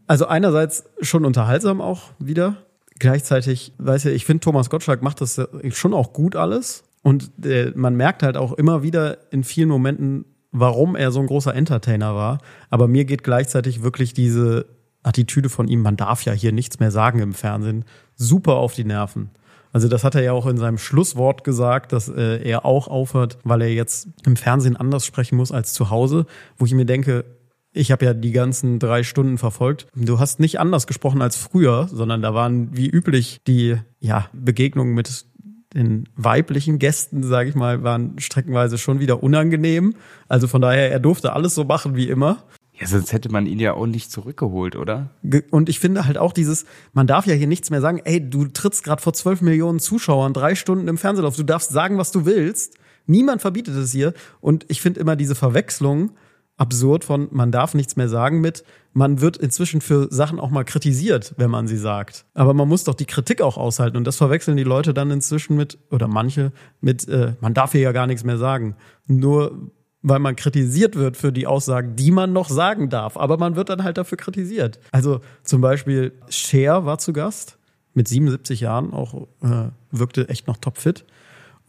also 0.07 0.25
einerseits 0.27 0.85
schon 1.01 1.25
unterhaltsam 1.25 1.81
auch 1.81 2.11
wieder. 2.19 2.57
Gleichzeitig, 3.03 3.73
weiß 3.79 4.05
ja, 4.05 4.11
ich 4.11 4.23
finde 4.23 4.39
Thomas 4.39 4.69
Gottschalk 4.69 5.01
macht 5.01 5.19
das 5.19 5.41
schon 5.71 5.93
auch 5.93 6.13
gut 6.13 6.37
alles. 6.37 6.85
Und 7.01 7.31
äh, 7.43 7.73
man 7.75 7.97
merkt 7.97 8.23
halt 8.23 8.37
auch 8.37 8.53
immer 8.53 8.81
wieder 8.81 9.17
in 9.29 9.43
vielen 9.43 9.67
Momenten, 9.67 10.23
warum 10.53 10.95
er 10.95 11.11
so 11.11 11.19
ein 11.19 11.27
großer 11.27 11.53
Entertainer 11.53 12.15
war. 12.15 12.37
Aber 12.69 12.87
mir 12.87 13.03
geht 13.03 13.21
gleichzeitig 13.21 13.83
wirklich 13.83 14.13
diese 14.13 14.67
Attitüde 15.03 15.49
von 15.49 15.67
ihm, 15.67 15.81
man 15.81 15.97
darf 15.97 16.23
ja 16.23 16.31
hier 16.31 16.53
nichts 16.53 16.79
mehr 16.79 16.91
sagen 16.91 17.19
im 17.19 17.33
Fernsehen, 17.33 17.83
super 18.15 18.53
auf 18.53 18.73
die 18.73 18.85
Nerven. 18.85 19.31
Also 19.73 19.89
das 19.89 20.05
hat 20.05 20.15
er 20.15 20.23
ja 20.23 20.31
auch 20.31 20.47
in 20.47 20.55
seinem 20.55 20.77
Schlusswort 20.77 21.43
gesagt, 21.43 21.91
dass 21.91 22.07
äh, 22.07 22.41
er 22.41 22.63
auch 22.63 22.87
aufhört, 22.87 23.37
weil 23.43 23.63
er 23.63 23.73
jetzt 23.73 24.07
im 24.25 24.37
Fernsehen 24.37 24.77
anders 24.77 25.05
sprechen 25.05 25.35
muss 25.35 25.51
als 25.51 25.73
zu 25.73 25.89
Hause, 25.89 26.25
wo 26.57 26.63
ich 26.65 26.73
mir 26.73 26.85
denke, 26.85 27.25
ich 27.73 27.91
habe 27.91 28.05
ja 28.05 28.13
die 28.13 28.31
ganzen 28.31 28.79
drei 28.79 29.03
Stunden 29.03 29.37
verfolgt. 29.37 29.87
Du 29.95 30.19
hast 30.19 30.39
nicht 30.39 30.59
anders 30.59 30.87
gesprochen 30.87 31.21
als 31.21 31.35
früher, 31.35 31.87
sondern 31.91 32.21
da 32.21 32.33
waren 32.33 32.75
wie 32.75 32.89
üblich 32.89 33.41
die 33.47 33.77
ja, 33.99 34.27
Begegnungen 34.33 34.93
mit 34.93 35.25
den 35.73 36.07
weiblichen 36.15 36.77
Gästen, 36.77 37.23
sage 37.23 37.49
ich 37.49 37.55
mal, 37.55 37.83
waren 37.83 38.19
streckenweise 38.19 38.77
schon 38.77 38.99
wieder 38.99 39.23
unangenehm. 39.23 39.95
Also 40.27 40.47
von 40.47 40.61
daher, 40.61 40.91
er 40.91 40.99
durfte 40.99 41.33
alles 41.33 41.55
so 41.55 41.63
machen 41.63 41.95
wie 41.95 42.09
immer. 42.09 42.43
Ja, 42.79 42.87
sonst 42.87 43.13
hätte 43.13 43.29
man 43.29 43.45
ihn 43.45 43.59
ja 43.59 43.73
auch 43.73 43.85
nicht 43.85 44.11
zurückgeholt, 44.11 44.75
oder? 44.75 45.11
Und 45.51 45.69
ich 45.69 45.79
finde 45.79 46.05
halt 46.05 46.17
auch 46.17 46.33
dieses, 46.33 46.65
man 46.93 47.07
darf 47.07 47.25
ja 47.25 47.33
hier 47.33 47.47
nichts 47.47 47.69
mehr 47.69 47.81
sagen, 47.81 48.01
ey, 48.03 48.29
du 48.29 48.45
trittst 48.45 48.83
gerade 48.83 49.01
vor 49.01 49.13
12 49.13 49.41
Millionen 49.41 49.79
Zuschauern 49.79 50.33
drei 50.33 50.55
Stunden 50.55 50.87
im 50.87 50.97
Fernsehen 50.97 51.25
auf, 51.25 51.35
du 51.35 51.43
darfst 51.43 51.71
sagen, 51.71 51.97
was 51.97 52.11
du 52.11 52.25
willst. 52.25 52.75
Niemand 53.05 53.41
verbietet 53.41 53.75
es 53.75 53.91
hier. 53.91 54.13
Und 54.41 54.65
ich 54.69 54.81
finde 54.81 54.99
immer 54.99 55.15
diese 55.15 55.35
Verwechslung 55.35 56.11
absurd 56.57 57.03
von, 57.03 57.27
man 57.31 57.51
darf 57.51 57.73
nichts 57.73 57.95
mehr 57.95 58.09
sagen 58.09 58.41
mit, 58.41 58.63
man 58.93 59.21
wird 59.21 59.37
inzwischen 59.37 59.81
für 59.81 60.07
Sachen 60.11 60.39
auch 60.39 60.51
mal 60.51 60.63
kritisiert, 60.63 61.33
wenn 61.37 61.49
man 61.49 61.67
sie 61.67 61.77
sagt. 61.77 62.25
Aber 62.35 62.53
man 62.53 62.67
muss 62.67 62.83
doch 62.83 62.93
die 62.93 63.05
Kritik 63.05 63.41
auch 63.41 63.57
aushalten. 63.57 63.97
Und 63.97 64.05
das 64.05 64.17
verwechseln 64.17 64.55
die 64.55 64.63
Leute 64.63 64.93
dann 64.93 65.09
inzwischen 65.09 65.55
mit, 65.55 65.79
oder 65.89 66.07
manche, 66.07 66.51
mit, 66.79 67.07
äh, 67.07 67.33
man 67.41 67.53
darf 67.55 67.71
hier 67.71 67.81
ja 67.81 67.91
gar 67.91 68.05
nichts 68.05 68.23
mehr 68.23 68.37
sagen. 68.37 68.75
Nur 69.07 69.71
weil 70.03 70.19
man 70.19 70.35
kritisiert 70.35 70.95
wird 70.95 71.15
für 71.17 71.31
die 71.31 71.47
Aussagen, 71.47 71.95
die 71.95 72.11
man 72.11 72.33
noch 72.33 72.49
sagen 72.49 72.89
darf. 72.89 73.17
Aber 73.17 73.37
man 73.37 73.55
wird 73.55 73.69
dann 73.69 73.83
halt 73.83 73.97
dafür 73.97 74.17
kritisiert. 74.17 74.79
Also 74.91 75.21
zum 75.43 75.61
Beispiel 75.61 76.11
Cher 76.29 76.85
war 76.85 76.99
zu 76.99 77.13
Gast 77.13 77.57
mit 77.93 78.07
77 78.07 78.59
Jahren, 78.59 78.93
auch 78.93 79.27
äh, 79.41 79.69
wirkte 79.91 80.27
echt 80.29 80.47
noch 80.47 80.57
topfit. 80.57 81.05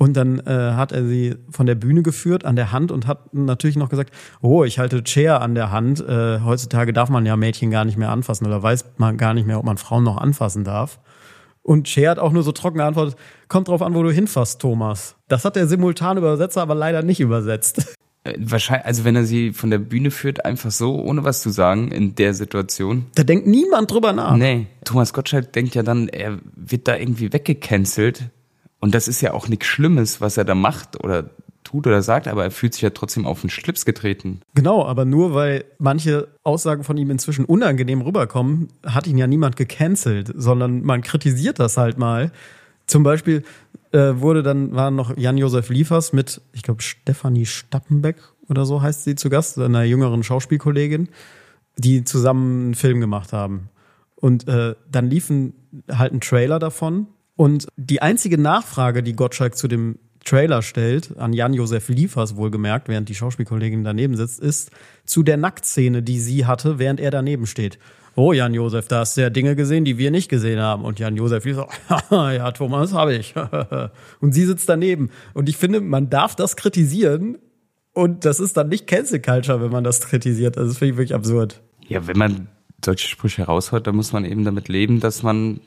Und 0.04 0.18
dann 0.18 0.38
äh, 0.40 0.72
hat 0.74 0.92
er 0.92 1.06
sie 1.06 1.34
von 1.48 1.64
der 1.64 1.76
Bühne 1.76 2.02
geführt 2.02 2.44
an 2.44 2.56
der 2.56 2.72
Hand 2.72 2.92
und 2.92 3.06
hat 3.06 3.32
natürlich 3.32 3.76
noch 3.76 3.88
gesagt, 3.88 4.12
oh, 4.42 4.62
ich 4.62 4.78
halte 4.78 5.02
Chair 5.02 5.40
an 5.40 5.54
der 5.54 5.70
Hand. 5.70 6.06
Äh, 6.06 6.40
heutzutage 6.40 6.92
darf 6.92 7.08
man 7.08 7.24
ja 7.24 7.36
Mädchen 7.36 7.70
gar 7.70 7.86
nicht 7.86 7.96
mehr 7.96 8.10
anfassen 8.10 8.46
oder 8.46 8.62
weiß 8.62 8.84
man 8.98 9.16
gar 9.16 9.32
nicht 9.32 9.46
mehr, 9.46 9.58
ob 9.58 9.64
man 9.64 9.78
Frauen 9.78 10.04
noch 10.04 10.18
anfassen 10.18 10.62
darf. 10.62 11.00
Und 11.62 11.88
Cher 11.88 12.10
hat 12.10 12.18
auch 12.18 12.32
nur 12.32 12.42
so 12.42 12.52
trocken 12.52 12.76
geantwortet, 12.76 13.16
kommt 13.48 13.68
drauf 13.68 13.80
an, 13.80 13.94
wo 13.94 14.02
du 14.02 14.10
hinfasst, 14.10 14.60
Thomas. 14.60 15.16
Das 15.28 15.46
hat 15.46 15.56
der 15.56 15.68
Simultanübersetzer 15.68 16.60
aber 16.60 16.74
leider 16.74 17.02
nicht 17.02 17.20
übersetzt. 17.20 17.96
Äh, 18.24 18.34
wahrscheinlich, 18.38 18.84
also 18.84 19.04
wenn 19.04 19.16
er 19.16 19.24
sie 19.24 19.54
von 19.54 19.70
der 19.70 19.78
Bühne 19.78 20.10
führt, 20.10 20.44
einfach 20.44 20.70
so, 20.70 21.00
ohne 21.02 21.24
was 21.24 21.40
zu 21.40 21.48
sagen, 21.48 21.90
in 21.90 22.14
der 22.14 22.34
Situation. 22.34 23.06
Da 23.14 23.22
denkt 23.22 23.46
niemand 23.46 23.90
drüber 23.90 24.12
nach. 24.12 24.36
Nee, 24.36 24.66
Thomas 24.84 25.14
Gottschalk 25.14 25.50
denkt 25.54 25.74
ja 25.74 25.82
dann, 25.82 26.08
er 26.08 26.40
wird 26.54 26.88
da 26.88 26.94
irgendwie 26.94 27.32
weggecancelt. 27.32 28.24
Und 28.84 28.94
das 28.94 29.08
ist 29.08 29.22
ja 29.22 29.32
auch 29.32 29.48
nichts 29.48 29.64
Schlimmes, 29.64 30.20
was 30.20 30.36
er 30.36 30.44
da 30.44 30.54
macht 30.54 31.02
oder 31.02 31.30
tut 31.62 31.86
oder 31.86 32.02
sagt, 32.02 32.28
aber 32.28 32.44
er 32.44 32.50
fühlt 32.50 32.74
sich 32.74 32.82
ja 32.82 32.90
trotzdem 32.90 33.24
auf 33.24 33.40
den 33.40 33.48
Schlips 33.48 33.86
getreten. 33.86 34.42
Genau, 34.54 34.84
aber 34.84 35.06
nur 35.06 35.32
weil 35.32 35.64
manche 35.78 36.28
Aussagen 36.42 36.84
von 36.84 36.98
ihm 36.98 37.10
inzwischen 37.10 37.46
unangenehm 37.46 38.02
rüberkommen, 38.02 38.68
hat 38.84 39.06
ihn 39.06 39.16
ja 39.16 39.26
niemand 39.26 39.56
gecancelt, 39.56 40.30
sondern 40.36 40.82
man 40.82 41.00
kritisiert 41.00 41.60
das 41.60 41.78
halt 41.78 41.96
mal. 41.96 42.30
Zum 42.86 43.04
Beispiel 43.04 43.42
äh, 43.92 44.16
wurde 44.16 44.42
dann, 44.42 44.74
war 44.74 44.90
noch 44.90 45.16
Jan-Josef 45.16 45.70
Liefers 45.70 46.12
mit, 46.12 46.42
ich 46.52 46.62
glaube, 46.62 46.82
Stefanie 46.82 47.46
Stappenbeck 47.46 48.16
oder 48.50 48.66
so 48.66 48.82
heißt 48.82 49.04
sie 49.04 49.14
zu 49.14 49.30
Gast, 49.30 49.58
einer 49.58 49.84
jüngeren 49.84 50.22
Schauspielkollegin, 50.22 51.08
die 51.78 52.04
zusammen 52.04 52.64
einen 52.64 52.74
Film 52.74 53.00
gemacht 53.00 53.32
haben. 53.32 53.70
Und 54.16 54.46
äh, 54.46 54.74
dann 54.92 55.08
liefen 55.08 55.54
halt 55.90 56.12
ein 56.12 56.20
Trailer 56.20 56.58
davon. 56.58 57.06
Und 57.36 57.66
die 57.76 58.02
einzige 58.02 58.38
Nachfrage, 58.38 59.02
die 59.02 59.14
Gottschalk 59.14 59.56
zu 59.56 59.68
dem 59.68 59.98
Trailer 60.24 60.62
stellt, 60.62 61.16
an 61.18 61.32
Jan-Josef 61.32 61.88
Liefers 61.88 62.36
wohlgemerkt, 62.36 62.88
während 62.88 63.08
die 63.08 63.14
Schauspielkollegin 63.14 63.84
daneben 63.84 64.16
sitzt, 64.16 64.40
ist 64.40 64.70
zu 65.04 65.22
der 65.22 65.36
Nacktszene, 65.36 66.02
die 66.02 66.18
sie 66.18 66.46
hatte, 66.46 66.78
während 66.78 67.00
er 67.00 67.10
daneben 67.10 67.46
steht. 67.46 67.78
Oh, 68.16 68.32
Jan-Josef, 68.32 68.86
da 68.86 69.00
hast 69.00 69.16
du 69.16 69.22
ja 69.22 69.30
Dinge 69.30 69.56
gesehen, 69.56 69.84
die 69.84 69.98
wir 69.98 70.10
nicht 70.10 70.28
gesehen 70.28 70.60
haben. 70.60 70.84
Und 70.84 71.00
Jan-Josef 71.00 71.44
Liefers, 71.44 71.66
ja, 72.10 72.52
Thomas, 72.52 72.92
habe 72.92 73.14
ich. 73.14 73.34
und 74.20 74.32
sie 74.32 74.46
sitzt 74.46 74.68
daneben. 74.68 75.10
Und 75.34 75.48
ich 75.48 75.56
finde, 75.56 75.80
man 75.80 76.10
darf 76.10 76.36
das 76.36 76.56
kritisieren. 76.56 77.38
Und 77.92 78.24
das 78.24 78.40
ist 78.40 78.56
dann 78.56 78.68
nicht 78.68 78.86
Cancel 78.86 79.20
Culture, 79.20 79.60
wenn 79.60 79.70
man 79.70 79.84
das 79.84 80.00
kritisiert. 80.00 80.56
Das 80.56 80.78
finde 80.78 80.92
ich 80.92 80.98
wirklich 80.98 81.14
absurd. 81.14 81.60
Ja, 81.86 82.06
wenn 82.06 82.16
man 82.16 82.48
solche 82.84 83.08
Sprüche 83.08 83.44
raushaut, 83.44 83.86
dann 83.86 83.96
muss 83.96 84.12
man 84.12 84.24
eben 84.24 84.44
damit 84.44 84.68
leben, 84.68 85.00
dass 85.00 85.22
man 85.22 85.60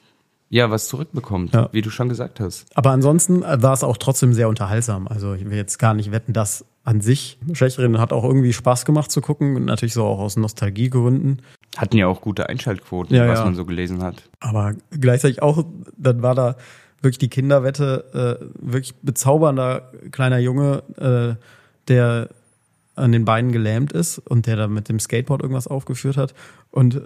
ja, 0.50 0.72
was 0.72 0.88
zurückbekommt, 0.88 1.54
ja. 1.54 1.70
wie 1.72 1.82
du 1.82 1.90
schon 1.90 2.10
gesagt 2.10 2.40
hast. 2.40 2.66
Aber 2.76 2.92
ansonsten 2.92 3.42
war 3.42 3.74
es 3.74 3.84
auch 3.84 3.98
trotzdem 3.98 4.34
sehr 4.34 4.48
unterhaltsam. 4.48 5.08
Also 5.08 5.34
ich 5.34 5.46
will 5.46 5.58
jetzt 5.58 5.78
gar 5.78 5.94
nicht 5.94 6.12
wetten, 6.12 6.34
dass 6.34 6.66
an 6.84 7.02
sich 7.02 7.38
Schächerin 7.52 8.00
hat 8.00 8.14
auch 8.14 8.24
irgendwie 8.24 8.54
Spaß 8.54 8.86
gemacht 8.86 9.12
zu 9.12 9.20
gucken 9.20 9.58
und 9.58 9.66
natürlich 9.66 9.94
so 9.94 10.06
auch 10.06 10.20
aus 10.20 10.38
Nostalgiegründen. 10.38 11.42
Hatten 11.76 11.98
ja 11.98 12.08
auch 12.08 12.22
gute 12.22 12.48
Einschaltquoten, 12.48 13.14
ja, 13.14 13.28
was 13.28 13.40
ja. 13.40 13.46
man 13.46 13.56
so 13.56 13.66
gelesen 13.66 14.02
hat. 14.02 14.24
Aber 14.40 14.74
gleichzeitig 14.92 15.42
auch, 15.42 15.66
dann 15.98 16.22
war 16.22 16.34
da 16.34 16.56
wirklich 17.02 17.18
die 17.18 17.30
Kinderwette, 17.30 18.40
äh, 18.42 18.46
wirklich 18.66 18.96
bezaubernder 19.02 19.92
kleiner 20.12 20.40
Junge, 20.40 20.84
äh, 20.98 21.44
der 21.90 22.30
an 22.96 23.12
den 23.12 23.26
Beinen 23.26 23.52
gelähmt 23.52 23.92
ist 23.92 24.18
und 24.18 24.48
der 24.48 24.56
da 24.56 24.68
mit 24.68 24.90
dem 24.90 25.00
Skateboard 25.00 25.42
irgendwas 25.42 25.68
aufgeführt 25.68 26.18
hat. 26.18 26.34
Und 26.72 27.02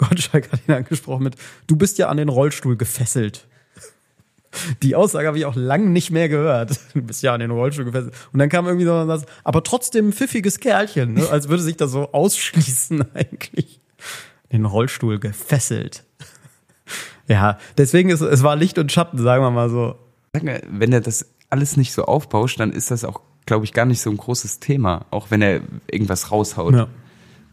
Gottschalk 0.00 0.50
hat 0.50 0.60
ihn 0.66 0.74
angesprochen 0.74 1.24
mit, 1.24 1.36
du 1.66 1.76
bist 1.76 1.98
ja 1.98 2.08
an 2.08 2.16
den 2.16 2.28
Rollstuhl 2.28 2.76
gefesselt. 2.76 3.46
Die 4.82 4.96
Aussage 4.96 5.28
habe 5.28 5.38
ich 5.38 5.44
auch 5.44 5.54
lange 5.54 5.88
nicht 5.90 6.10
mehr 6.10 6.28
gehört. 6.28 6.80
Du 6.94 7.02
bist 7.02 7.22
ja 7.22 7.32
an 7.34 7.40
den 7.40 7.52
Rollstuhl 7.52 7.84
gefesselt. 7.84 8.14
Und 8.32 8.40
dann 8.40 8.48
kam 8.48 8.66
irgendwie 8.66 8.86
so 8.86 8.92
was, 8.92 9.24
aber 9.44 9.62
trotzdem 9.62 10.08
ein 10.08 10.12
pfiffiges 10.12 10.58
Kerlchen, 10.58 11.14
ne? 11.14 11.28
als 11.30 11.48
würde 11.48 11.62
sich 11.62 11.76
das 11.76 11.92
so 11.92 12.10
ausschließen 12.12 13.04
eigentlich. 13.14 13.80
Den 14.50 14.64
Rollstuhl 14.64 15.20
gefesselt. 15.20 16.02
Ja, 17.28 17.58
deswegen 17.78 18.10
ist 18.10 18.22
es 18.22 18.42
war 18.42 18.56
Licht 18.56 18.78
und 18.78 18.90
Schatten, 18.90 19.18
sagen 19.18 19.44
wir 19.44 19.52
mal 19.52 19.70
so. 19.70 19.94
Wenn 20.32 20.92
er 20.92 21.00
das 21.00 21.26
alles 21.48 21.76
nicht 21.76 21.92
so 21.92 22.04
aufbauscht, 22.04 22.58
dann 22.58 22.72
ist 22.72 22.90
das 22.90 23.04
auch, 23.04 23.20
glaube 23.46 23.64
ich, 23.64 23.72
gar 23.72 23.86
nicht 23.86 24.00
so 24.00 24.10
ein 24.10 24.16
großes 24.16 24.58
Thema, 24.58 25.06
auch 25.12 25.30
wenn 25.30 25.42
er 25.42 25.60
irgendwas 25.86 26.32
raushaut. 26.32 26.74
Ja 26.74 26.88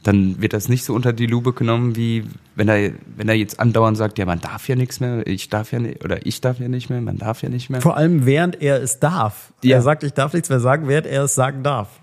dann 0.03 0.41
wird 0.41 0.53
das 0.53 0.69
nicht 0.69 0.85
so 0.85 0.93
unter 0.93 1.11
die 1.11 1.25
Lupe 1.25 1.53
genommen, 1.53 1.95
wie 1.95 2.23
wenn 2.55 2.69
er, 2.69 2.91
wenn 3.15 3.27
er 3.27 3.35
jetzt 3.35 3.59
andauernd 3.59 3.97
sagt, 3.97 4.17
ja, 4.17 4.25
man 4.25 4.39
darf 4.39 4.67
ja 4.67 4.75
nichts 4.75 4.99
mehr, 4.99 5.25
ich 5.27 5.49
darf 5.49 5.71
ja 5.71 5.79
nicht, 5.79 6.03
oder 6.03 6.25
ich 6.25 6.39
darf 6.39 6.59
ja 6.59 6.67
nicht 6.67 6.89
mehr, 6.89 7.01
man 7.01 7.17
darf 7.17 7.41
ja 7.41 7.49
nicht 7.49 7.69
mehr. 7.69 7.81
Vor 7.81 7.97
allem 7.97 8.25
während 8.25 8.61
er 8.61 8.81
es 8.81 8.99
darf. 8.99 9.53
Ja. 9.63 9.77
Er 9.77 9.81
sagt, 9.81 10.03
ich 10.03 10.13
darf 10.13 10.33
nichts 10.33 10.49
mehr 10.49 10.59
sagen, 10.59 10.87
während 10.87 11.07
er 11.07 11.23
es 11.23 11.35
sagen 11.35 11.63
darf. 11.63 11.99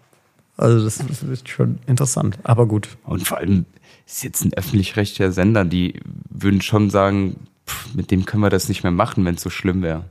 Also 0.57 0.85
das, 0.85 0.98
das 0.98 1.22
ist 1.22 1.48
schon 1.48 1.78
interessant, 1.87 2.38
aber 2.44 2.66
gut. 2.66 2.88
Und 3.04 3.26
vor 3.26 3.38
allem 3.38 3.64
ist 4.07 4.22
jetzt 4.22 4.44
ein 4.44 4.52
öffentlich-rechtlicher 4.52 5.33
Sender, 5.33 5.64
die 5.64 6.00
würden 6.30 6.61
schon 6.61 6.90
sagen, 6.90 7.37
pff, 7.66 7.94
mit 7.94 8.11
dem 8.11 8.24
können 8.24 8.42
wir 8.42 8.50
das 8.50 8.68
nicht 8.68 8.83
mehr 8.83 8.92
machen, 8.92 9.24
wenn 9.24 9.35
es 9.35 9.42
so 9.42 9.50
schlimm 9.50 9.83
wäre. 9.83 10.04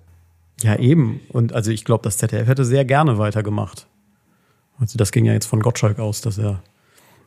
Ja, 0.62 0.78
eben. 0.78 1.19
Und 1.30 1.54
also 1.54 1.72
ich 1.72 1.86
glaube, 1.86 2.04
das 2.04 2.17
ZDF 2.17 2.48
hätte 2.48 2.65
sehr 2.65 2.86
gerne 2.86 3.17
weitergemacht. 3.17 3.88
Also 4.80 4.98
das 4.98 5.12
ging 5.12 5.26
ja 5.26 5.34
jetzt 5.34 5.46
von 5.46 5.62
Gottschalk 5.62 6.00
aus, 6.00 6.22
dass 6.22 6.38
er 6.38 6.62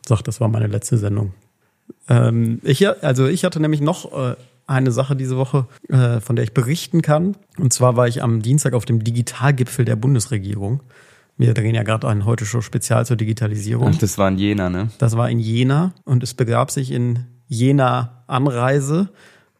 sagt, 0.07 0.27
das 0.27 0.39
war 0.39 0.47
meine 0.47 0.67
letzte 0.67 0.97
Sendung. 0.97 1.33
Ähm, 2.09 2.59
ich, 2.63 2.87
also 3.03 3.27
ich 3.27 3.43
hatte 3.43 3.59
nämlich 3.59 3.81
noch 3.81 4.11
äh, 4.13 4.35
eine 4.67 4.91
Sache 4.91 5.15
diese 5.15 5.37
Woche, 5.37 5.65
äh, 5.89 6.19
von 6.19 6.35
der 6.35 6.43
ich 6.43 6.53
berichten 6.53 7.01
kann. 7.01 7.35
Und 7.57 7.73
zwar 7.73 7.95
war 7.95 8.07
ich 8.07 8.21
am 8.21 8.41
Dienstag 8.41 8.73
auf 8.73 8.85
dem 8.85 9.03
Digitalgipfel 9.03 9.85
der 9.85 9.95
Bundesregierung. 9.95 10.81
Wir 11.37 11.53
drehen 11.53 11.75
ja 11.75 11.83
gerade 11.83 12.07
ein 12.07 12.25
heute 12.25 12.45
schon 12.45 12.61
Spezial 12.61 13.05
zur 13.05 13.15
Digitalisierung. 13.15 13.91
Ach, 13.93 13.97
das 13.97 14.17
war 14.17 14.27
in 14.27 14.37
Jena, 14.37 14.69
ne? 14.69 14.89
Das 14.97 15.15
war 15.15 15.29
in 15.29 15.39
Jena 15.39 15.93
und 16.03 16.23
es 16.23 16.33
begab 16.33 16.71
sich 16.71 16.91
in 16.91 17.25
Jena 17.47 18.23
Anreise, 18.27 19.09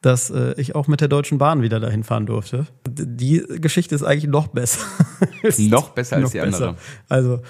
dass 0.01 0.29
äh, 0.29 0.53
ich 0.57 0.75
auch 0.75 0.87
mit 0.87 1.01
der 1.01 1.07
Deutschen 1.07 1.37
Bahn 1.37 1.61
wieder 1.61 1.79
dahin 1.79 2.03
fahren 2.03 2.25
durfte. 2.25 2.65
Die 2.87 3.43
Geschichte 3.61 3.95
ist 3.95 4.03
eigentlich 4.03 4.27
noch 4.27 4.47
besser. 4.47 4.85
noch 5.59 5.89
besser 5.89 6.17
als 6.17 6.25
noch 6.25 6.31
die 6.31 6.41
andere. 6.41 6.75
Also 7.07 7.41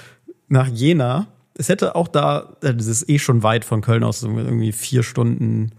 nach 0.49 0.67
Jena 0.67 1.27
es 1.57 1.69
hätte 1.69 1.95
auch 1.95 2.07
da, 2.07 2.55
äh, 2.61 2.73
das 2.73 2.87
ist 2.87 3.09
eh 3.09 3.19
schon 3.19 3.43
weit 3.43 3.65
von 3.65 3.81
Köln 3.81 4.03
aus, 4.03 4.23
irgendwie 4.23 4.71
vier 4.71 5.03
Stunden 5.03 5.71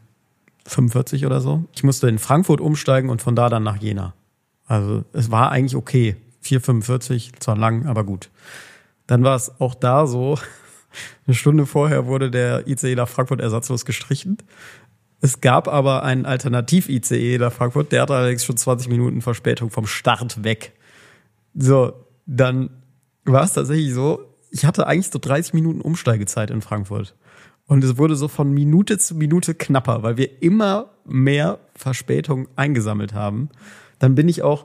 45 0.67 1.25
oder 1.25 1.41
so. 1.41 1.65
Ich 1.75 1.85
musste 1.85 2.09
in 2.09 2.19
Frankfurt 2.19 2.61
umsteigen 2.61 3.11
und 3.11 3.23
von 3.23 3.35
da 3.35 3.49
dann 3.49 3.63
nach 3.63 3.77
Jena. 3.77 4.15
Also 4.67 5.05
es 5.13 5.31
war 5.31 5.51
eigentlich 5.51 5.77
okay. 5.77 6.17
4,45, 6.45 7.41
zwar 7.41 7.57
lang, 7.57 7.87
aber 7.87 8.05
gut. 8.05 8.31
Dann 9.07 9.25
war 9.25 9.37
es 9.37 9.61
auch 9.61 9.75
da 9.75 10.07
so, 10.07 10.39
eine 11.27 11.35
Stunde 11.35 11.67
vorher 11.67 12.07
wurde 12.07 12.31
der 12.31 12.67
ICE 12.67 12.95
nach 12.95 13.09
Frankfurt 13.09 13.41
ersatzlos 13.41 13.85
gestrichen. 13.85 14.39
Es 15.21 15.41
gab 15.41 15.67
aber 15.67 16.05
einen 16.05 16.27
Alternativ-ICE 16.27 17.39
nach 17.39 17.53
Frankfurt, 17.53 17.91
der 17.91 18.03
hatte 18.03 18.15
allerdings 18.15 18.45
schon 18.45 18.57
20 18.57 18.89
Minuten 18.89 19.21
Verspätung 19.21 19.71
vom 19.71 19.87
Start 19.87 20.45
weg. 20.45 20.73
So, 21.55 21.93
dann 22.27 22.71
war 23.25 23.43
es 23.43 23.53
tatsächlich 23.53 23.93
so, 23.93 24.28
ich 24.51 24.65
hatte 24.65 24.87
eigentlich 24.87 25.11
so 25.11 25.19
30 25.19 25.55
Minuten 25.55 25.81
Umsteigezeit 25.81 26.51
in 26.51 26.63
Frankfurt. 26.63 27.15
Und 27.67 27.85
es 27.85 27.99
wurde 27.99 28.17
so 28.17 28.29
von 28.29 28.53
Minute 28.53 28.99
zu 28.99 29.15
Minute 29.15 29.55
knapper, 29.55 30.03
weil 30.03 30.17
wir 30.17 30.43
immer 30.43 30.91
mehr 31.05 31.59
Verspätung 31.75 32.49
eingesammelt 32.57 33.13
haben. 33.13 33.51
Dann 33.99 34.15
bin 34.15 34.29
ich 34.29 34.43
auch, 34.43 34.65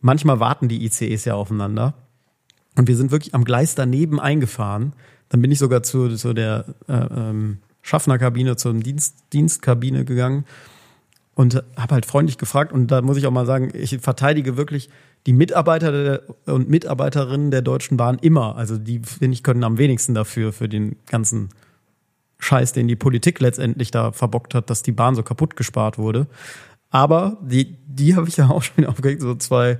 manchmal 0.00 0.38
warten 0.38 0.68
die 0.68 0.84
ICEs 0.84 1.24
ja 1.24 1.34
aufeinander. 1.34 1.94
Und 2.76 2.88
wir 2.88 2.96
sind 2.96 3.10
wirklich 3.10 3.34
am 3.34 3.44
Gleis 3.44 3.74
daneben 3.74 4.20
eingefahren. 4.20 4.92
Dann 5.30 5.40
bin 5.40 5.50
ich 5.50 5.58
sogar 5.58 5.82
zu, 5.82 6.14
zu 6.16 6.34
der 6.34 6.66
äh, 6.88 6.92
ähm, 6.92 7.58
Schaffnerkabine, 7.80 8.56
zur 8.56 8.74
Dienst, 8.74 9.24
Dienstkabine 9.32 10.04
gegangen 10.04 10.44
und 11.34 11.62
habe 11.76 11.94
halt 11.94 12.06
freundlich 12.06 12.38
gefragt. 12.38 12.72
Und 12.72 12.88
da 12.88 13.00
muss 13.02 13.16
ich 13.16 13.26
auch 13.26 13.32
mal 13.32 13.46
sagen, 13.46 13.70
ich 13.74 13.98
verteidige 13.98 14.56
wirklich 14.56 14.90
die 15.26 15.32
Mitarbeiter 15.32 16.22
und 16.46 16.68
Mitarbeiterinnen 16.68 17.50
der 17.50 17.62
Deutschen 17.62 17.96
Bahn 17.96 18.18
immer. 18.18 18.56
Also 18.56 18.76
die, 18.76 19.00
finde 19.00 19.34
ich, 19.34 19.42
können 19.42 19.64
am 19.64 19.78
wenigsten 19.78 20.14
dafür, 20.14 20.52
für 20.52 20.68
den 20.68 20.96
ganzen 21.06 21.50
Scheiß, 22.38 22.72
den 22.72 22.88
die 22.88 22.96
Politik 22.96 23.40
letztendlich 23.40 23.90
da 23.92 24.12
verbockt 24.12 24.54
hat, 24.54 24.68
dass 24.68 24.82
die 24.82 24.92
Bahn 24.92 25.14
so 25.14 25.22
kaputt 25.22 25.54
gespart 25.54 25.96
wurde. 25.96 26.26
Aber 26.90 27.38
die, 27.40 27.76
die 27.86 28.16
habe 28.16 28.28
ich 28.28 28.36
ja 28.36 28.48
auch 28.48 28.62
schon 28.62 28.84
aufgeregt, 28.86 29.22
so 29.22 29.34
zwei 29.36 29.78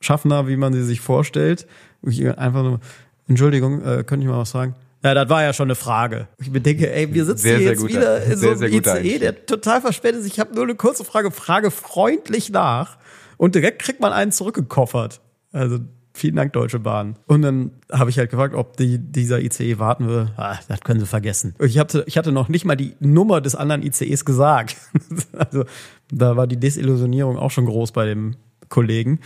Schaffner, 0.00 0.48
wie 0.48 0.56
man 0.56 0.72
sie 0.72 0.84
sich 0.84 1.00
vorstellt. 1.00 1.66
Ich 2.02 2.26
einfach 2.38 2.62
nur, 2.62 2.80
Entschuldigung, 3.28 3.80
äh, 3.82 4.04
könnte 4.04 4.24
ich 4.24 4.30
mal 4.30 4.38
was 4.38 4.50
sagen? 4.50 4.74
Ja, 5.04 5.14
das 5.14 5.28
war 5.28 5.42
ja 5.42 5.52
schon 5.52 5.66
eine 5.66 5.74
Frage. 5.74 6.28
Ich 6.38 6.50
mir 6.50 6.60
denke, 6.60 6.92
ey, 6.92 7.12
wir 7.12 7.24
sitzen 7.24 7.42
sehr, 7.42 7.58
hier 7.58 7.70
jetzt 7.70 7.88
wieder 7.88 8.22
in 8.22 8.36
so 8.36 8.50
einem 8.50 8.62
ICE, 8.62 9.18
der 9.18 9.46
total 9.46 9.80
verspätet 9.80 10.20
ist. 10.20 10.26
Ich 10.26 10.38
habe 10.38 10.54
nur 10.54 10.62
eine 10.62 10.76
kurze 10.76 11.04
Frage, 11.04 11.32
frage 11.32 11.72
freundlich 11.72 12.50
nach. 12.50 12.98
Und 13.42 13.56
direkt 13.56 13.82
kriegt 13.82 13.98
man 13.98 14.12
einen 14.12 14.30
zurückgekoffert. 14.30 15.20
Also 15.50 15.80
vielen 16.14 16.36
Dank, 16.36 16.52
Deutsche 16.52 16.78
Bahn. 16.78 17.16
Und 17.26 17.42
dann 17.42 17.72
habe 17.90 18.08
ich 18.08 18.16
halt 18.16 18.30
gefragt, 18.30 18.54
ob 18.54 18.76
die, 18.76 18.98
dieser 19.00 19.40
ICE 19.40 19.80
warten 19.80 20.06
will. 20.06 20.30
Ah, 20.36 20.60
das 20.68 20.80
können 20.82 21.00
sie 21.00 21.06
vergessen. 21.06 21.56
Ich 21.58 21.76
hatte, 21.76 22.04
ich 22.06 22.16
hatte 22.16 22.30
noch 22.30 22.48
nicht 22.48 22.64
mal 22.64 22.76
die 22.76 22.94
Nummer 23.00 23.40
des 23.40 23.56
anderen 23.56 23.82
ICEs 23.82 24.24
gesagt. 24.24 24.76
also 25.36 25.64
da 26.08 26.36
war 26.36 26.46
die 26.46 26.56
Desillusionierung 26.56 27.36
auch 27.36 27.50
schon 27.50 27.66
groß 27.66 27.90
bei 27.90 28.06
dem 28.06 28.36
Kollegen. 28.68 29.18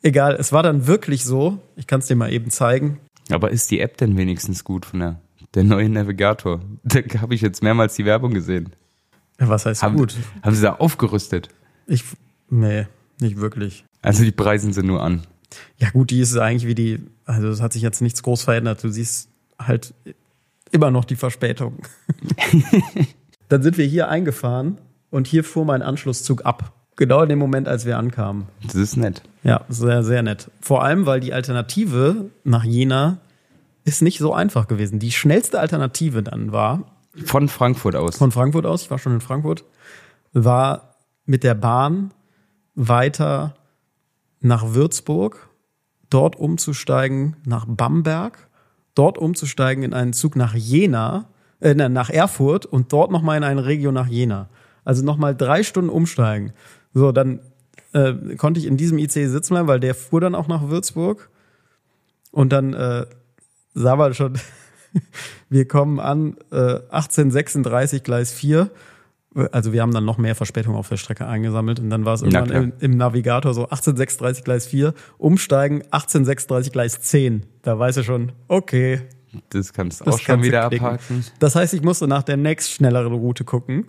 Egal, 0.00 0.36
es 0.36 0.50
war 0.50 0.62
dann 0.62 0.86
wirklich 0.86 1.26
so, 1.26 1.58
ich 1.76 1.86
kann 1.86 2.00
es 2.00 2.06
dir 2.06 2.16
mal 2.16 2.32
eben 2.32 2.48
zeigen. 2.48 3.00
Aber 3.30 3.50
ist 3.50 3.70
die 3.70 3.80
App 3.80 3.98
denn 3.98 4.16
wenigstens 4.16 4.64
gut 4.64 4.86
von 4.86 5.00
der, 5.00 5.20
der 5.52 5.64
neue 5.64 5.90
Navigator? 5.90 6.62
Da 6.84 7.00
habe 7.20 7.34
ich 7.34 7.42
jetzt 7.42 7.62
mehrmals 7.62 7.96
die 7.96 8.06
Werbung 8.06 8.32
gesehen. 8.32 8.70
Was 9.36 9.66
heißt 9.66 9.82
Haben, 9.82 9.98
gut? 9.98 10.16
haben 10.40 10.54
sie 10.54 10.62
da 10.62 10.76
aufgerüstet? 10.76 11.50
Ich, 11.86 12.02
nee, 12.48 12.86
nicht 13.20 13.38
wirklich. 13.38 13.84
Also 14.02 14.22
die 14.24 14.32
preisen 14.32 14.72
sie 14.72 14.82
nur 14.82 15.02
an. 15.02 15.22
Ja 15.78 15.90
gut, 15.90 16.10
die 16.10 16.20
ist 16.20 16.36
eigentlich 16.36 16.66
wie 16.66 16.74
die, 16.74 17.00
also 17.24 17.48
es 17.48 17.60
hat 17.62 17.72
sich 17.72 17.82
jetzt 17.82 18.02
nichts 18.02 18.22
groß 18.22 18.42
verändert. 18.42 18.82
Du 18.84 18.88
siehst 18.90 19.28
halt 19.58 19.94
immer 20.70 20.90
noch 20.90 21.04
die 21.04 21.16
Verspätung. 21.16 21.78
Dann 23.48 23.62
sind 23.62 23.78
wir 23.78 23.86
hier 23.86 24.08
eingefahren 24.08 24.78
und 25.10 25.26
hier 25.26 25.44
fuhr 25.44 25.64
mein 25.64 25.82
Anschlusszug 25.82 26.44
ab. 26.44 26.72
Genau 26.96 27.22
in 27.22 27.28
dem 27.28 27.38
Moment, 27.38 27.68
als 27.68 27.86
wir 27.86 27.96
ankamen. 27.96 28.46
Das 28.64 28.74
ist 28.74 28.96
nett. 28.96 29.22
Ja, 29.44 29.64
sehr, 29.68 30.02
sehr 30.02 30.22
nett. 30.22 30.50
Vor 30.60 30.82
allem, 30.84 31.06
weil 31.06 31.20
die 31.20 31.32
Alternative 31.32 32.30
nach 32.44 32.64
Jena 32.64 33.18
ist 33.84 34.02
nicht 34.02 34.18
so 34.18 34.34
einfach 34.34 34.66
gewesen. 34.68 34.98
Die 34.98 35.12
schnellste 35.12 35.60
Alternative 35.60 36.22
dann 36.22 36.52
war, 36.52 36.82
Von 37.24 37.48
Frankfurt 37.48 37.94
aus. 37.96 38.16
von 38.18 38.32
Frankfurt 38.32 38.66
aus, 38.66 38.82
ich 38.82 38.90
war 38.90 38.98
schon 38.98 39.14
in 39.14 39.20
Frankfurt, 39.20 39.64
war 40.32 40.96
mit 41.24 41.44
der 41.44 41.54
Bahn 41.54 42.10
weiter 42.78 43.54
nach 44.40 44.74
Würzburg, 44.74 45.48
dort 46.10 46.36
umzusteigen 46.36 47.36
nach 47.44 47.66
Bamberg, 47.66 48.48
dort 48.94 49.18
umzusteigen 49.18 49.82
in 49.82 49.92
einen 49.92 50.12
Zug 50.12 50.36
nach 50.36 50.54
Jena, 50.54 51.28
äh, 51.60 51.74
nach 51.74 52.08
Erfurt 52.08 52.66
und 52.66 52.92
dort 52.92 53.10
nochmal 53.10 53.36
in 53.36 53.44
eine 53.44 53.66
Region 53.66 53.94
nach 53.94 54.06
Jena. 54.06 54.48
Also 54.84 55.04
nochmal 55.04 55.36
drei 55.36 55.64
Stunden 55.64 55.90
umsteigen. 55.90 56.52
So, 56.94 57.12
dann 57.12 57.40
äh, 57.92 58.14
konnte 58.36 58.60
ich 58.60 58.66
in 58.66 58.76
diesem 58.76 58.98
ICE 58.98 59.26
sitzen 59.26 59.54
bleiben, 59.54 59.68
weil 59.68 59.80
der 59.80 59.94
fuhr 59.94 60.20
dann 60.20 60.36
auch 60.36 60.48
nach 60.48 60.68
Würzburg. 60.68 61.30
Und 62.30 62.52
dann 62.52 62.74
äh, 62.74 63.06
sah 63.74 63.96
man 63.96 64.14
schon, 64.14 64.38
wir 65.48 65.66
kommen 65.66 65.98
an, 65.98 66.36
äh, 66.52 66.80
1836 66.90 68.04
Gleis 68.04 68.32
4. 68.32 68.70
Also 69.34 69.72
wir 69.72 69.82
haben 69.82 69.92
dann 69.92 70.04
noch 70.04 70.18
mehr 70.18 70.34
Verspätung 70.34 70.74
auf 70.74 70.88
der 70.88 70.96
Strecke 70.96 71.26
eingesammelt 71.26 71.80
und 71.80 71.90
dann 71.90 72.04
war 72.04 72.14
es 72.14 72.22
irgendwann 72.22 72.50
im, 72.50 72.72
im 72.80 72.96
Navigator 72.96 73.52
so 73.52 73.64
1836 73.64 74.42
Gleis 74.42 74.66
4, 74.66 74.94
umsteigen 75.18 75.82
1836 75.82 76.72
Gleis 76.72 77.00
10. 77.00 77.44
Da 77.62 77.78
weiß 77.78 77.98
er 77.98 78.04
schon, 78.04 78.32
okay. 78.48 79.02
Das 79.50 79.72
kannst 79.72 80.00
du 80.00 80.10
auch 80.10 80.18
schon 80.18 80.40
du 80.40 80.46
wieder 80.46 80.64
abhaken. 80.64 81.24
Das 81.38 81.54
heißt, 81.54 81.74
ich 81.74 81.82
musste 81.82 82.08
nach 82.08 82.22
der 82.22 82.38
nächst 82.38 82.72
schnelleren 82.72 83.12
Route 83.12 83.44
gucken. 83.44 83.88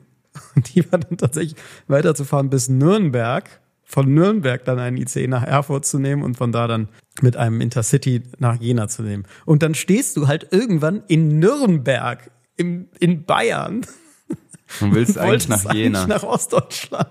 Und 0.56 0.76
die 0.76 0.90
war 0.92 1.00
dann 1.00 1.18
tatsächlich 1.18 1.56
weiterzufahren 1.88 2.50
bis 2.50 2.70
Nürnberg. 2.70 3.62
Von 3.84 4.14
Nürnberg 4.14 4.64
dann 4.66 4.78
einen 4.78 4.98
ICE 4.98 5.28
nach 5.28 5.44
Erfurt 5.44 5.86
zu 5.86 5.98
nehmen 5.98 6.22
und 6.22 6.38
von 6.38 6.52
da 6.52 6.68
dann 6.68 6.90
mit 7.22 7.38
einem 7.38 7.60
Intercity 7.60 8.22
nach 8.38 8.60
Jena 8.60 8.88
zu 8.88 9.02
nehmen. 9.02 9.24
Und 9.46 9.64
dann 9.64 9.74
stehst 9.74 10.16
du 10.16 10.28
halt 10.28 10.48
irgendwann 10.52 11.02
in 11.08 11.40
Nürnberg, 11.40 12.30
im, 12.56 12.90
in 13.00 13.24
Bayern. 13.24 13.82
Du 14.80 14.94
willst 14.94 15.18
eigentlich 15.18 15.50
Wolltest 15.50 15.66
nach 15.66 15.74
Jena. 15.74 16.08
nach 16.08 16.24
Ostdeutschland. 16.24 17.10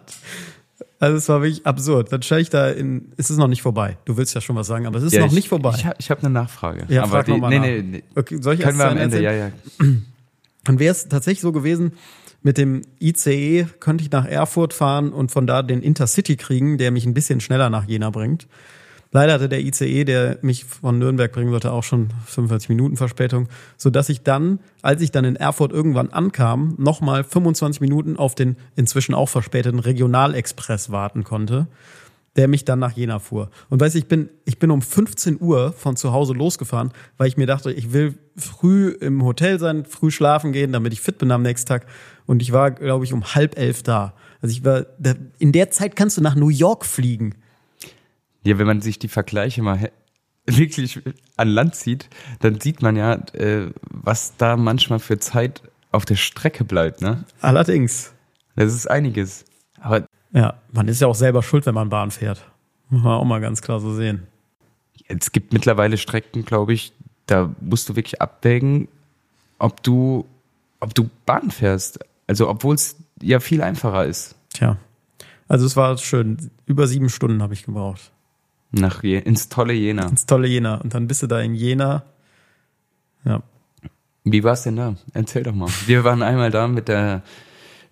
Also 1.01 1.17
es 1.17 1.29
war 1.29 1.43
wirklich 1.43 1.65
absurd. 1.67 2.13
Dann 2.13 2.23
stelle 2.23 2.41
ich 2.41 2.51
da 2.51 2.69
in, 2.71 3.13
es 3.17 3.31
ist 3.31 3.37
noch 3.37 3.47
nicht 3.49 3.63
vorbei. 3.63 3.99
Du 4.05 4.17
willst 4.17 4.35
ja 4.35 4.41
schon 4.41 4.57
was 4.57 4.67
sagen, 4.67 4.87
aber 4.87 4.99
es 4.99 5.05
ist 5.05 5.13
Ja, 5.13 5.21
noch 5.21 5.29
ich, 5.29 5.33
nicht 5.35 5.49
vorbei. 5.49 5.73
Ich, 5.77 5.87
hab- 5.87 6.01
ich 6.01 6.11
habe 6.11 6.21
eine 6.23 6.31
Nachfrage. 6.31 6.87
Ja, 6.89 7.03
aber 7.03 7.13
frag 7.13 7.27
die, 7.27 7.33
nee, 7.33 7.39
nach. 7.41 7.51
nee, 7.51 7.83
nee. 7.83 8.03
okay, 8.17 8.39
soll 8.41 8.55
ich 8.55 8.61
Können 8.61 8.79
wir 8.79 8.89
am 8.89 8.97
Ende, 8.97 9.23
erzählen? 9.25 9.53
ja, 9.79 9.87
ja. 9.87 9.93
Dann 10.65 10.79
wäre 10.81 10.91
es 10.93 11.09
tatsächlich 11.09 11.41
so 11.41 11.53
gewesen, 11.53 11.93
mit 12.43 12.59
dem 12.59 12.83
ICE 13.01 13.67
könnte 13.81 14.03
ich 14.05 14.11
nach 14.11 14.25
Erfurt 14.27 14.73
fahren 14.75 15.13
und 15.13 15.31
von 15.31 15.47
da 15.47 15.63
den 15.63 15.83
Intercity 15.83 16.37
kriegen, 16.37 16.79
der 16.79 16.91
mich 16.91 17.07
ein 17.07 17.15
bisschen 17.15 17.41
schneller 17.41 17.71
nach 17.71 17.85
Jena 17.85 18.11
bringt. 18.11 18.47
Leider 19.11 19.33
hatte 19.33 19.49
der 19.49 19.61
ICE, 19.61 20.05
der 20.05 20.39
mich 20.43 20.65
von 20.65 20.99
Nürnberg 20.99 21.33
bringen 21.33 21.51
sollte, 21.51 21.73
auch 21.73 21.83
schon 21.83 22.09
45 22.27 22.69
Minuten 22.69 22.97
Verspätung, 22.97 23.49
so 23.79 23.89
dass 23.89 24.11
ich 24.11 24.23
dann, 24.23 24.61
als 24.83 25.01
ich 25.01 25.11
dann 25.11 25.25
in 25.25 25.37
Erfurt 25.37 25.73
irgendwann 25.73 26.11
ankam, 26.11 26.75
nochmal 26.79 27.25
25 27.25 27.81
Minuten 27.81 28.17
auf 28.17 28.35
den 28.35 28.57
inzwischen 28.77 29.15
auch 29.15 29.31
verspäteten 29.31 29.81
Regionalexpress 29.81 30.91
warten 30.91 31.25
konnte, 31.25 31.69
der 32.37 32.49
mich 32.49 32.67
dann 32.67 32.79
nach 32.79 32.93
Jena 32.93 33.19
fuhr. 33.19 33.51
Und 33.71 33.81
weißt 33.81 33.95
du, 33.95 33.99
ich 33.99 34.09
bin, 34.09 34.29
ich 34.45 34.59
bin 34.59 34.71
um 34.71 34.83
15 34.83 35.41
Uhr 35.41 35.73
von 35.73 35.97
zu 35.97 36.13
Hause 36.13 36.35
losgefahren, 36.35 36.93
weil 37.17 37.29
ich 37.29 37.39
mir 37.39 37.47
dachte, 37.47 37.73
ich 37.73 37.95
will 37.95 38.15
früh 38.37 38.91
im 38.91 39.25
Hotel 39.25 39.59
sein, 39.59 39.87
früh 39.87 40.11
schlafen 40.11 40.53
gehen, 40.53 40.71
damit 40.71 40.93
ich 40.93 41.01
fit 41.01 41.17
bin 41.17 41.31
am 41.31 41.43
nächsten 41.43 41.67
Tag. 41.67 41.87
Und 42.27 42.43
ich 42.43 42.53
war, 42.53 42.73
glaube 42.73 43.07
ich, 43.07 43.15
um 43.15 43.35
halb 43.35 43.59
elf 43.59 43.83
da. 43.83 44.13
Also 44.43 44.53
ich 44.53 44.65
war, 44.67 44.85
in 45.39 45.53
der 45.53 45.71
Zeit 45.71 45.97
kannst 45.97 46.19
du 46.19 46.21
nach 46.21 46.35
New 46.35 46.51
York 46.51 46.85
fliegen. 46.85 47.35
Ja, 48.45 48.59
wenn 48.59 48.67
man 48.67 48.81
sich 48.81 48.99
die 48.99 49.09
Vergleiche 49.09 49.63
mal 49.63 49.91
wirklich 50.47 51.01
an 51.37 51.49
Land 51.49 51.75
zieht, 51.75 52.09
dann 52.41 52.61
sieht 52.61 52.83
man 52.83 52.97
ja, 52.97 53.15
äh, 53.35 53.71
was 53.91 54.37
da 54.37 54.57
manchmal 54.57 54.99
für 54.99 55.19
Zeit 55.19 55.63
auf 55.91 56.05
der 56.05 56.17
Strecke 56.17 56.65
bleibt, 56.65 57.01
ne? 57.01 57.25
Allerdings. 57.41 58.13
Das 58.57 58.75
ist 58.75 58.91
einiges. 58.91 59.45
Aber 59.81 60.07
Ja, 60.33 60.55
man 60.73 60.89
ist 60.89 61.01
ja 61.01 61.07
auch 61.07 61.15
selber 61.15 61.43
schuld, 61.43 61.67
wenn 61.67 61.75
man 61.75 61.89
Bahn 61.89 62.11
fährt. 62.11 62.45
Muss 62.91 63.03
man 63.03 63.13
auch 63.13 63.25
mal 63.25 63.41
ganz 63.41 63.63
klar 63.63 63.81
so 63.81 63.95
sehen. 63.95 64.27
es 65.07 65.33
gibt 65.33 65.53
mittlerweile 65.53 65.97
Strecken, 65.97 66.45
glaube 66.45 66.73
ich, 66.73 66.93
da 67.27 67.55
musst 67.61 67.89
du 67.89 67.97
wirklich 67.97 68.21
abwägen, 68.21 68.89
ob 69.59 69.83
du, 69.83 70.27
ob 70.81 70.95
du 70.95 71.09
Bahn 71.27 71.51
fährst. 71.51 72.01
Also, 72.27 72.49
obwohl 72.49 72.75
es 72.75 72.97
ja 73.23 73.41
viel 73.41 73.63
einfacher 73.63 74.07
ist. 74.07 74.35
Tja. 74.53 74.77
Also 75.47 75.65
es 75.65 75.77
war 75.77 75.97
schön. 75.99 76.51
Über 76.67 76.87
sieben 76.87 77.09
Stunden 77.09 77.43
habe 77.43 77.55
ich 77.55 77.65
gebraucht. 77.65 78.13
Nach 78.71 79.03
Je 79.03 79.19
ins 79.19 79.49
tolle 79.49 79.73
Jena. 79.73 80.07
Ins 80.09 80.27
tolle 80.27 80.47
Jena. 80.49 80.77
Und 80.77 80.95
dann 80.95 81.09
bist 81.09 81.23
du 81.23 81.27
da 81.27 81.41
in 81.41 81.55
Jena. 81.55 82.05
Ja. 83.25 83.43
Wie 84.25 84.45
war's 84.45 84.65
denn 84.65 84.77
da? 84.77 84.97
Erzähl 85.15 85.43
doch 85.43 85.55
mal. 85.55 85.71
Wir 85.87 86.05
waren 86.05 86.23
einmal 86.23 86.51
da 86.51 86.69
mit 86.69 86.89
der, 86.89 87.23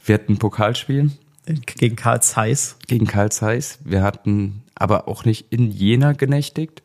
wir 0.05 0.15
hatten 0.15 0.35
ein 0.35 0.39
Pokalspiel 0.39 1.11
Gegen 1.47 1.97
Karl 1.97 2.23
Zeiss. 2.23 2.77
gegen 2.87 3.07
Karl 3.07 3.31
Zeiss. 3.31 3.79
Wir 3.85 4.03
hatten 4.03 4.63
aber 4.75 5.09
auch 5.09 5.25
nicht 5.25 5.47
in 5.51 5.71
Jena 5.71 6.13
genächtigt. 6.13 6.83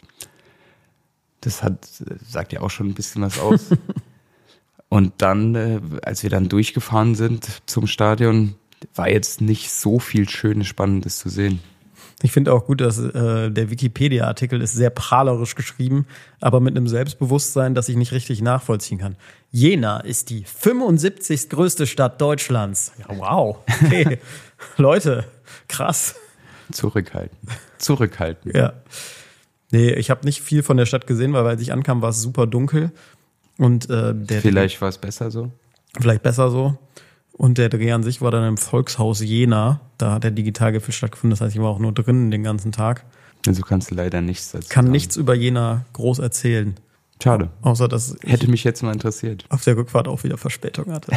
Das 1.41 1.63
hat, 1.63 1.85
sagt 1.85 2.53
ja 2.53 2.61
auch 2.61 2.69
schon 2.69 2.87
ein 2.87 2.93
bisschen 2.93 3.23
was 3.23 3.39
aus. 3.39 3.71
Und 4.89 5.13
dann, 5.17 5.55
äh, 5.55 5.79
als 6.03 6.21
wir 6.21 6.29
dann 6.29 6.49
durchgefahren 6.49 7.15
sind 7.15 7.61
zum 7.65 7.87
Stadion, 7.87 8.55
war 8.93 9.09
jetzt 9.09 9.41
nicht 9.41 9.71
so 9.71 9.99
viel 9.99 10.29
Schönes, 10.29 10.67
Spannendes 10.67 11.17
zu 11.17 11.29
sehen. 11.29 11.59
Ich 12.23 12.31
finde 12.31 12.53
auch 12.53 12.65
gut, 12.65 12.81
dass 12.81 12.99
äh, 12.99 13.49
der 13.49 13.69
Wikipedia-Artikel 13.69 14.61
ist 14.61 14.73
sehr 14.73 14.89
prahlerisch 14.89 15.55
geschrieben, 15.55 16.05
aber 16.39 16.59
mit 16.59 16.75
einem 16.77 16.87
Selbstbewusstsein, 16.87 17.73
das 17.73 17.89
ich 17.89 17.95
nicht 17.95 18.11
richtig 18.11 18.41
nachvollziehen 18.41 18.99
kann. 18.99 19.15
Jena 19.51 19.99
ist 19.99 20.29
die 20.29 20.43
75. 20.43 21.49
größte 21.49 21.87
Stadt 21.87 22.21
Deutschlands. 22.21 22.93
Ja, 22.99 23.17
wow. 23.17 23.57
Okay. 23.83 24.19
Leute, 24.77 25.25
krass. 25.67 26.15
Zurückhalten. 26.71 27.37
Zurückhalten. 27.77 28.51
Ja. 28.55 28.73
Nee, 29.71 29.91
ich 29.93 30.09
habe 30.09 30.25
nicht 30.25 30.41
viel 30.41 30.63
von 30.63 30.77
der 30.77 30.85
Stadt 30.85 31.07
gesehen, 31.07 31.33
weil 31.33 31.45
als 31.45 31.61
ich 31.61 31.71
ankam, 31.73 32.01
war 32.01 32.09
es 32.09 32.21
super 32.21 32.45
dunkel. 32.45 32.91
Und 33.57 33.89
äh, 33.89 34.13
der 34.13 34.41
Vielleicht 34.41 34.81
war 34.81 34.89
es 34.89 34.97
besser 34.97 35.31
so. 35.31 35.51
vielleicht 35.99 36.23
besser 36.23 36.49
so. 36.49 36.77
Und 37.41 37.57
der 37.57 37.69
Dreh 37.69 37.91
an 37.91 38.03
sich 38.03 38.21
war 38.21 38.29
dann 38.29 38.47
im 38.47 38.55
Volkshaus 38.55 39.19
Jena. 39.19 39.79
Da 39.97 40.11
hat 40.11 40.23
der 40.23 40.29
Digitalgipfel 40.29 40.93
stattgefunden. 40.93 41.31
Das 41.31 41.41
heißt, 41.41 41.55
ich 41.55 41.59
war 41.59 41.69
auch 41.69 41.79
nur 41.79 41.91
drinnen 41.91 42.29
den 42.29 42.43
ganzen 42.43 42.71
Tag. 42.71 43.03
Also 43.47 43.63
kannst 43.63 43.89
du 43.89 43.95
leider 43.95 44.21
nichts 44.21 44.51
dazu 44.51 44.67
Kann 44.69 44.85
sagen. 44.85 44.91
nichts 44.91 45.15
über 45.15 45.33
Jena 45.33 45.83
groß 45.93 46.19
erzählen. 46.19 46.75
Schade. 47.21 47.49
Außer, 47.63 47.87
dass 47.87 48.15
Hätte 48.23 48.47
mich 48.47 48.63
jetzt 48.63 48.83
mal 48.83 48.93
interessiert. 48.93 49.45
auf 49.49 49.63
der 49.63 49.75
Rückfahrt 49.75 50.07
auch 50.07 50.23
wieder 50.23 50.37
Verspätung 50.37 50.93
hatte. 50.93 51.13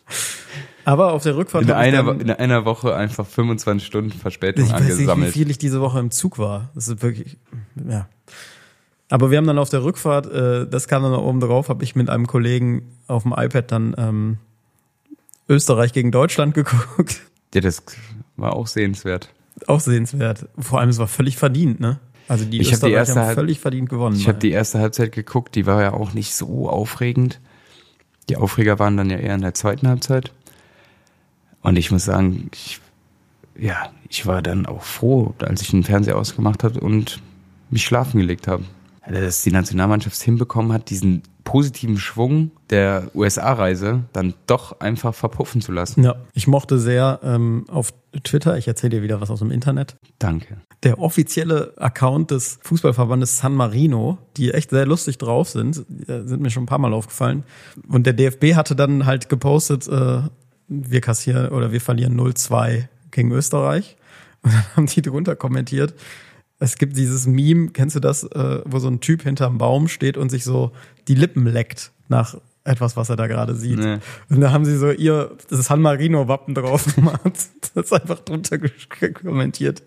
Aber 0.86 1.12
auf 1.12 1.24
der 1.24 1.36
Rückfahrt 1.36 1.64
In 1.64 1.70
hab 1.72 1.76
ich 1.76 1.88
einer, 1.88 2.04
dann, 2.04 2.20
in 2.20 2.30
einer 2.30 2.64
Woche 2.64 2.96
einfach 2.96 3.26
25 3.26 3.86
Stunden 3.86 4.12
Verspätung 4.12 4.64
ich 4.64 4.72
weiß 4.72 4.80
nicht, 4.80 4.88
wie 4.88 4.92
angesammelt. 4.94 5.32
viel 5.34 5.50
ich 5.50 5.58
diese 5.58 5.82
Woche 5.82 5.98
im 5.98 6.10
Zug 6.10 6.38
war. 6.38 6.70
Das 6.74 6.88
ist 6.88 7.02
wirklich, 7.02 7.36
ja. 7.86 8.08
Aber 9.10 9.30
wir 9.30 9.36
haben 9.36 9.46
dann 9.46 9.58
auf 9.58 9.68
der 9.68 9.84
Rückfahrt, 9.84 10.24
äh, 10.32 10.66
das 10.66 10.88
kam 10.88 11.02
dann 11.02 11.12
noch 11.12 11.22
oben 11.22 11.40
drauf, 11.40 11.68
habe 11.68 11.84
ich 11.84 11.94
mit 11.94 12.08
einem 12.08 12.26
Kollegen 12.26 12.92
auf 13.08 13.24
dem 13.24 13.34
iPad 13.36 13.70
dann 13.70 13.94
ähm, 13.98 14.38
Österreich 15.48 15.92
gegen 15.92 16.10
Deutschland 16.10 16.54
geguckt. 16.54 17.20
Ja, 17.54 17.60
das 17.60 17.82
war 18.36 18.54
auch 18.54 18.66
sehenswert. 18.66 19.30
Auch 19.66 19.80
sehenswert. 19.80 20.48
Vor 20.58 20.80
allem, 20.80 20.90
es 20.90 20.98
war 20.98 21.06
völlig 21.06 21.36
verdient, 21.36 21.80
ne? 21.80 22.00
Also 22.26 22.44
die 22.44 22.60
Ich 22.60 22.72
hab 22.72 22.80
die 22.80 22.86
Österreicher 22.86 22.96
erste 22.96 23.20
haben 23.20 23.34
völlig 23.34 23.60
verdient 23.60 23.88
gewonnen. 23.90 24.16
Ich 24.16 24.28
habe 24.28 24.38
die 24.38 24.50
erste 24.50 24.78
Halbzeit 24.78 25.12
geguckt, 25.12 25.54
die 25.54 25.66
war 25.66 25.82
ja 25.82 25.92
auch 25.92 26.14
nicht 26.14 26.34
so 26.34 26.68
aufregend. 26.68 27.40
Die 28.28 28.36
Aufreger 28.36 28.78
waren 28.78 28.96
dann 28.96 29.10
ja 29.10 29.18
eher 29.18 29.34
in 29.34 29.42
der 29.42 29.54
zweiten 29.54 29.86
Halbzeit. 29.86 30.32
Und 31.60 31.76
ich 31.76 31.90
muss 31.90 32.04
sagen, 32.04 32.50
ich, 32.52 32.80
ja, 33.58 33.90
ich 34.08 34.26
war 34.26 34.42
dann 34.42 34.66
auch 34.66 34.82
froh, 34.82 35.34
als 35.40 35.60
ich 35.62 35.70
den 35.70 35.84
Fernseher 35.84 36.16
ausgemacht 36.16 36.64
habe 36.64 36.80
und 36.80 37.20
mich 37.70 37.84
schlafen 37.84 38.18
gelegt 38.18 38.48
habe. 38.48 38.64
Dass 39.06 39.42
die 39.42 39.50
Nationalmannschaft 39.50 40.16
es 40.16 40.22
hinbekommen 40.22 40.72
hat, 40.72 40.88
diesen 40.88 41.22
positiven 41.44 41.98
Schwung 41.98 42.50
der 42.70 43.10
USA-Reise 43.14 44.04
dann 44.12 44.34
doch 44.46 44.80
einfach 44.80 45.14
verpuffen 45.14 45.60
zu 45.60 45.72
lassen. 45.72 46.02
Ja, 46.02 46.16
ich 46.32 46.46
mochte 46.46 46.78
sehr 46.78 47.20
ähm, 47.22 47.66
auf 47.68 47.92
Twitter, 48.22 48.56
ich 48.56 48.66
erzähle 48.66 48.96
dir 48.96 49.02
wieder 49.02 49.20
was 49.20 49.30
aus 49.30 49.40
dem 49.40 49.50
Internet, 49.50 49.96
Danke. 50.18 50.56
der 50.82 50.98
offizielle 50.98 51.74
Account 51.76 52.30
des 52.30 52.58
Fußballverbandes 52.62 53.38
San 53.38 53.54
Marino, 53.54 54.18
die 54.36 54.52
echt 54.52 54.70
sehr 54.70 54.86
lustig 54.86 55.18
drauf 55.18 55.48
sind, 55.50 55.84
äh, 56.08 56.22
sind 56.24 56.40
mir 56.40 56.50
schon 56.50 56.64
ein 56.64 56.66
paar 56.66 56.78
Mal 56.78 56.94
aufgefallen. 56.94 57.44
Und 57.88 58.06
der 58.06 58.14
DFB 58.14 58.54
hatte 58.54 58.74
dann 58.74 59.06
halt 59.06 59.28
gepostet, 59.28 59.86
äh, 59.88 60.22
wir 60.68 61.00
kassieren 61.00 61.48
oder 61.48 61.72
wir 61.72 61.80
verlieren 61.80 62.18
0-2 62.18 62.88
gegen 63.10 63.30
Österreich. 63.32 63.96
Und 64.42 64.52
dann 64.52 64.64
haben 64.76 64.86
die 64.86 65.00
drunter 65.00 65.36
kommentiert, 65.36 65.94
es 66.58 66.76
gibt 66.78 66.96
dieses 66.96 67.26
Meme, 67.26 67.68
kennst 67.68 67.96
du 67.96 68.00
das, 68.00 68.24
äh, 68.24 68.60
wo 68.64 68.78
so 68.78 68.88
ein 68.88 69.00
Typ 69.00 69.22
hinterm 69.22 69.58
Baum 69.58 69.88
steht 69.88 70.16
und 70.16 70.30
sich 70.30 70.44
so 70.44 70.72
die 71.08 71.14
Lippen 71.14 71.46
leckt 71.46 71.90
nach 72.08 72.36
etwas, 72.64 72.96
was 72.96 73.10
er 73.10 73.16
da 73.16 73.26
gerade 73.26 73.54
sieht. 73.54 73.78
Nee. 73.78 73.98
Und 74.30 74.40
da 74.40 74.50
haben 74.50 74.64
sie 74.64 74.76
so 74.78 74.90
ihr 74.90 75.32
das 75.50 75.66
San 75.66 75.82
Marino-Wappen 75.82 76.54
drauf 76.54 76.86
gemacht. 76.94 77.20
Das 77.74 77.86
ist 77.86 77.92
einfach 77.92 78.20
drunter 78.20 78.58
kommentiert. 79.22 79.82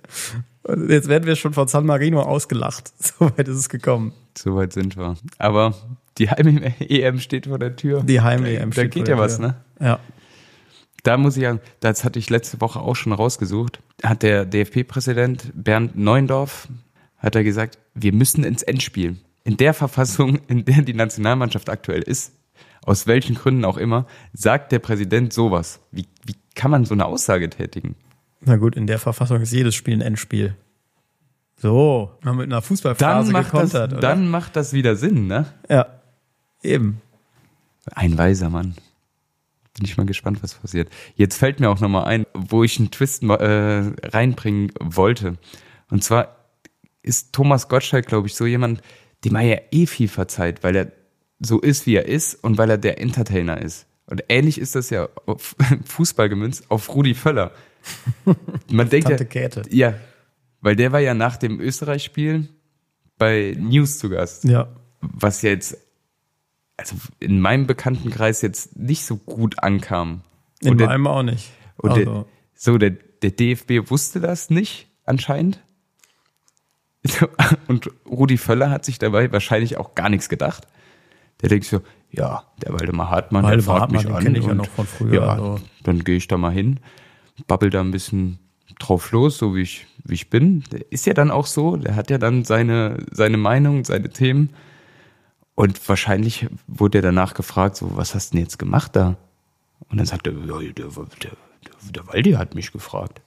Und 0.63 0.89
jetzt 0.89 1.07
werden 1.07 1.25
wir 1.25 1.35
schon 1.35 1.53
von 1.53 1.67
San 1.67 1.85
Marino 1.85 2.21
ausgelacht. 2.21 2.91
So 2.99 3.31
weit 3.35 3.47
ist 3.47 3.57
es 3.57 3.69
gekommen. 3.69 4.13
Soweit 4.37 4.73
sind 4.73 4.95
wir. 4.97 5.15
Aber 5.39 5.73
die 6.19 6.29
Heim-EM 6.29 7.19
steht 7.19 7.47
vor 7.47 7.57
der 7.57 7.75
Tür. 7.75 8.03
Die 8.03 8.21
Heim-EM 8.21 8.69
Da 8.69 8.73
steht 8.73 8.91
geht 8.93 9.07
vor 9.07 9.09
ja 9.09 9.15
der 9.15 9.23
was, 9.25 9.37
Tür. 9.37 9.47
ne? 9.47 9.55
Ja. 9.79 9.99
Da 11.07 11.15
muss 11.15 11.37
ich 11.37 11.43
sagen, 11.43 11.61
das 11.79 12.03
hatte 12.03 12.19
ich 12.19 12.29
letzte 12.29 12.59
Woche 12.59 12.81
auch 12.81 12.97
schon 12.97 13.13
rausgesucht. 13.13 13.81
Hat 14.03 14.23
der 14.23 14.43
DFB-Präsident 14.43 15.53
Bernd 15.55 15.97
Neuendorf, 15.97 16.67
hat 17.17 17.33
er 17.33 17.45
gesagt, 17.45 17.77
wir 17.93 18.11
müssen 18.11 18.43
ins 18.43 18.61
Endspiel. 18.61 19.15
In 19.45 19.55
der 19.55 19.73
Verfassung, 19.73 20.39
in 20.49 20.65
der 20.65 20.81
die 20.81 20.93
Nationalmannschaft 20.93 21.69
aktuell 21.69 22.01
ist, 22.01 22.33
aus 22.83 23.07
welchen 23.07 23.35
Gründen 23.35 23.63
auch 23.63 23.77
immer, 23.77 24.05
sagt 24.33 24.73
der 24.73 24.79
Präsident 24.79 25.31
sowas. 25.31 25.79
Wie, 25.91 26.07
wie 26.25 26.35
kann 26.55 26.71
man 26.71 26.83
so 26.83 26.93
eine 26.93 27.05
Aussage 27.05 27.49
tätigen? 27.49 27.95
Na 28.41 28.57
gut, 28.57 28.75
in 28.75 28.85
der 28.85 28.99
Verfassung 28.99 29.39
ist 29.39 29.53
jedes 29.53 29.75
Spiel 29.75 29.93
ein 29.93 30.01
Endspiel. 30.01 30.57
So, 31.55 32.11
mal 32.21 32.33
mit 32.33 32.47
einer 32.47 32.55
Dann 32.55 32.63
Fußballphrase 32.63 33.31
macht, 33.31 33.45
das, 33.45 33.51
gekontert, 33.53 33.93
oder? 33.93 34.01
dann 34.01 34.27
macht 34.27 34.57
das 34.57 34.73
wieder 34.73 34.97
Sinn, 34.97 35.27
ne? 35.27 35.45
Ja, 35.69 35.85
eben. 36.61 37.01
Ein 37.93 38.17
weiser 38.17 38.49
Mann. 38.49 38.75
Bin 39.77 39.85
ich 39.85 39.97
mal 39.97 40.05
gespannt, 40.05 40.41
was 40.41 40.55
passiert. 40.55 40.89
Jetzt 41.15 41.37
fällt 41.37 41.59
mir 41.59 41.69
auch 41.69 41.79
nochmal 41.79 42.05
ein, 42.05 42.25
wo 42.33 42.63
ich 42.63 42.79
einen 42.79 42.91
Twist 42.91 43.23
äh, 43.23 43.91
reinbringen 44.03 44.71
wollte. 44.79 45.37
Und 45.89 46.03
zwar 46.03 46.35
ist 47.03 47.33
Thomas 47.33 47.69
Gottschalk, 47.69 48.07
glaube 48.07 48.27
ich, 48.27 48.35
so 48.35 48.45
jemand, 48.45 48.81
dem 49.23 49.35
er 49.35 49.41
ja 49.43 49.57
eh 49.71 49.85
viel 49.85 50.07
verzeiht, 50.07 50.63
weil 50.63 50.75
er 50.75 50.91
so 51.39 51.59
ist, 51.59 51.85
wie 51.85 51.95
er 51.95 52.07
ist 52.07 52.35
und 52.43 52.57
weil 52.57 52.69
er 52.71 52.77
der 52.77 52.99
Entertainer 52.99 53.61
ist. 53.61 53.85
Und 54.07 54.23
ähnlich 54.29 54.59
ist 54.59 54.75
das 54.75 54.89
ja 54.89 55.09
auf 55.25 55.55
Fußball 55.85 56.29
gemünzt 56.29 56.65
auf 56.69 56.93
Rudi 56.95 57.13
Völler. 57.13 57.51
Man 58.71 58.89
denkt 58.89 59.07
Tante 59.07 59.23
ja, 59.23 59.29
Käthe. 59.29 59.61
ja, 59.69 59.93
weil 60.61 60.75
der 60.75 60.91
war 60.91 60.99
ja 60.99 61.13
nach 61.13 61.37
dem 61.37 61.59
Österreich-Spiel 61.59 62.47
bei 63.17 63.55
News 63.59 63.99
zu 63.99 64.09
Gast 64.09 64.43
Ja. 64.43 64.67
was 65.01 65.41
ja 65.43 65.51
jetzt, 65.51 65.77
also 66.77 66.95
in 67.19 67.41
meinem 67.41 67.67
Bekanntenkreis 67.67 68.41
jetzt 68.41 68.77
nicht 68.77 69.05
so 69.05 69.17
gut 69.17 69.61
ankam. 69.63 70.21
In 70.61 70.71
und 70.71 70.77
der, 70.77 70.87
meinem 70.87 71.07
auch 71.07 71.23
nicht. 71.23 71.51
und 71.77 71.91
also, 71.91 72.03
der, 72.03 72.25
so, 72.53 72.77
der, 72.77 72.91
der 72.91 73.31
DFB 73.31 73.89
wusste 73.89 74.19
das 74.19 74.49
nicht, 74.49 74.87
anscheinend. 75.05 75.63
Und 77.67 77.89
Rudi 78.05 78.37
Völler 78.37 78.69
hat 78.69 78.83
sich 78.83 78.99
dabei 78.99 79.31
wahrscheinlich 79.31 79.77
auch 79.77 79.95
gar 79.95 80.09
nichts 80.09 80.27
gedacht. 80.27 80.67
Der 81.41 81.47
denkt 81.47 81.65
so, 81.65 81.81
ja, 82.11 82.43
der 82.61 82.73
Waldemar 82.73 83.09
Hartmann, 83.09 83.43
der 83.43 83.51
Waldemar 83.51 83.77
fragt 83.77 83.91
mich 83.91 84.05
Hartmann, 84.05 84.23
den 84.23 84.27
an. 84.27 84.33
kenn 84.33 84.35
ich 84.35 84.45
ja 84.45 84.51
und, 84.51 84.57
noch 84.57 84.69
von 84.69 84.85
früher, 84.87 85.13
Ja, 85.13 85.33
also. 85.33 85.59
dann 85.83 86.03
gehe 86.03 86.17
ich 86.17 86.27
da 86.27 86.37
mal 86.37 86.51
hin, 86.51 86.79
babbel 87.45 87.69
da 87.69 87.81
ein 87.81 87.91
bisschen 87.91 88.39
drauf 88.79 89.11
los, 89.11 89.37
so 89.37 89.55
wie 89.55 89.61
ich, 89.61 89.85
wie 90.03 90.15
ich 90.15 90.29
bin. 90.29 90.63
Der 90.71 90.91
ist 90.91 91.05
ja 91.05 91.13
dann 91.13 91.31
auch 91.31 91.45
so, 91.45 91.77
der 91.77 91.95
hat 91.95 92.09
ja 92.09 92.17
dann 92.17 92.43
seine, 92.43 93.05
seine 93.11 93.37
Meinung, 93.37 93.85
seine 93.85 94.09
Themen. 94.09 94.49
Und 95.57 95.89
wahrscheinlich 95.89 96.45
wurde 96.67 96.99
er 96.99 97.01
danach 97.01 97.33
gefragt, 97.33 97.77
so, 97.77 97.97
was 97.97 98.13
hast 98.13 98.29
du 98.31 98.37
denn 98.37 98.43
jetzt 98.45 98.59
gemacht 98.59 98.95
da? 98.95 99.15
Und 99.89 99.97
dann 99.97 100.05
sagt 100.05 100.27
er, 100.27 100.33
ja, 100.33 100.59
der, 100.59 100.71
der, 100.71 100.85
der, 101.23 101.31
der 101.95 102.07
Waldi 102.07 102.33
hat 102.33 102.53
mich 102.53 102.71
gefragt. 102.71 103.21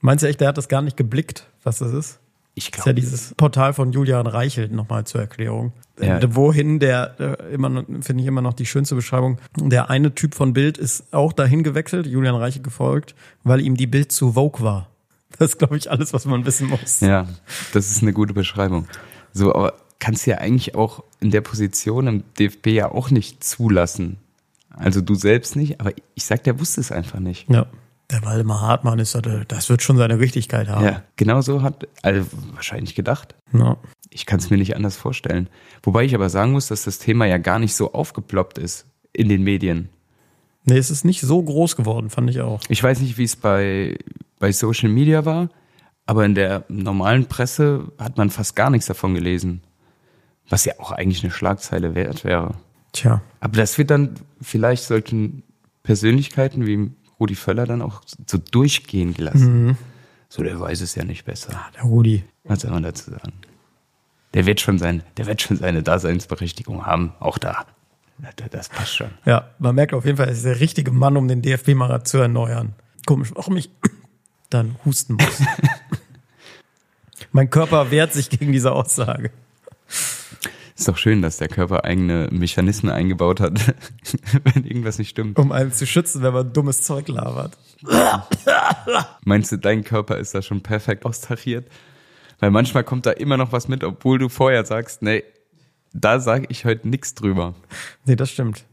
meinst 0.00 0.24
du 0.24 0.28
echt, 0.28 0.40
der 0.40 0.48
hat 0.48 0.56
das 0.56 0.68
gar 0.68 0.80
nicht 0.80 0.96
geblickt, 0.96 1.48
was 1.64 1.80
das 1.80 1.92
ist? 1.92 2.18
Ich 2.54 2.70
Das 2.70 2.78
ist 2.80 2.86
ja 2.86 2.92
glaube, 2.92 3.00
dieses 3.02 3.34
Portal 3.34 3.74
von 3.74 3.92
Julian 3.92 4.26
Reichelt 4.26 4.72
nochmal 4.72 5.04
zur 5.04 5.20
Erklärung. 5.20 5.74
Ja. 6.00 6.16
Äh, 6.18 6.34
Wohin 6.34 6.80
der, 6.80 7.14
äh, 7.20 7.52
immer 7.54 7.68
noch- 7.68 7.84
finde 8.00 8.22
ich 8.22 8.26
immer 8.26 8.40
noch 8.40 8.54
die 8.54 8.64
schönste 8.64 8.94
Beschreibung. 8.94 9.36
Der 9.58 9.90
eine 9.90 10.14
Typ 10.14 10.34
von 10.34 10.54
Bild 10.54 10.78
ist 10.78 11.12
auch 11.12 11.34
dahin 11.34 11.62
gewechselt, 11.62 12.06
Julian 12.06 12.36
Reichelt 12.36 12.64
gefolgt, 12.64 13.14
weil 13.44 13.60
ihm 13.60 13.76
die 13.76 13.86
Bild 13.86 14.12
zu 14.12 14.32
Vogue 14.32 14.64
war. 14.64 14.88
Das 15.38 15.50
ist, 15.50 15.58
glaube 15.58 15.76
ich, 15.76 15.90
alles, 15.90 16.14
was 16.14 16.24
man 16.24 16.46
wissen 16.46 16.68
muss. 16.68 17.00
ja, 17.00 17.26
das 17.74 17.90
ist 17.90 18.00
eine 18.00 18.14
gute 18.14 18.32
Beschreibung. 18.32 18.86
So, 19.34 19.54
aber 19.54 19.74
kannst 19.98 20.26
du 20.26 20.30
ja 20.30 20.38
eigentlich 20.38 20.74
auch 20.74 21.02
in 21.20 21.30
der 21.30 21.40
Position 21.40 22.06
im 22.06 22.24
DFB 22.38 22.66
ja 22.68 22.90
auch 22.92 23.10
nicht 23.10 23.42
zulassen. 23.42 24.18
Also 24.70 25.00
du 25.00 25.14
selbst 25.14 25.56
nicht, 25.56 25.80
aber 25.80 25.92
ich 26.14 26.24
sag, 26.24 26.44
der 26.44 26.60
wusste 26.60 26.80
es 26.80 26.92
einfach 26.92 27.18
nicht. 27.18 27.48
Ja. 27.50 27.66
Der 28.10 28.22
Waldemar 28.24 28.60
Hartmann 28.60 29.00
ist, 29.00 29.14
da- 29.16 29.42
das 29.48 29.68
wird 29.68 29.82
schon 29.82 29.96
seine 29.96 30.20
Richtigkeit 30.20 30.68
haben. 30.68 30.84
Ja, 30.84 31.02
genau 31.16 31.40
so 31.40 31.62
hat, 31.62 31.88
also 32.02 32.24
wahrscheinlich 32.54 32.94
gedacht. 32.94 33.34
Ja. 33.52 33.78
Ich 34.10 34.26
kann 34.26 34.38
es 34.38 34.48
mir 34.48 34.58
nicht 34.58 34.76
anders 34.76 34.96
vorstellen. 34.96 35.48
Wobei 35.82 36.04
ich 36.04 36.14
aber 36.14 36.28
sagen 36.30 36.52
muss, 36.52 36.68
dass 36.68 36.84
das 36.84 36.98
Thema 37.00 37.26
ja 37.26 37.38
gar 37.38 37.58
nicht 37.58 37.74
so 37.74 37.92
aufgeploppt 37.94 38.58
ist 38.58 38.86
in 39.12 39.28
den 39.28 39.42
Medien. 39.42 39.88
Nee, 40.64 40.78
es 40.78 40.90
ist 40.90 41.04
nicht 41.04 41.20
so 41.20 41.42
groß 41.42 41.74
geworden, 41.74 42.08
fand 42.10 42.30
ich 42.30 42.40
auch. 42.42 42.60
Ich 42.68 42.80
weiß 42.82 43.00
nicht, 43.00 43.18
wie 43.18 43.24
es 43.24 43.34
bei, 43.34 43.98
bei 44.38 44.52
Social 44.52 44.88
Media 44.88 45.24
war, 45.24 45.48
aber 46.06 46.24
in 46.24 46.36
der 46.36 46.64
normalen 46.68 47.26
Presse 47.26 47.90
hat 47.98 48.18
man 48.18 48.30
fast 48.30 48.54
gar 48.54 48.70
nichts 48.70 48.86
davon 48.86 49.14
gelesen. 49.14 49.62
Was 50.48 50.64
ja 50.64 50.74
auch 50.78 50.92
eigentlich 50.92 51.24
eine 51.24 51.32
Schlagzeile 51.32 51.94
wert 51.94 52.24
wäre. 52.24 52.54
Tja. 52.92 53.20
Aber 53.40 53.56
das 53.56 53.78
wird 53.78 53.90
dann 53.90 54.14
vielleicht 54.40 54.84
solchen 54.84 55.42
Persönlichkeiten 55.82 56.66
wie 56.66 56.90
Rudi 57.18 57.34
Völler 57.34 57.66
dann 57.66 57.82
auch 57.82 58.02
so 58.26 58.38
durchgehen 58.38 59.14
gelassen. 59.14 59.76
So, 60.28 60.42
der 60.42 60.58
weiß 60.58 60.80
es 60.80 60.94
ja 60.94 61.04
nicht 61.04 61.24
besser. 61.24 61.58
Der 61.74 61.82
Rudi. 61.82 62.24
Was 62.44 62.60
soll 62.60 62.70
man 62.70 62.82
dazu 62.82 63.10
sagen? 63.10 63.32
Der 64.34 64.46
wird 64.46 64.60
schon 64.60 64.78
sein, 64.78 65.02
der 65.16 65.26
wird 65.26 65.40
schon 65.40 65.56
seine 65.56 65.82
Daseinsberechtigung 65.82 66.84
haben, 66.84 67.14
auch 67.20 67.38
da. 67.38 67.64
Das, 68.50 68.68
passt 68.68 68.96
schon. 68.96 69.10
Ja, 69.24 69.50
man 69.58 69.74
merkt 69.74 69.92
auf 69.94 70.04
jeden 70.04 70.16
Fall, 70.16 70.26
er 70.26 70.32
ist 70.32 70.44
der 70.44 70.60
richtige 70.60 70.90
Mann, 70.90 71.16
um 71.16 71.28
den 71.28 71.42
DFB 71.42 71.74
mal 71.74 72.02
zu 72.04 72.18
erneuern. 72.18 72.74
Komisch, 73.06 73.30
warum 73.34 73.56
ich 73.56 73.70
dann 74.50 74.76
husten 74.84 75.14
muss. 75.14 75.42
mein 77.32 77.50
Körper 77.50 77.90
wehrt 77.90 78.12
sich 78.12 78.30
gegen 78.30 78.52
diese 78.52 78.72
Aussage. 78.72 79.30
Ist 80.76 80.88
doch 80.88 80.98
schön, 80.98 81.22
dass 81.22 81.38
der 81.38 81.48
Körper 81.48 81.84
eigene 81.84 82.28
Mechanismen 82.30 82.92
eingebaut 82.92 83.40
hat, 83.40 83.58
wenn 84.44 84.64
irgendwas 84.64 84.98
nicht 84.98 85.08
stimmt. 85.08 85.38
Um 85.38 85.50
einen 85.50 85.72
zu 85.72 85.86
schützen, 85.86 86.22
wenn 86.22 86.34
man 86.34 86.52
dummes 86.52 86.82
Zeug 86.82 87.08
labert. 87.08 87.56
Meinst 89.24 89.52
du, 89.52 89.56
dein 89.56 89.84
Körper 89.84 90.18
ist 90.18 90.34
da 90.34 90.42
schon 90.42 90.62
perfekt 90.62 91.06
austariert? 91.06 91.66
Weil 92.40 92.50
manchmal 92.50 92.84
kommt 92.84 93.06
da 93.06 93.12
immer 93.12 93.38
noch 93.38 93.52
was 93.52 93.68
mit, 93.68 93.84
obwohl 93.84 94.18
du 94.18 94.28
vorher 94.28 94.66
sagst, 94.66 95.00
nee, 95.00 95.24
da 95.94 96.20
sage 96.20 96.46
ich 96.50 96.66
heute 96.66 96.88
nichts 96.88 97.14
drüber. 97.14 97.54
Nee, 98.04 98.16
das 98.16 98.30
stimmt. 98.30 98.64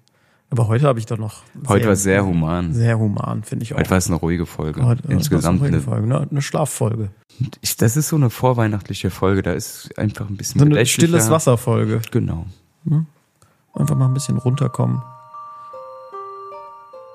Aber 0.54 0.68
heute 0.68 0.86
habe 0.86 1.00
ich 1.00 1.08
doch 1.08 1.18
noch. 1.18 1.42
Heute 1.68 1.88
war 1.88 1.96
sehr 1.96 2.24
human. 2.24 2.76
Sehr 2.76 3.00
human, 3.00 3.42
finde 3.42 3.64
ich 3.64 3.74
auch. 3.74 3.80
Heute 3.80 3.90
war 3.90 3.98
es 3.98 4.06
eine 4.06 4.18
ruhige 4.18 4.46
Folge. 4.46 4.86
Heute- 4.86 5.02
heute 5.02 5.12
Insgesamt 5.12 5.62
eine 5.64 5.70
eine, 5.70 5.82
Folge, 5.82 6.06
ne? 6.06 6.28
eine 6.30 6.42
Schlaffolge. 6.44 7.10
ich, 7.62 7.76
das 7.76 7.98
ist 7.98 8.10
so 8.10 8.18
eine 8.18 8.30
vorweihnachtliche 8.30 9.10
Folge, 9.10 9.42
da 9.42 9.54
ist 9.54 9.98
einfach 9.98 10.30
ein 10.30 10.38
bisschen 10.38 10.60
So 10.60 10.66
eine 10.68 10.86
stilles 10.86 11.32
Wasserfolge. 11.32 12.02
Genau. 12.12 12.46
Einfach 13.74 13.96
mal 13.96 14.06
ein 14.06 14.14
bisschen 14.14 14.38
runterkommen. 14.38 15.02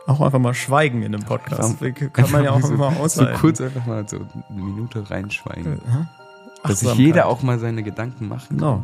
Auch 0.09 0.21
einfach 0.21 0.41
mal 0.41 0.55
schweigen 0.55 1.03
in 1.03 1.15
einem 1.15 1.25
Podcast. 1.25 1.77
Kann 2.15 2.33
man 2.33 2.43
ja 2.43 2.51
auch 2.51 2.61
so, 2.61 2.75
immer 2.75 2.91
so 2.91 2.99
aushalten. 3.03 3.39
kurz 3.39 3.61
einfach 3.61 3.87
mal 3.87 4.09
so 4.09 4.17
eine 4.17 4.61
Minute 4.61 5.09
reinschweigen. 5.09 5.81
Dass 6.65 6.81
sich 6.81 6.93
jeder 6.95 7.27
auch 7.27 7.43
mal 7.43 7.61
seine 7.61 7.85
Gedanken 7.85 8.27
macht. 8.27 8.49
Genau. 8.49 8.83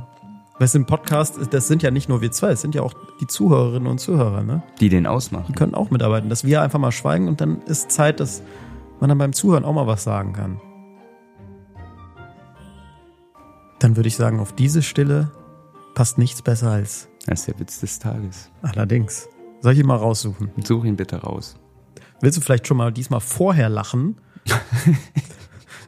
Weißt 0.59 0.75
du, 0.75 0.79
im 0.79 0.87
Podcast, 0.87 1.37
das 1.51 1.67
sind 1.67 1.83
ja 1.83 1.91
nicht 1.91 2.09
nur 2.09 2.21
wir 2.21 2.31
zwei, 2.31 2.51
es 2.53 2.61
sind 2.61 2.77
ja 2.77 2.83
auch 2.83 2.95
die 3.21 3.27
Zuhörerinnen 3.27 3.89
und 3.89 3.99
Zuhörer, 3.99 4.45
ne? 4.45 4.63
Die 4.81 4.89
den 4.89 5.05
ausmachen. 5.07 5.47
Die 5.49 5.53
können 5.53 5.75
auch 5.75 5.91
mitarbeiten, 5.91 6.29
dass 6.29 6.45
wir 6.45 6.63
einfach 6.63 6.79
mal 6.79 6.93
schweigen 6.93 7.27
und 7.27 7.41
dann 7.41 7.61
ist 7.63 7.91
Zeit, 7.91 8.21
dass 8.21 8.41
man 9.01 9.09
dann 9.09 9.19
beim 9.19 9.33
Zuhören 9.33 9.65
auch 9.65 9.73
mal 9.73 9.89
was 9.89 10.05
sagen 10.05 10.33
kann. 10.33 10.61
Dann 13.81 13.97
würde 13.97 14.07
ich 14.07 14.15
sagen, 14.17 14.39
auf 14.39 14.53
diese 14.53 14.83
Stille 14.83 15.33
passt 15.95 16.19
nichts 16.19 16.41
besser 16.41 16.71
als 16.71 17.09
Das 17.27 17.41
ist 17.41 17.49
der 17.49 17.59
Witz 17.59 17.81
des 17.81 17.99
Tages. 17.99 18.51
allerdings. 18.63 19.29
Soll 19.61 19.73
ich 19.73 19.81
ihn 19.81 19.87
mal 19.87 19.97
raussuchen? 19.97 20.53
Such 20.63 20.85
ihn 20.85 20.97
bitte 20.97 21.17
raus. 21.17 21.57
Willst 22.21 22.39
du 22.39 22.41
vielleicht 22.41 22.69
schon 22.69 22.77
mal 22.77 22.93
diesmal 22.93 23.21
vorher 23.21 23.69
lachen? 23.69 24.21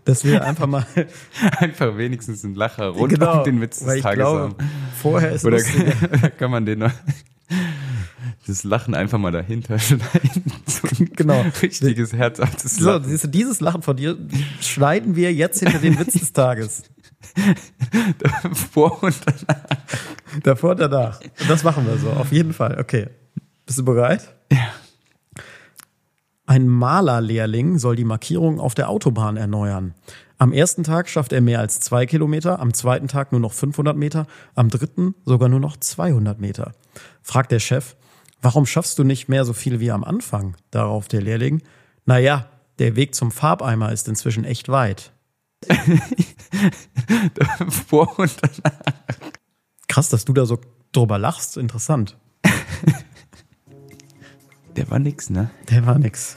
dass 0.06 0.24
wir 0.24 0.42
einfach 0.42 0.66
mal 0.66 0.86
Einfach 1.58 1.98
wenigstens 1.98 2.42
einen 2.44 2.54
Lacher 2.54 2.86
rund 2.88 3.20
um 3.22 3.44
den 3.44 3.60
Witz 3.60 3.80
des 3.80 4.00
Tages 4.00 4.16
glaube, 4.18 4.40
haben. 4.40 4.54
vorher 5.02 5.32
ist 5.32 5.44
Oder 5.44 5.58
kann 6.38 6.50
man 6.50 6.64
den 6.64 6.78
noch, 6.78 6.92
das 8.46 8.64
Lachen 8.64 8.94
einfach 8.94 9.18
mal 9.18 9.32
dahinter 9.32 9.78
schneiden. 9.78 10.52
So 10.66 10.88
Genau. 11.16 11.44
richtiges 11.60 12.12
herzhaftes 12.12 12.76
So, 12.76 12.92
Lachen. 12.92 13.04
siehst 13.08 13.24
du, 13.24 13.28
dieses 13.28 13.60
Lachen 13.60 13.82
von 13.82 13.96
dir 13.96 14.16
schneiden 14.60 15.16
wir 15.16 15.32
jetzt 15.34 15.60
hinter 15.60 15.78
den 15.78 15.98
Witz 15.98 16.14
des 16.14 16.32
Tages. 16.32 16.84
Vor 18.72 19.02
und 19.02 19.14
danach. 19.26 19.64
Davor 20.42 20.70
und 20.72 20.80
danach. 20.80 21.20
Und 21.20 21.50
das 21.50 21.64
machen 21.64 21.86
wir 21.86 21.98
so, 21.98 22.10
auf 22.10 22.30
jeden 22.32 22.52
Fall. 22.52 22.78
Okay. 22.80 23.08
Bist 23.66 23.78
du 23.78 23.84
bereit? 23.84 24.34
Ja. 24.52 24.58
Ein 26.46 26.68
Malerlehrling 26.68 27.78
soll 27.78 27.96
die 27.96 28.04
Markierung 28.04 28.60
auf 28.60 28.74
der 28.74 28.88
Autobahn 28.88 29.36
erneuern. 29.36 29.94
Am 30.38 30.52
ersten 30.52 30.84
Tag 30.84 31.08
schafft 31.08 31.32
er 31.32 31.40
mehr 31.40 31.58
als 31.58 31.80
zwei 31.80 32.06
Kilometer, 32.06 32.60
am 32.60 32.72
zweiten 32.72 33.08
Tag 33.08 33.32
nur 33.32 33.40
noch 33.40 33.52
500 33.52 33.96
Meter, 33.96 34.26
am 34.54 34.68
dritten 34.68 35.16
sogar 35.24 35.48
nur 35.48 35.58
noch 35.58 35.76
200 35.76 36.40
Meter. 36.40 36.72
Fragt 37.22 37.50
der 37.50 37.58
Chef, 37.58 37.96
warum 38.42 38.64
schaffst 38.64 38.98
du 38.98 39.04
nicht 39.04 39.28
mehr 39.28 39.44
so 39.44 39.54
viel 39.54 39.80
wie 39.80 39.90
am 39.90 40.04
Anfang? 40.04 40.56
Darauf 40.70 41.08
der 41.08 41.20
Lehrling, 41.20 41.62
naja, 42.04 42.46
der 42.78 42.94
Weg 42.94 43.16
zum 43.16 43.32
Farbeimer 43.32 43.90
ist 43.90 44.06
inzwischen 44.06 44.44
echt 44.44 44.68
weit. 44.68 45.12
Vor 47.88 48.18
und 48.18 48.36
danach. 48.40 48.80
Krass, 49.88 50.10
dass 50.10 50.24
du 50.24 50.32
da 50.32 50.46
so 50.46 50.60
drüber 50.92 51.18
lachst, 51.18 51.56
interessant. 51.56 52.16
Der 54.76 54.90
war 54.90 54.98
nix, 54.98 55.30
ne? 55.30 55.50
Der 55.70 55.86
war 55.86 55.98
nix. 55.98 56.36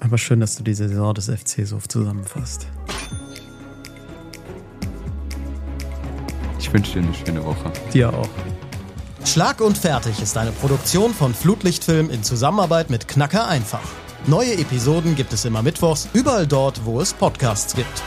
Aber 0.00 0.16
schön, 0.16 0.40
dass 0.40 0.56
du 0.56 0.62
die 0.62 0.72
Saison 0.72 1.12
des 1.12 1.26
FC 1.26 1.66
so 1.66 1.78
zusammenfasst. 1.78 2.66
Ich 6.58 6.72
wünsche 6.72 6.94
dir 6.94 7.06
eine 7.06 7.14
schöne 7.14 7.44
Woche. 7.44 7.70
Dir 7.92 8.12
auch. 8.12 8.28
Schlag 9.26 9.60
und 9.60 9.76
Fertig 9.76 10.20
ist 10.22 10.36
eine 10.38 10.52
Produktion 10.52 11.12
von 11.12 11.34
Flutlichtfilm 11.34 12.08
in 12.08 12.22
Zusammenarbeit 12.22 12.88
mit 12.88 13.06
Knacker 13.06 13.46
einfach. 13.46 13.82
Neue 14.26 14.54
Episoden 14.54 15.16
gibt 15.16 15.32
es 15.32 15.44
immer 15.44 15.62
mittwochs, 15.62 16.08
überall 16.14 16.46
dort, 16.46 16.84
wo 16.84 17.00
es 17.00 17.12
Podcasts 17.12 17.74
gibt. 17.74 18.02